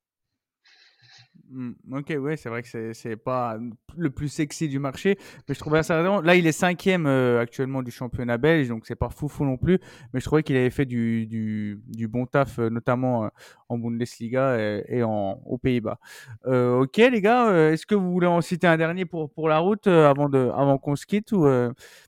Mmh, 1.51 1.73
ok, 1.93 2.14
ouais, 2.19 2.37
c'est 2.37 2.49
vrai 2.49 2.62
que 2.62 2.93
c'est 2.93 3.17
pas 3.17 3.57
le 3.97 4.11
plus 4.11 4.29
sexy 4.29 4.69
du 4.69 4.79
marché, 4.79 5.17
mais 5.49 5.55
je 5.55 5.61
trouvais 5.61 5.83
ça 5.83 6.03
Là, 6.23 6.35
il 6.35 6.47
est 6.47 6.53
cinquième 6.53 7.07
euh, 7.07 7.41
actuellement 7.41 7.83
du 7.83 7.91
championnat 7.91 8.37
belge, 8.37 8.69
donc 8.69 8.87
c'est 8.87 8.97
pas 8.97 9.11
fou 9.11 9.29
fou 9.29 9.45
non 9.45 9.57
plus. 9.57 9.79
Mais 10.12 10.21
je 10.21 10.25
trouvais 10.25 10.43
qu'il 10.43 10.57
avait 10.57 10.71
fait 10.71 10.87
du, 10.87 11.27
du, 11.27 12.09
bon 12.09 12.27
taf, 12.27 12.59
euh, 12.59 12.69
notamment 12.69 13.25
euh, 13.25 13.29
en 13.69 13.79
Bundesliga 13.79 14.57
et, 14.89 15.03
en, 15.03 15.41
aux 15.47 15.59
Pays-Bas. 15.59 15.99
ok, 16.45 16.97
les 16.97 17.21
gars, 17.21 17.71
est-ce 17.71 17.87
que 17.87 17.95
vous 17.95 18.11
voulez 18.11 18.27
en 18.27 18.41
citer 18.41 18.67
un 18.67 18.77
dernier 18.77 19.05
pour, 19.05 19.31
pour 19.31 19.49
la 19.49 19.59
route 19.59 19.87
avant, 19.87 20.29
de, 20.29 20.51
avant 20.55 20.79
qu'on 20.79 20.97
se 20.97 21.07
quitte 21.07 21.33
ou, 21.33 21.47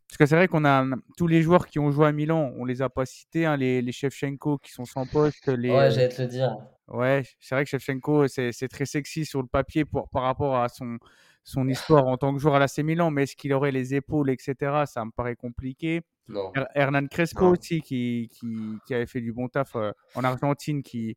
Parce 0.09 0.17
que 0.17 0.27
c'est 0.27 0.37
vrai 0.37 0.49
qu'on 0.49 0.65
a 0.65 0.85
tous 1.19 1.27
les 1.27 1.43
joueurs 1.43 1.67
qui 1.67 1.79
ont 1.79 1.91
joué 1.91 2.07
à 2.07 2.13
Milan, 2.13 2.53
on 2.57 2.65
les 2.65 2.81
a 2.81 2.89
pas 2.89 3.05
cités, 3.05 3.45
hein, 3.45 3.59
les, 3.59 3.83
les 3.83 3.93
Shevchenko 3.93 4.57
qui 4.59 4.73
sont 4.73 4.87
sans 4.87 5.07
poste. 5.07 5.49
Les, 5.49 5.71
ouais, 5.71 5.91
j'allais 5.91 6.09
te 6.09 6.23
le 6.23 6.29
dire. 6.29 6.57
Ouais, 6.89 7.23
c'est 7.41 7.55
vrai 7.55 7.65
que 7.65 7.71
Shevchenko, 7.71 8.27
c'est 8.27 8.69
très 8.69 8.87
sexy 8.87 9.27
sur 9.27 9.43
le 9.43 9.49
papier 9.49 9.85
pour, 9.85 10.09
par 10.09 10.23
rapport 10.23 10.57
à 10.57 10.71
son, 10.71 10.99
son 11.45 11.69
histoire 11.69 12.07
en 12.07 12.17
tant 12.17 12.33
que 12.33 12.41
joueur 12.41 12.55
à 12.55 12.59
l'AC 12.59 12.79
Milan, 12.79 13.11
mais 13.11 13.25
est-ce 13.25 13.37
qu'il 13.37 13.53
aurait 13.53 13.71
les 13.71 13.95
épaules, 13.95 14.31
etc. 14.31 14.85
Ça 14.87 15.05
me 15.05 15.11
paraît 15.11 15.37
compliqué. 15.37 16.01
Non. 16.29 16.53
Hernan 16.75 17.07
Crespo 17.07 17.47
aussi, 17.47 17.81
qui, 17.81 18.31
qui, 18.33 18.47
qui, 18.87 18.95
avait 18.95 19.07
fait 19.07 19.21
du 19.21 19.33
bon 19.33 19.49
taf 19.49 19.77
euh, 19.77 19.93
en 20.15 20.25
Argentine, 20.25 20.83
qui, 20.83 21.17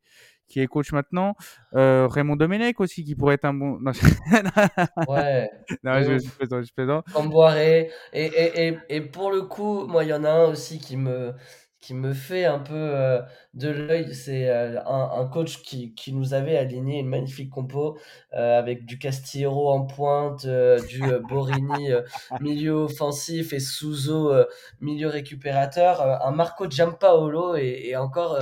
qui 0.52 0.60
est 0.60 0.68
coach 0.68 0.92
maintenant. 0.92 1.36
Euh, 1.74 2.08
Raymond 2.08 2.36
Domenech 2.36 2.80
aussi, 2.80 3.04
qui 3.04 3.16
pourrait 3.16 3.36
être 3.36 3.46
un 3.46 3.54
bon. 3.54 3.80
Non, 3.80 3.92
ouais. 5.08 5.50
non 5.84 6.02
je, 6.04 6.18
je, 6.24 6.30
plaisante, 6.30 6.66
je 6.66 6.74
plaisante. 6.74 7.06
Et, 7.58 7.90
et, 8.14 8.68
et, 8.68 8.78
et, 8.90 9.02
pour 9.02 9.32
le 9.32 9.44
coup, 9.44 9.88
moi, 9.88 10.04
il 10.04 10.10
y 10.10 10.14
en 10.14 10.26
a 10.26 10.30
un 10.30 10.48
aussi 10.48 10.80
qui 10.80 10.98
me, 10.98 11.34
qui 11.80 11.94
me 11.94 12.14
fait 12.14 12.44
un 12.44 12.60
peu 12.60 12.74
euh, 12.76 13.22
de 13.54 13.70
l'œil, 13.70 14.14
c'est 14.14 14.50
euh, 14.50 14.84
un, 14.86 15.26
coach 15.28 15.62
qui, 15.62 15.94
qui, 15.96 16.14
nous 16.14 16.34
avait 16.34 16.58
aligné 16.58 17.00
une 17.00 17.08
magnifique 17.08 17.50
compo 17.50 17.98
avec 18.32 18.86
du 18.86 19.00
Castillero 19.00 19.72
en 19.72 19.86
pointe, 19.86 20.46
du 20.46 21.02
Borini 21.30 21.92
milieu 22.42 22.74
offensif 22.74 23.54
et 23.54 23.60
Souzo 23.60 24.34
milieu 24.82 25.08
récupérateur, 25.08 26.02
un 26.02 26.32
Marco 26.32 26.70
Giampaolo 26.70 27.56
et 27.56 27.96
encore 27.96 28.38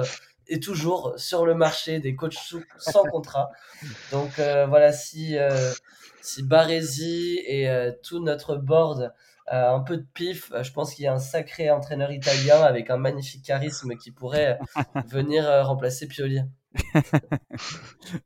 et 0.50 0.60
toujours 0.60 1.14
sur 1.18 1.46
le 1.46 1.56
marché 1.56 2.00
des 2.00 2.16
coachs 2.16 2.38
sans 2.78 3.04
contrat. 3.04 3.50
Donc 4.12 4.32
voilà, 4.36 4.92
si, 4.92 5.38
si 6.22 6.44
Baresi 6.44 7.40
et 7.46 7.70
tout 8.04 8.20
notre 8.20 8.58
board 8.58 9.14
euh, 9.52 9.74
un 9.74 9.80
peu 9.80 9.98
de 9.98 10.06
pif, 10.14 10.52
euh, 10.52 10.62
je 10.62 10.72
pense 10.72 10.94
qu'il 10.94 11.06
y 11.06 11.08
a 11.08 11.14
un 11.14 11.20
sacré 11.20 11.72
entraîneur 11.72 12.12
italien 12.12 12.62
avec 12.62 12.92
un 12.92 12.98
magnifique 12.98 13.44
charisme 13.44 13.96
qui 13.96 14.12
pourrait 14.12 14.60
euh, 14.78 15.02
venir 15.08 15.46
remplacer 15.66 16.08
Pioli. 16.08 16.42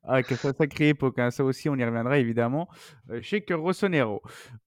Ah, 0.03 0.21
que 0.21 0.35
ça 0.35 0.53
sacrée 0.53 0.89
époque, 0.89 1.17
hein. 1.19 1.31
ça 1.31 1.43
aussi 1.43 1.69
on 1.69 1.75
y 1.75 1.83
reviendra 1.83 2.17
évidemment. 2.19 2.67
chez 3.21 3.41
que 3.41 3.53
Rossonero. 3.53 4.21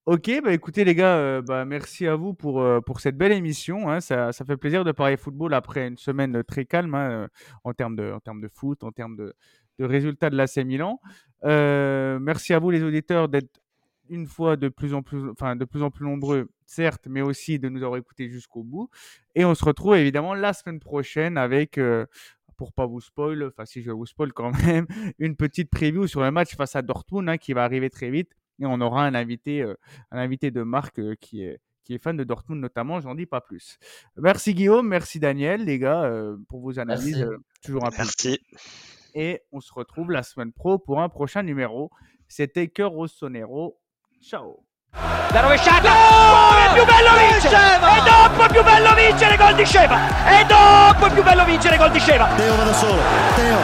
Ok, 0.06 0.30
bah 0.42 0.52
écoutez 0.52 0.84
les 0.84 0.94
gars, 0.94 1.42
bah, 1.42 1.64
merci 1.64 2.06
à 2.06 2.16
vous 2.16 2.32
pour, 2.32 2.64
pour 2.84 3.00
cette 3.00 3.16
belle 3.16 3.32
émission. 3.32 3.90
Hein. 3.90 4.00
Ça, 4.00 4.32
ça, 4.32 4.44
fait 4.44 4.56
plaisir 4.56 4.84
de 4.84 4.92
parler 4.92 5.16
football 5.16 5.52
après 5.54 5.86
une 5.88 5.98
semaine 5.98 6.42
très 6.44 6.64
calme 6.64 6.94
hein, 6.94 7.28
en, 7.64 7.74
termes 7.74 7.96
de, 7.96 8.12
en 8.12 8.20
termes 8.20 8.40
de 8.40 8.48
foot, 8.48 8.82
en 8.82 8.92
termes 8.92 9.16
de, 9.16 9.34
de 9.78 9.84
résultats 9.84 10.30
de 10.30 10.36
l'AC 10.36 10.56
Milan. 10.58 11.00
merci 11.42 12.54
à 12.54 12.58
vous 12.58 12.70
les 12.70 12.82
auditeurs 12.82 13.28
d'être 13.28 13.60
une 14.08 14.26
fois 14.26 14.56
de 14.56 14.68
plus 14.68 14.94
en 14.94 15.02
plus, 15.02 15.30
enfin 15.30 15.56
de 15.56 15.64
plus 15.64 15.82
en 15.82 15.90
plus 15.90 16.04
nombreux, 16.04 16.48
certes, 16.64 17.06
mais 17.08 17.22
aussi 17.22 17.58
de 17.58 17.68
nous 17.68 17.82
avoir 17.82 17.98
écoutés 17.98 18.28
jusqu'au 18.28 18.62
bout. 18.62 18.90
Et 19.34 19.44
on 19.44 19.54
se 19.54 19.64
retrouve 19.64 19.96
évidemment 19.96 20.34
la 20.34 20.52
semaine 20.52 20.80
prochaine 20.80 21.36
avec, 21.38 21.78
euh, 21.78 22.06
pour 22.56 22.72
pas 22.72 22.86
vous 22.86 23.00
spoil, 23.00 23.44
enfin 23.44 23.64
si 23.64 23.82
je 23.82 23.90
vous 23.90 24.06
spoil 24.06 24.32
quand 24.32 24.50
même, 24.66 24.86
une 25.18 25.36
petite 25.36 25.70
preview 25.70 26.06
sur 26.06 26.22
le 26.22 26.30
match 26.30 26.54
face 26.56 26.76
à 26.76 26.82
Dortmund 26.82 27.28
hein, 27.28 27.38
qui 27.38 27.52
va 27.52 27.64
arriver 27.64 27.90
très 27.90 28.10
vite. 28.10 28.32
Et 28.58 28.66
on 28.66 28.80
aura 28.80 29.04
un 29.04 29.14
invité, 29.14 29.62
euh, 29.62 29.74
un 30.10 30.18
invité 30.18 30.50
de 30.50 30.62
marque 30.62 30.98
euh, 30.98 31.14
qui 31.20 31.42
est 31.42 31.60
qui 31.84 31.94
est 31.94 31.98
fan 32.02 32.16
de 32.16 32.24
Dortmund 32.24 32.60
notamment, 32.60 33.00
j'en 33.00 33.14
dis 33.14 33.26
pas 33.26 33.40
plus. 33.40 33.78
Merci 34.16 34.54
Guillaume, 34.54 34.88
merci 34.88 35.20
Daniel, 35.20 35.64
les 35.64 35.78
gars, 35.78 36.12
pour 36.48 36.60
vos 36.60 36.80
analyses. 36.80 37.24
toujours 37.62 37.86
un 37.86 37.90
Merci. 37.96 38.40
Et 39.14 39.42
on 39.52 39.60
se 39.60 39.72
retrouve 39.72 40.10
la 40.10 40.24
semaine 40.24 40.52
pro 40.52 40.80
pour 40.80 41.00
un 41.00 41.08
prochain 41.08 41.44
numéro. 41.44 41.92
C'était 42.26 42.66
Cœur 42.68 42.90
Rossonero. 42.90 43.80
Ciao. 44.20 44.66
La 45.36 45.42
rovesciata! 45.42 45.90
Oh, 45.90 46.56
è 46.56 46.72
più 46.72 46.84
bello 46.86 47.10
vincere! 47.18 47.74
E 47.74 48.02
dopo 48.04 48.42
è 48.42 48.48
più 48.48 48.64
bello 48.64 48.94
vincere 48.94 49.36
gol 49.36 49.54
di 49.54 49.66
Sceva! 49.66 49.98
E 50.28 50.46
dopo 50.46 51.04
è 51.04 51.10
più 51.10 51.22
bello 51.22 51.44
vincere 51.44 51.76
gol 51.76 51.90
di 51.90 52.00
Sceva! 52.00 52.26
Teo 52.36 52.56
va 52.56 52.62
da 52.62 52.72
solo, 52.72 53.02
Teo! 53.34 53.58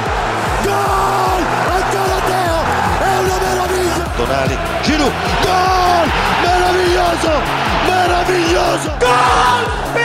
Gol! 0.65 1.43
Ancora 1.73 2.21
Teo! 2.27 2.63
È 3.01 3.19
una 3.21 3.39
meraviglia! 3.41 4.05
Tonali, 4.17 4.59
Giroud, 4.83 5.13
gol! 5.41 6.11
Meraviglioso! 6.43 7.41
Meraviglioso! 7.87 8.93
Gol! 8.99 10.02